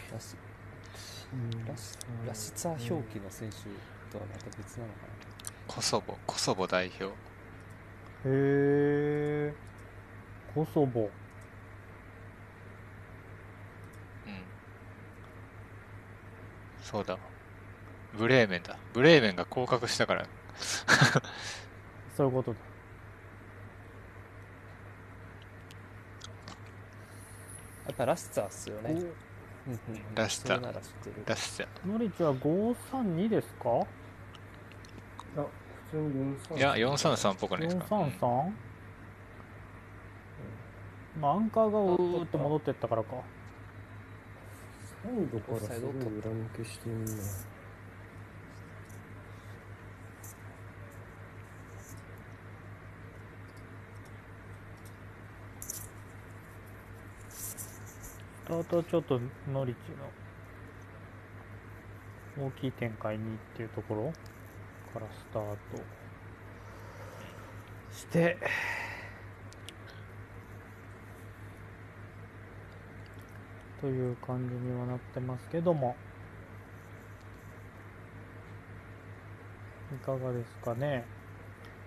[1.68, 2.27] ラシうん。
[2.27, 3.55] ラシツァ表記の選手
[4.11, 4.99] とはまた別なのか
[5.68, 7.05] コソボコソボ代表。
[7.05, 7.10] へ
[8.26, 9.53] え
[10.53, 11.01] コソボ。
[11.01, 11.10] うん。
[16.81, 17.18] そうだ。
[18.14, 18.77] ブレーメンだ。
[18.93, 20.27] ブレーメンが降格したから。
[22.15, 22.65] そういうことだな
[27.88, 28.95] やっぱラシツァっすよね
[29.68, 29.80] うんうん
[30.15, 31.23] ラシツァそれなら知ってる。
[31.26, 33.69] ラシチャノリチは532ですか？
[35.38, 35.45] あ、
[35.91, 36.57] 普通に433。
[36.57, 38.52] いや433っぽくないですか、433
[41.19, 43.11] まあアンカーがうーって戻ってったからか
[45.03, 47.06] サイドからすごい裏抜けしてん。
[47.06, 47.11] な。
[58.45, 59.19] スタートはちょっと
[59.51, 59.79] ノリチ
[62.37, 64.11] の大きい展開にっていうところ
[64.93, 65.57] からスタート
[67.95, 68.37] して。
[73.79, 75.95] という感じにはなってますけども。
[79.93, 81.05] いかがですかね。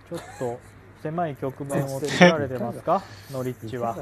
[0.08, 0.60] ちょっと
[1.02, 3.02] 狭い局面を作られてますか？
[3.32, 3.96] ノリッチは。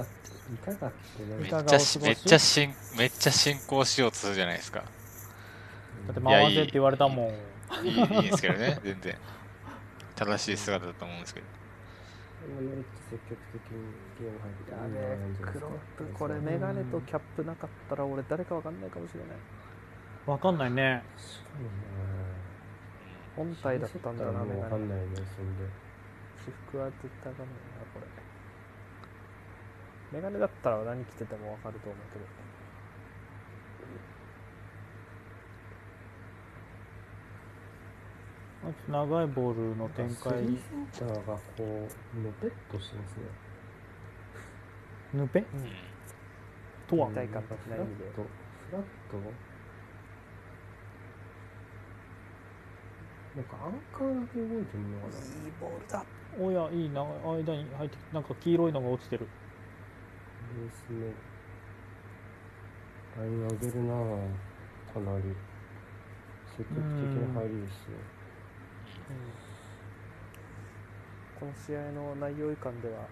[1.40, 1.98] めっちゃし？
[1.98, 4.80] めっちゃしんめっちゃ進行しようとするじゃないですか。
[4.80, 4.84] だ
[6.12, 7.32] って回せって言われたも
[7.82, 7.86] ん。
[7.86, 9.16] いいいいんですけどね、全然。
[10.14, 11.46] 正しい姿だと思うんですけど。
[12.46, 13.88] 今ノリッチ積極的に
[14.20, 19.28] ゲーム入ってやべえクロップこれメガネとキャップなかったら俺誰かわかんないかもしれない。
[20.26, 21.02] わかんないね。
[23.34, 24.44] 本体だったんだよな。
[24.44, 24.62] メガネ。
[24.62, 25.64] わかんないねそんで。
[26.36, 28.06] 私服は絶対わかんないなこれ
[30.14, 32.24] メガネだったら何着ててもわかると思うけど。
[38.66, 40.14] あいつ長いボールの展開。
[40.14, 43.24] スリーセンターがこうのぺっとしてますね。
[45.14, 45.44] ヌペ
[46.86, 47.10] とは？
[47.10, 48.04] 一体感的な意味で。
[48.14, 48.22] フ
[48.72, 49.18] ラット。
[53.34, 55.18] なんかアンカーだけ動いてるのかな。
[55.18, 56.04] いいボールだ。
[56.38, 57.02] おやいいな。
[57.02, 59.26] 間に入ってきてなんか黄色いのが落ちてる
[60.54, 61.12] ですね
[63.18, 64.28] ライン上げるなぁ
[64.92, 65.34] かなり。
[66.56, 66.86] 積極的
[67.34, 67.98] な入りですね。
[71.40, 73.08] この試合の内容以下では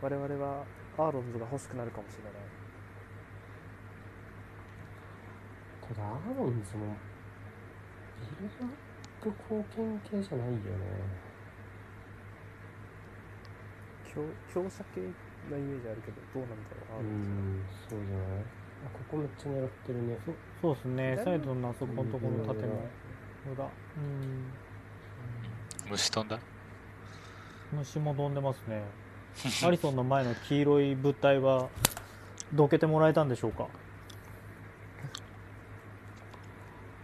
[0.00, 0.64] 我々は
[0.98, 2.32] アーロンズが欲しくなるかもしれない。
[5.88, 6.94] ただアーロンズも
[8.20, 8.70] ビルドアッ
[9.20, 10.60] プ貢献系じゃないよね。
[14.14, 14.22] 強
[14.52, 15.00] 強者系
[15.50, 16.56] なイメージあるけどどうなんだ
[16.88, 18.26] ろうアーうんそうじゃない？
[18.84, 20.18] あここめっちゃ狙ってるね。
[20.24, 20.32] そ
[20.62, 21.10] そうですね。
[21.18, 22.68] 左サイドのあそこのところの縦の
[23.46, 23.64] うん裏。
[23.64, 23.70] うん。
[25.90, 26.38] 虫飛んだ？
[27.72, 28.82] 虫も飛んでますね。
[29.66, 31.68] アリソンの前の黄色い物体は
[32.52, 33.66] どけてもらえたんでしょうか？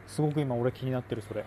[0.06, 1.44] すごく今俺気になってるそれ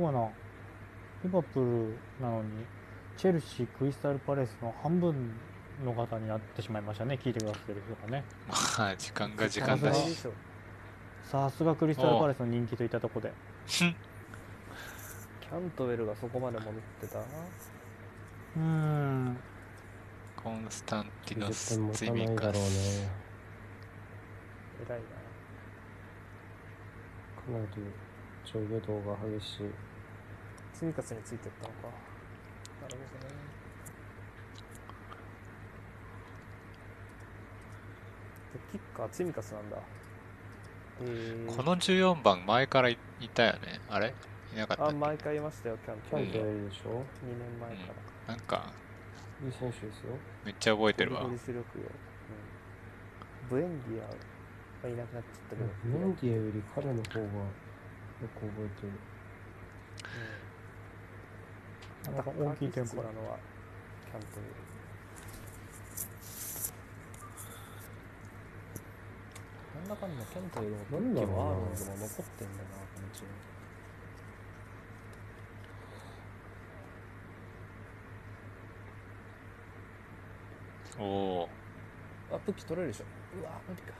[0.00, 0.28] ごいな。
[1.22, 2.64] リバプールなのに
[3.16, 5.32] チェルシークリスタルパレスの半分
[5.84, 7.18] の方になってしまいましたね。
[7.22, 8.24] 聞いてくださってる人がね。
[8.48, 8.54] ま
[8.88, 10.16] あ、時間が時間だし。
[11.24, 12.40] さすがクリスタルパレス。
[12.40, 13.32] の人気といったところで。
[13.68, 19.36] キャントウェルがそこまで戻ってたうーん。
[20.42, 22.68] コンスタンティノ絶スツイミカだろうね
[24.86, 25.04] 偉いな
[27.36, 27.82] かなり
[28.46, 29.89] 上下動が激しい
[30.72, 31.88] 積み勝についてったのか。
[32.82, 33.34] なるほどね。
[38.52, 39.76] でキッカー積み勝なんだ。
[41.02, 43.80] えー、この14番前からいいたよね。
[43.88, 44.14] あれ？
[44.52, 45.78] いなかったあ毎回いましたよ。
[45.84, 46.92] キャントウェルキャントウェルでしょ？2
[47.38, 47.92] 年前か
[48.26, 48.72] ら、なんか、
[49.44, 50.16] いい選手ですよ。
[50.44, 51.20] めっちゃ覚えてるわ。
[51.22, 51.36] ゴリ。
[51.36, 51.84] ゴリ主力よ、
[53.42, 54.06] うん、ブエンディア
[54.86, 57.30] はいなくなっちゃったけど、ブエンディアより彼の方がよ
[58.34, 58.88] く覚えてる。
[58.88, 60.39] うん、
[62.04, 63.38] なんか大きいテンポなのは
[64.10, 64.70] キャントウェル
[69.80, 73.30] なんだかんだキャントウェルもなんアーロンズも残ってんだなこのチーム
[80.98, 81.04] お
[81.42, 81.48] お
[82.32, 83.04] あ武器取れるでしょ
[83.40, 83.92] うわ無理か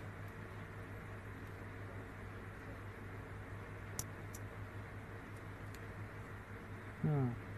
[7.04, 7.49] うん。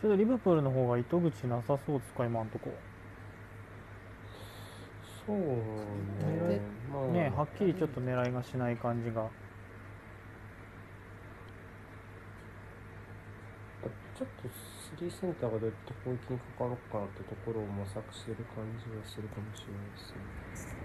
[0.00, 2.70] ちょっとリバプールの方が糸口なさそうですか今んとこ。
[5.26, 6.60] そうね。
[6.92, 7.06] まあ。
[7.12, 9.28] ねはっきりちょっと狙いがしない感じが。
[14.16, 19.98] ちょっとスリーセンターがどうやって攻撃に関わろうかなってところを模索してる感じがするかもしれないで
[20.56, 20.78] すね。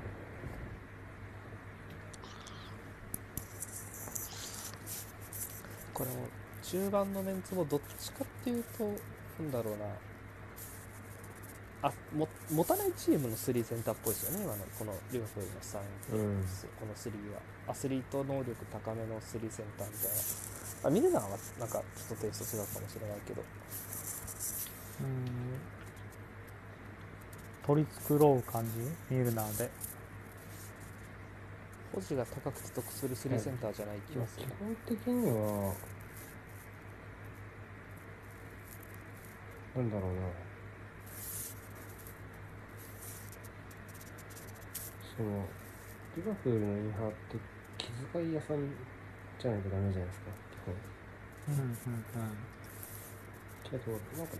[5.93, 8.83] これも中盤のメンツもどっちかっていうと
[9.39, 9.85] なんだろうな。
[11.85, 15.79] あも持たないチームの3センターっぽいですよね今のこのリバプールの3、
[16.13, 16.45] うん。
[16.79, 17.41] この3は。
[17.67, 20.87] アスリート能力高めの3センターみたいな。
[20.87, 23.43] あミルナーはなんかちょっとテイスト違うかもしれないけど。
[25.01, 25.05] うん。
[27.67, 28.79] 取り繕う感じ？
[29.13, 29.69] ミルナーで。
[31.93, 34.45] 保持が高くて得する3センターじゃない気がする。
[34.45, 35.73] 基、本的には
[39.75, 40.21] なんだろうな。
[45.17, 45.45] その
[46.15, 47.37] リバプールのインハーって
[47.77, 48.57] 気遣い屋さん
[49.39, 51.57] じゃないとダメじゃないですか基本う。
[51.57, 51.77] んうん
[53.63, 54.33] けどなんか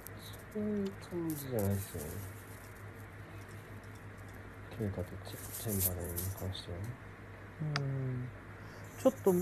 [0.53, 2.09] そういう感じじゃないですよね。
[4.77, 6.83] ケイタとチェチェンバレンに関してはね。
[7.61, 8.29] うんうん。
[9.01, 9.33] ちょっと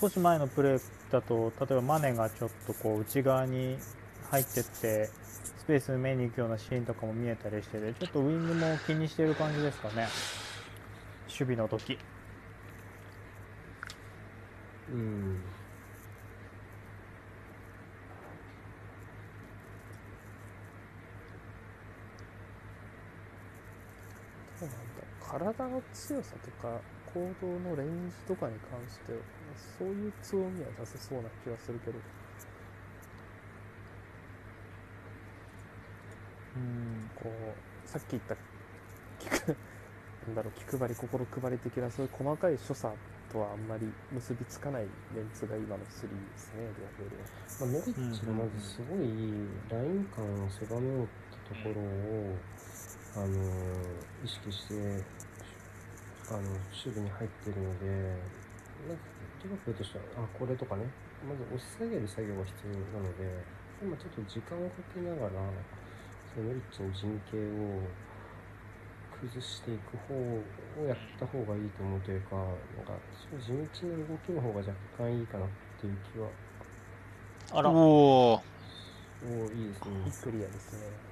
[0.00, 0.80] 少し前のプレー
[1.10, 3.78] だと例えばマネがちょっとこう内側に
[4.30, 5.12] 入ってって
[5.56, 10.14] スペース埋めに行くようなシーンとかも見えたりしててちょっとウイングも気にしてる感じですかね。
[11.28, 11.98] 守備の時。
[14.88, 15.54] うん。
[24.60, 29.20] どうなんだ体の強さとか行動のレンジとかに関しては
[29.56, 31.98] そういう強みは出せそうな気はするけど
[36.54, 38.34] うんこうさっき言った
[40.26, 42.94] なんだろう気配り心配り的なそういう細かい所作
[43.32, 45.88] とはあんまり結びつかないメンツが今の3で
[46.36, 47.24] すねリアプールは。
[47.60, 48.98] まあ、ノビッチがまずすごい
[49.68, 52.36] ライン感を狭めようってところを、
[53.16, 54.74] あのー意識して
[56.28, 57.86] あの守備に入ってるので
[58.88, 59.00] まず
[59.44, 60.84] リバプールとしてはあこれとかね。
[61.26, 63.26] まず押し下げる作業が必要なので
[63.82, 65.50] 今ちょっと時間をかけながら
[66.34, 67.82] そのノリッチの陣形を
[69.20, 72.46] 崩していく方をやった方がいいと思うというかなん
[72.86, 72.92] か
[73.30, 73.48] そう地
[73.82, 75.48] 道な動きの方が若干いいかなっ
[75.80, 76.28] ていう気は
[77.52, 81.08] あらおおおーいいですねクリアですね。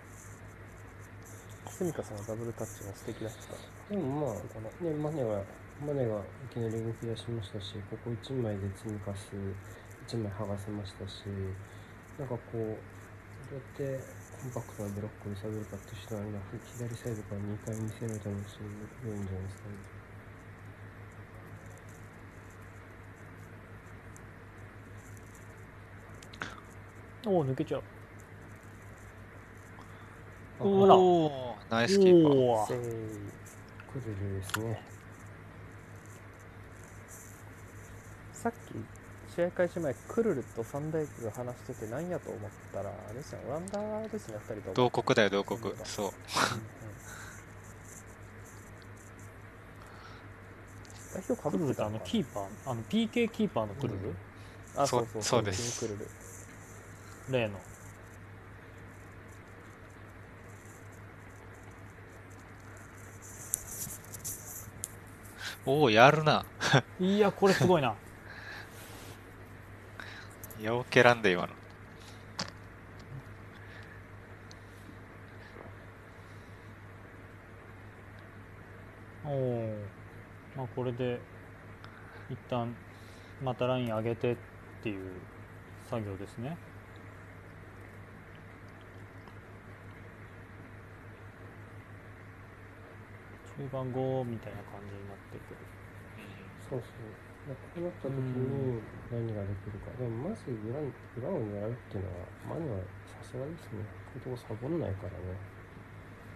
[1.76, 3.92] スミカさんのダブルタッチも素敵だった。
[3.92, 5.42] でもまあここのね、マネが、
[5.84, 9.28] マネがいきなり動き出しましたし、ここ1枚で積み重す、
[10.08, 11.24] 1枚剥がせましたし、
[12.18, 14.00] なんかこう、どうやって
[14.46, 16.38] コンパクトなブロックを揺さぶるかっていう手段が
[16.78, 18.58] 左サイドから2回見せられたのがす
[19.04, 19.74] ごいんじゃないですかね。
[27.26, 27.82] おお抜けちゃう
[30.60, 34.80] あおらおおナイスキーパーおーですね。
[38.32, 38.95] さっき
[39.36, 43.40] 試合開始前クルルとファンダイクが話してて何やと思ったらあれですね。
[43.46, 44.74] オランダですね2人とも。
[44.74, 45.74] 同国だよ同国。
[45.84, 46.10] そううん。
[46.10, 46.12] う。
[46.12, 46.14] ん
[51.12, 54.14] 代表かぶってたののキーパーあの PK キーパーのクルル、
[54.74, 55.86] あそそううそうそうです。
[55.86, 56.08] クルル。
[57.30, 57.58] 例の。
[65.66, 66.46] おおやるな。
[67.00, 67.94] いやこれすごいな
[70.62, 71.48] よけらんで今の
[79.26, 79.76] おお
[80.56, 81.20] まあこれで
[82.30, 82.74] 一旦
[83.42, 84.36] またライン上げてっ
[84.82, 85.10] ていう
[85.90, 86.56] 作業ですね
[93.58, 95.56] 中盤5みたいな感じになってくる
[96.68, 97.25] そうそう。
[97.46, 99.90] でこうなった時に何ができるか。
[99.96, 103.84] でもまず裏に裏を狙うっていうのは、マネはさすがですね。
[104.04, 105.16] こういうとこサボんないからね。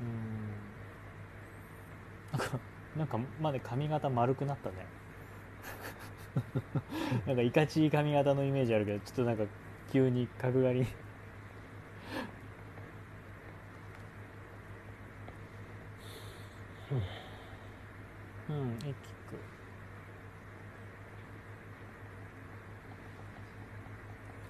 [0.00, 0.70] うん
[2.32, 2.60] なんか
[2.96, 4.86] なんかまで髪型丸くなったね
[7.26, 9.44] なんかいかちい髪型のイメージあるけどちょっとなんか
[9.92, 10.86] 急に角刈り
[18.48, 19.36] うんいいキック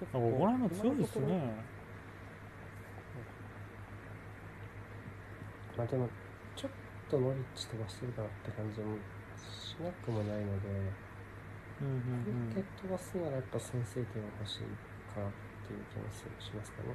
[0.19, 1.53] ここら辺も強いですね。
[5.77, 6.09] まあでも、
[6.55, 6.71] ちょっ
[7.09, 8.97] とノリッチ飛ばしてるかなって感じも
[9.37, 10.67] しなくもないので、
[11.81, 14.59] うんうんこれ飛ばすならやっぱ先制点が欲しい
[15.15, 15.31] かなっ
[15.65, 16.89] ていう気がすしますかね。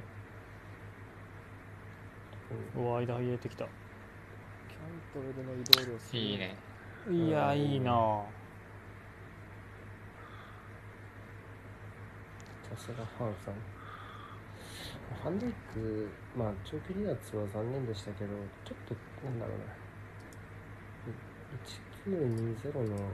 [2.75, 3.65] うんうわ間入れてきた。
[3.65, 6.55] キャントレルの移動量すごいいね。
[7.09, 8.36] いやいいなあ
[12.69, 13.53] さすがファンさん。
[15.23, 18.35] ファンダイク、まあ、長距離脱は残念でしたけど、
[18.67, 19.71] ちょっと、なんだろうな、
[22.03, 23.11] 1920の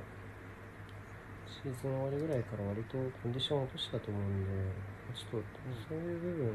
[1.46, 4.50] シーズン終わりぐらいから割とコンディション落としたと思うんで、
[5.14, 5.48] ちょっと、
[5.88, 6.46] そういう部分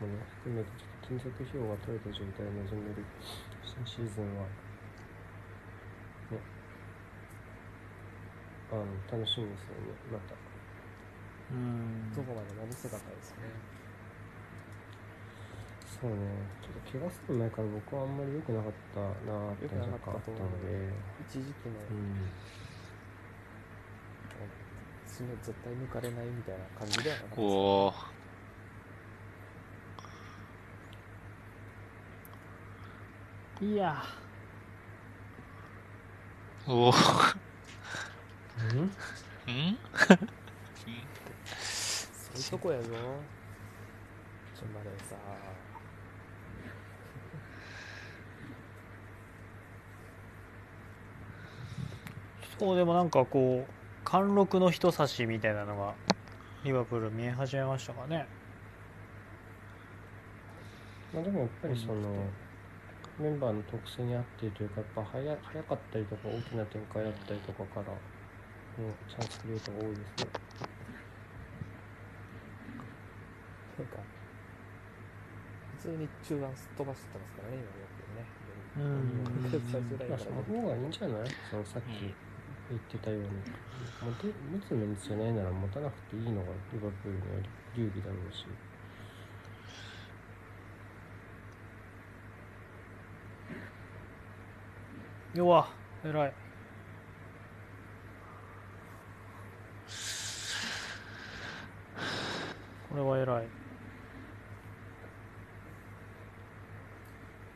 [0.00, 3.04] もね、含めて、ちょっと金属費用が取れた状態で臨める
[3.66, 4.46] 新シーズンは、
[6.30, 6.38] ね、
[8.70, 10.49] あの、楽しみですよね、また。
[11.52, 12.12] うん。
[12.14, 13.36] どこまでも見せ方ですね。
[16.00, 16.16] そうね。
[16.62, 20.92] ちょっと怪我する前から僕はあんまり良くなかったなーって良くなかったと若干あったので。
[21.28, 22.30] 一時期のうん。
[25.06, 27.92] 爪絶対抜かれないみたいな感じではなかったですおお
[33.62, 34.02] いや。
[36.66, 36.92] おおう
[38.74, 38.78] ん？
[38.80, 39.78] うん？
[42.40, 42.96] いうとこやぞちょ
[44.74, 45.16] までさ
[52.58, 53.72] そうでもなんかこう
[54.04, 55.94] 貫禄の人差しみたいなのが
[56.62, 58.26] リバプール見え始めましたかね。
[61.14, 61.94] まあ、でもやっぱりその
[63.18, 67.92] メンバーの特性に合っているというかやっぱ早早かったりとか大きな展開だったりとかから、
[68.78, 70.04] うん、チャンスクリエイトが多いですね。
[73.78, 78.92] なんか普通に中盤すっ飛ばしてますからね今うん
[79.24, 79.58] よくね。
[79.58, 81.30] 最初ラインまあその方がいいんじゃない？
[81.50, 82.14] そのさっき
[82.70, 87.24] 言ってたように、持て持つメンツじゃないなら持たなくていいのがリバプールの
[87.76, 88.46] 流儀だろうし。
[95.34, 95.68] 弱
[96.04, 96.32] 偉い。
[102.88, 103.59] これは偉い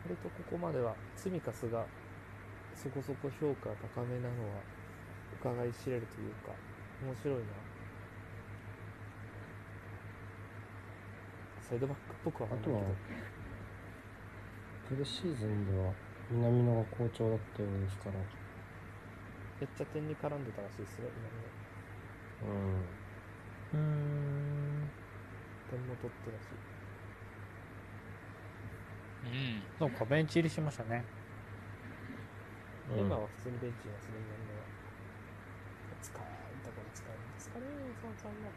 [0.04, 1.86] 割とここまではツミカスが
[2.74, 4.62] そこそこ評価高めなのは
[5.40, 6.52] 伺い知れるというか
[7.02, 7.44] 面白いな。
[11.68, 12.94] サイドバックっぽくはないけどあとは
[14.88, 15.92] プレシーズンでは
[16.30, 18.14] 南野が好調だったようですから。
[19.60, 21.08] めっちゃ点に絡んでたらしいですね
[22.40, 22.80] うん。
[23.72, 24.90] うーん。
[25.38, 26.73] 今の点も取ってたし
[29.24, 29.62] うん。
[29.78, 31.04] そうかベンチ入りしましたね。
[32.88, 32.98] うん。
[33.00, 34.66] 今は普通にベンチにはすでに南野は
[36.00, 37.66] 使いたから使うんですかね
[38.00, 38.54] そのさんの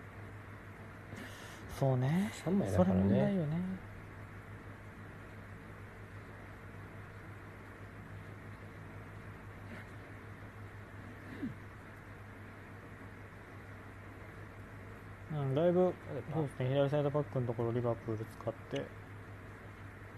[1.79, 3.03] そうね3枚だそれからね。
[3.03, 3.57] 問題よね
[15.31, 15.93] うん、だいぶ
[16.33, 18.81] そうですね左サイドバックのところリバプール使って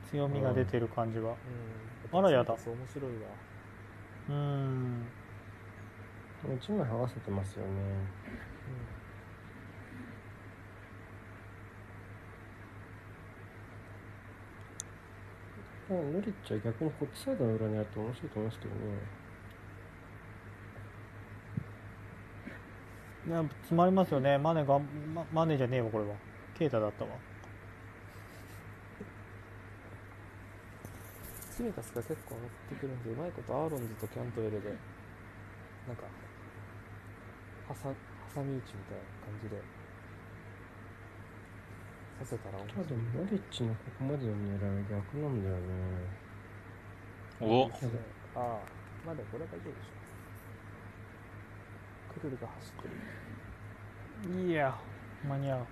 [0.10, 1.36] 強みが出てる感じは
[2.14, 2.20] うん。
[2.20, 3.20] あらやだそう面白いわ。
[4.30, 5.06] うーん
[6.48, 7.72] 1枚剥がせてますよね。
[15.90, 18.80] まあノリッチは逆にこっちサイドの裏にあって面白いと思いますけどね。
[23.28, 24.38] いや詰まりますよね。
[24.38, 26.16] マネが、ま、マネじゃねえわこれは。
[26.58, 27.12] ケイタだったわ
[31.60, 34.72] ツミカスが結構上がってくるんでうまいことアーロンズとキャントウェルで
[35.84, 36.04] なんか
[37.68, 37.92] はさ
[38.34, 39.60] 挟み撃ちみたいな感じで
[42.24, 42.86] させたら面白い。
[42.88, 45.68] ただノリッチのここまでの狙いは逆なんだよね。
[47.44, 47.68] お。
[47.68, 47.68] あ
[48.40, 48.64] あ
[49.06, 52.24] まあでもこれは大丈夫でしょ。
[52.24, 52.88] クルルが走っ
[54.24, 54.48] てる。
[54.48, 54.80] いや
[55.28, 55.68] 間に合う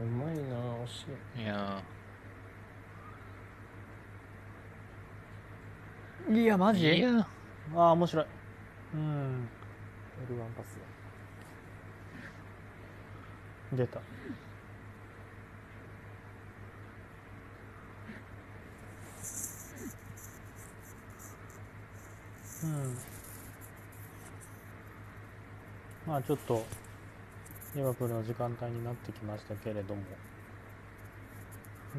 [0.00, 1.06] うまいな惜し
[1.36, 1.42] い。
[1.42, 1.82] いや。
[6.30, 7.28] いやマーいや。
[7.76, 8.26] ああ面白い。
[8.94, 9.48] うん。
[10.28, 10.78] L1 パス
[13.76, 14.00] 出た。
[22.62, 22.98] うん。
[26.06, 26.64] まあちょっと
[27.76, 30.02] リバプールの時間帯になってきましたけれども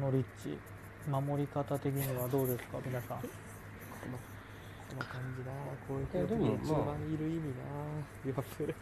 [0.00, 0.58] ノリッチ
[1.08, 2.78] 守り方的にはどうですか？
[2.84, 3.18] 皆さん。
[3.18, 3.26] こ
[4.10, 4.18] の
[4.88, 5.52] この感じな。
[5.88, 7.42] こういういやでも時にまあ中盤いる意味な。
[8.24, 8.74] リバプール。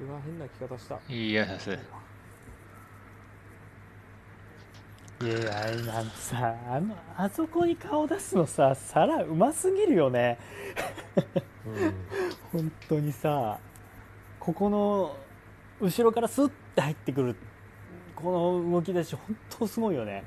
[0.00, 0.98] うわ変な着方した。
[1.08, 1.74] いやさすい
[5.26, 10.38] やいやあのさあのあそこに顔出すのさサラうますぎるよね。
[11.66, 11.94] うん。
[12.52, 13.58] 本当にさ
[14.38, 15.16] ここの
[15.80, 17.36] 後ろからスッて入ってくる
[18.14, 20.24] この動き出し本当すごいよね。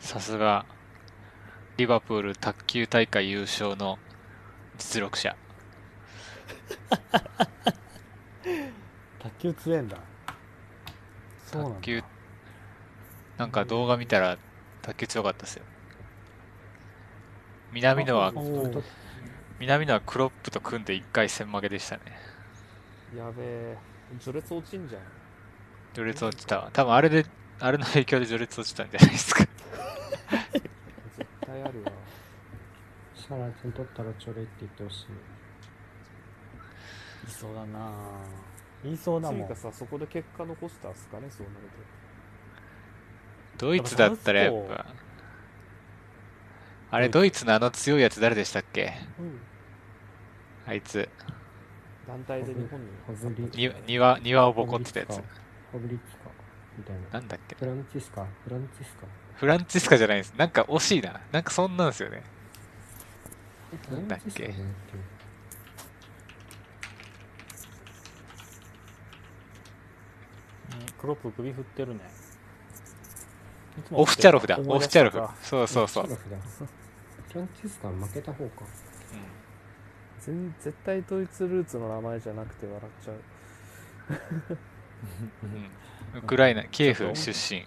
[0.00, 0.66] さすが
[1.76, 3.98] リバプール卓球大会優勝の
[4.78, 5.36] 実力者。
[9.20, 9.98] 卓球強えんだ。
[11.52, 12.02] 卓球
[13.38, 14.38] なんか動画見たら
[14.82, 15.64] 卓球強かったですよ
[17.76, 18.32] 南野は
[19.60, 22.00] 南野はクロップと組んで1回戦負けでしたね。
[23.14, 23.76] やべえ。
[24.18, 25.02] 序列落ちんじゃん。
[25.92, 26.70] 序列落ちたわ。
[26.72, 27.26] 多分あれで
[27.60, 29.40] あれの影響で序列落ちたんじゃないですか。
[29.42, 29.50] 絶
[31.44, 31.92] 対あるわ
[33.14, 35.04] シャラちゃん取ったらちょれって言ってほしい。
[37.28, 37.92] いそうだな
[38.82, 39.48] 言いそうだもん。
[39.48, 41.68] かさそこで結果残したんすかねそうなる
[43.58, 44.86] ドイツだったらやっぱ
[46.96, 48.94] あれドイツのあの強いやつ誰でしたっけ？
[49.18, 49.38] と、うん、
[50.66, 51.06] あいつ。
[52.08, 55.16] 団体で日本にハブリに庭庭をボコってたやつ。
[55.16, 55.22] ハ
[55.74, 55.98] ブリッ
[56.78, 57.02] みたいな。
[57.12, 57.54] なんだっけ？
[57.54, 59.06] フランチスカフランチスカ。
[59.34, 60.32] フランチスカじゃないです。
[60.38, 61.20] なんか惜しいな。
[61.32, 62.22] なんかそんなんですよね。
[63.90, 64.54] フなんだっけ？
[70.98, 72.00] クロップ首振ってるね。
[73.90, 74.58] オフチャロフだ。
[74.66, 75.18] オフチャロフ。
[75.18, 76.08] かそうそうそう、
[77.42, 78.64] ンチスカは負けた方か。
[80.20, 83.20] 全絶対ドイツルーツの名前じゃなくて笑っちゃう。
[86.18, 87.66] ウクライナキエフ出身。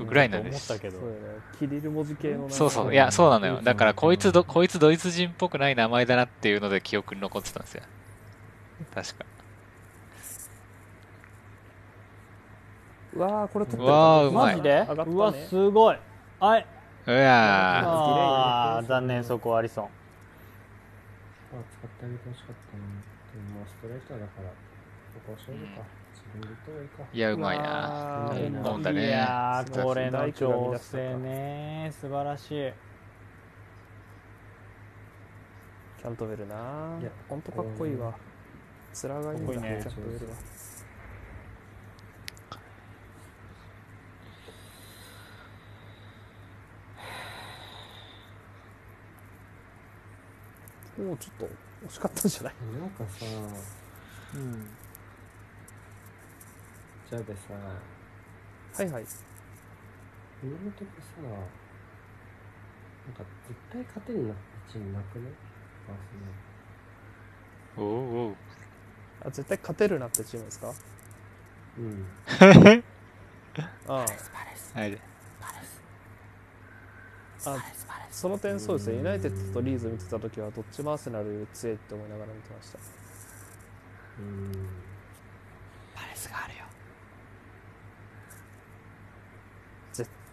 [0.00, 0.72] ウクライナです。
[0.72, 1.00] 思ったけど。
[1.00, 1.20] そうよね。
[1.58, 2.92] キリル文字系のそうそう。
[2.92, 3.60] いやそうなのよ。
[3.62, 7.82] だからこいつどこいつドイツ人っぽくない名前だなっていうので記憶に残ってたんですよ。
[8.94, 9.24] 確か。
[13.14, 14.56] うわーこれ取ってうわーうまい。
[14.56, 14.70] マジで？
[14.70, 15.12] 上がったね。
[15.12, 15.98] うわすごい。
[16.38, 16.66] はい
[17.06, 17.82] うや
[18.78, 19.84] あー残念そこアリソン。
[19.84, 24.50] あ使ってあげてほしかったなでもまあストレートだから
[25.14, 27.02] そこを勝負か、自分で言った方がいいか。
[27.12, 27.64] ーいやうまいな。
[27.64, 29.06] わーうん本だね。
[29.06, 31.92] いやーこれの調整ね。
[31.92, 32.72] 素晴らしい。
[35.98, 36.98] キャントベルな。
[37.00, 38.14] いやほんとかっこいいわ。
[39.04, 39.36] 面がい。
[39.36, 39.78] いんだかっこいいね。
[39.80, 40.36] キャントベルは
[50.98, 51.48] もうちょっと
[51.88, 52.54] 惜しかったんじゃない？
[52.80, 53.26] なんかさ
[54.34, 54.66] うん。
[57.10, 59.04] じゃあでさはいはい。
[60.42, 64.36] 今のとこさなんか絶対勝てになっ
[64.66, 65.30] たチームなくね
[65.88, 66.00] アーセ
[67.76, 67.88] ナル。
[67.88, 68.36] おうおう。
[69.22, 70.72] あ絶対勝てるなってチームですか？
[71.78, 72.06] うん。
[73.88, 74.04] あは
[74.86, 75.00] い。
[77.46, 77.62] あ
[78.16, 78.96] その点そうですね。
[78.96, 82.78] ユナイテッドとリーズ見てた時はどっちもアーセナルより強いって思いながら見てました。
[84.18, 84.52] うん。
[85.94, 86.64] パレスがあるよ。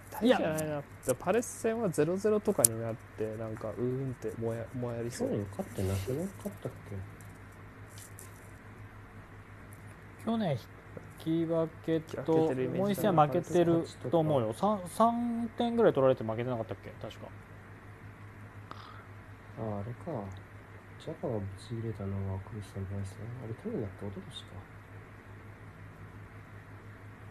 [0.10, 0.82] 大じゃないな。
[1.06, 5.28] でパレス戦は0-0とかになってなんかうーんってもやもやりそう。
[5.28, 6.72] 去年勝ってなくなかったっ
[10.24, 10.24] け？
[10.26, 10.58] 去年引
[11.20, 14.54] き分けともう一戦負けてると思うよ。
[14.54, 16.90] 3, 3点ぐらい取られて負けてなかったっけ？
[17.02, 17.28] 確か
[19.58, 20.30] あああれか。
[21.00, 24.48] ジャパがぶち入れたのはクリスタル・バイスねあれ去年だって一昨年か。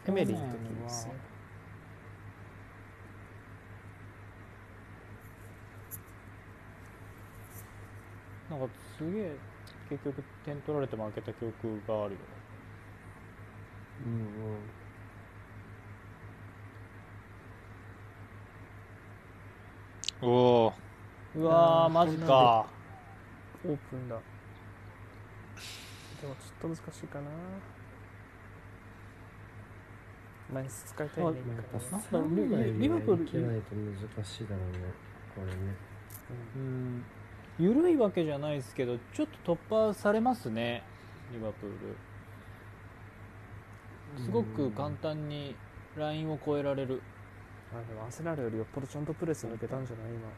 [0.07, 1.15] エメリーの時ですね。
[8.51, 9.37] なんかすげえ
[9.89, 12.21] 結局点取られて負けた記憶があるよ
[14.07, 14.71] うんうん。
[20.21, 20.73] おお
[21.35, 22.67] うわーマジか。
[23.65, 24.17] オープンだ。
[26.21, 27.31] でもちょっと難しいかな。
[30.53, 34.79] マイナス使いたいねまあやっぱなん3かリ枚リバプールいけないと難しいだろうね
[35.35, 35.53] これね。
[36.57, 37.05] うん。
[37.59, 40.83] 緩いわけじゃないですけどちょっと突破されますね
[41.33, 41.71] リバプー
[44.19, 44.23] ル。
[44.23, 45.57] すごく簡単に
[45.97, 47.01] ラインを越えられる。
[47.73, 50.29] あでもアーセナルよりよっぽどちゃんとプレス抜けたんじゃない今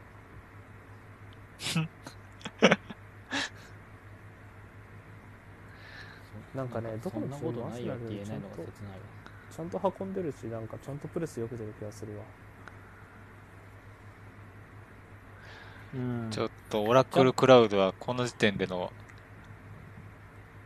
[6.55, 8.97] なんかねどこそんなのチームもことないよってアーセナル言えないのがちゃんと切ないわ。
[9.55, 12.23] ちゃんと運んでるしなんかちゃんとプレスよく出る気がするわ。
[15.93, 16.29] うん。
[16.31, 18.91] ちょっとオラクルクラウドはこの時点での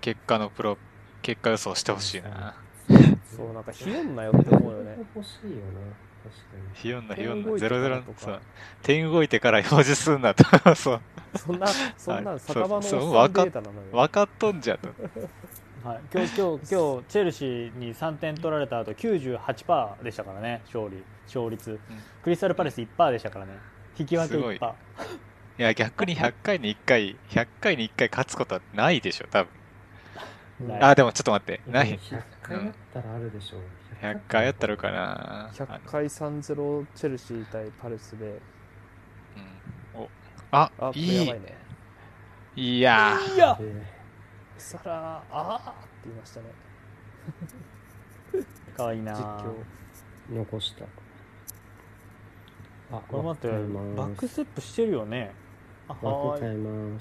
[0.01, 0.77] 結果のプロ
[1.21, 2.55] 結果予想してほしいな。
[3.35, 4.97] そうなんかひよんなよって思うよね。
[5.15, 6.08] 欲しいよね
[6.73, 7.49] ひよんなひよんな。
[7.49, 8.19] 点動いてから00とか。
[8.19, 8.41] そう。
[8.83, 10.43] 点動いてから表示すんなと。
[10.75, 11.01] そう。
[11.37, 11.67] そんな
[11.97, 12.39] そんなはい。
[12.39, 13.87] 酒場のおんデータなのよ。
[13.91, 14.89] 分かっとんじゃと。
[15.83, 20.61] はい、今日今日今日チェルシーに3点取られた後98%でしたからね。
[20.65, 21.03] 勝利。
[21.25, 21.79] 勝率、
[22.23, 23.53] クリスタルパレス1%でしたからね。
[23.97, 24.57] 引き分けすごい。
[24.57, 24.73] 1%
[25.59, 29.49] いや逆に100回に1回100回に1回勝つことはないでしょ多分。
[30.81, 31.61] あでもちょっと待って。
[31.67, 31.97] ない。
[31.97, 33.61] 100 回やったらあるでしょう、
[34.01, 35.47] 100回やったらかな。
[35.47, 38.25] あ100の回3-0チェルシー対パレスで。
[39.95, 40.01] うん。
[40.01, 40.09] お
[40.51, 41.25] ああ、いい。
[41.27, 41.57] やばいね。
[42.55, 43.17] いや。
[43.35, 43.57] いや。
[43.61, 43.85] え
[44.57, 45.71] さら、あー。
[45.71, 46.45] って言いましたね。
[48.75, 49.53] かわいいな実況。
[50.31, 50.85] ー残した。
[52.91, 53.47] あこれ待って
[53.95, 55.33] バックステップしてるよね。
[55.87, 56.97] あはーい